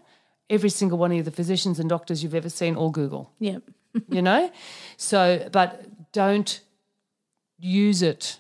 Every 0.49 0.71
single 0.71 0.99
one 0.99 1.13
of 1.13 1.25
the 1.25 1.31
physicians 1.31 1.79
and 1.81 1.89
doctors 1.89 2.23
you've 2.23 2.35
ever 2.35 2.51
seen 2.51 2.77
all 2.77 2.91
Google 2.91 3.33
Yeah. 3.39 3.59
you 4.09 4.23
know? 4.23 4.51
So, 4.97 5.49
but 5.51 6.13
don't 6.13 6.61
use 7.59 8.03
it 8.03 8.39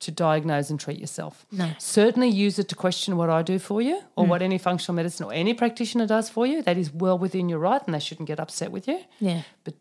to 0.00 0.10
diagnose 0.12 0.70
and 0.70 0.78
treat 0.78 0.98
yourself. 0.98 1.46
No. 1.50 1.70
Certainly 1.78 2.28
use 2.28 2.58
it 2.58 2.68
to 2.68 2.74
question 2.74 3.16
what 3.16 3.30
I 3.30 3.42
do 3.42 3.58
for 3.58 3.82
you 3.82 4.00
or 4.16 4.24
mm. 4.24 4.28
what 4.28 4.42
any 4.42 4.58
functional 4.58 4.94
medicine 4.94 5.26
or 5.26 5.32
any 5.32 5.54
practitioner 5.54 6.06
does 6.06 6.30
for 6.30 6.46
you. 6.46 6.62
That 6.62 6.78
is 6.78 6.92
well 6.92 7.18
within 7.18 7.48
your 7.48 7.58
right 7.58 7.82
and 7.84 7.94
they 7.94 7.98
shouldn't 7.98 8.28
get 8.28 8.38
upset 8.38 8.70
with 8.70 8.86
you. 8.86 9.00
Yeah. 9.18 9.42
But 9.64 9.74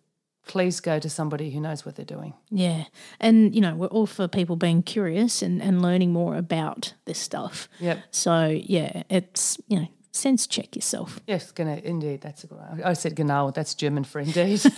please 0.47 0.79
go 0.79 0.99
to 0.99 1.09
somebody 1.09 1.51
who 1.51 1.59
knows 1.59 1.85
what 1.85 1.95
they're 1.95 2.05
doing. 2.05 2.33
Yeah. 2.49 2.85
And, 3.19 3.53
you 3.53 3.61
know, 3.61 3.75
we're 3.75 3.87
all 3.87 4.05
for 4.07 4.27
people 4.27 4.55
being 4.55 4.81
curious 4.83 5.41
and, 5.41 5.61
and 5.61 5.81
learning 5.81 6.11
more 6.13 6.35
about 6.35 6.93
this 7.05 7.19
stuff. 7.19 7.67
Yep. 7.79 7.99
So, 8.11 8.47
yeah, 8.47 9.03
it's, 9.09 9.57
you 9.67 9.79
know, 9.79 9.87
sense 10.11 10.47
check 10.47 10.75
yourself. 10.75 11.19
Yes, 11.27 11.51
genau, 11.51 11.79
indeed. 11.83 12.21
That's 12.21 12.43
a 12.43 12.47
good 12.47 12.57
one. 12.57 12.81
I 12.83 12.93
said 12.93 13.15
genau, 13.15 13.51
that's 13.51 13.75
German 13.75 14.03
for 14.03 14.19
indeed. 14.19 14.61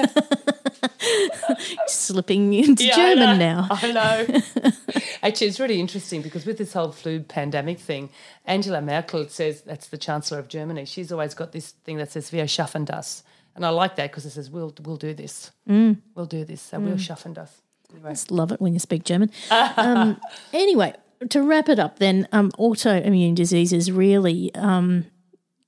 Slipping 1.88 2.54
into 2.54 2.84
Yeah, 2.86 2.96
German 2.96 3.40
know. 3.40 3.62
now. 3.62 3.68
I 3.70 3.92
know. 3.92 4.72
Actually, 5.24 5.48
it's 5.48 5.60
really 5.60 5.80
interesting 5.80 6.22
because 6.22 6.46
with 6.46 6.58
this 6.58 6.74
whole 6.74 6.92
flu 6.92 7.22
pandemic 7.22 7.80
thing, 7.80 8.10
Angela 8.46 8.82
Merkel 8.82 9.28
says 9.28 9.62
that's 9.62 9.88
the 9.88 9.98
Chancellor 9.98 10.40
of 10.40 10.48
Germany. 10.48 10.86
She's 10.86 11.12
always 11.12 11.34
got 11.34 11.52
this 11.52 11.72
thing 11.72 11.98
that 11.98 12.12
says 12.12 12.32
"Wir 12.32 12.46
schaffen 12.48 12.86
das," 12.86 13.24
and 13.60 13.66
I 13.66 13.70
like 13.70 13.96
that 13.98 14.10
because 14.12 14.26
it 14.26 14.32
says 14.32 14.50
we'll 14.50 14.74
we'll 14.86 14.96
do 14.98 15.14
this. 15.14 15.52
We'll 15.68 16.26
do 16.26 16.46
this. 16.46 16.62
So 16.62 16.80
we'll 16.80 16.96
schaffen 16.98 17.34
das. 17.34 17.62
Anyway. 17.94 18.12
Just 18.12 18.32
love 18.32 18.52
it 18.54 18.62
when 18.62 18.74
you 18.74 18.80
speak 18.80 19.04
German. 19.04 19.30
um, 19.52 20.20
anyway, 20.54 20.94
to 21.30 21.42
wrap 21.42 21.68
it 21.70 21.80
up, 21.80 22.00
then 22.00 22.28
um, 22.32 22.52
autoimmune 22.52 23.36
diseases 23.36 23.92
really 23.92 24.54
um, 24.56 25.06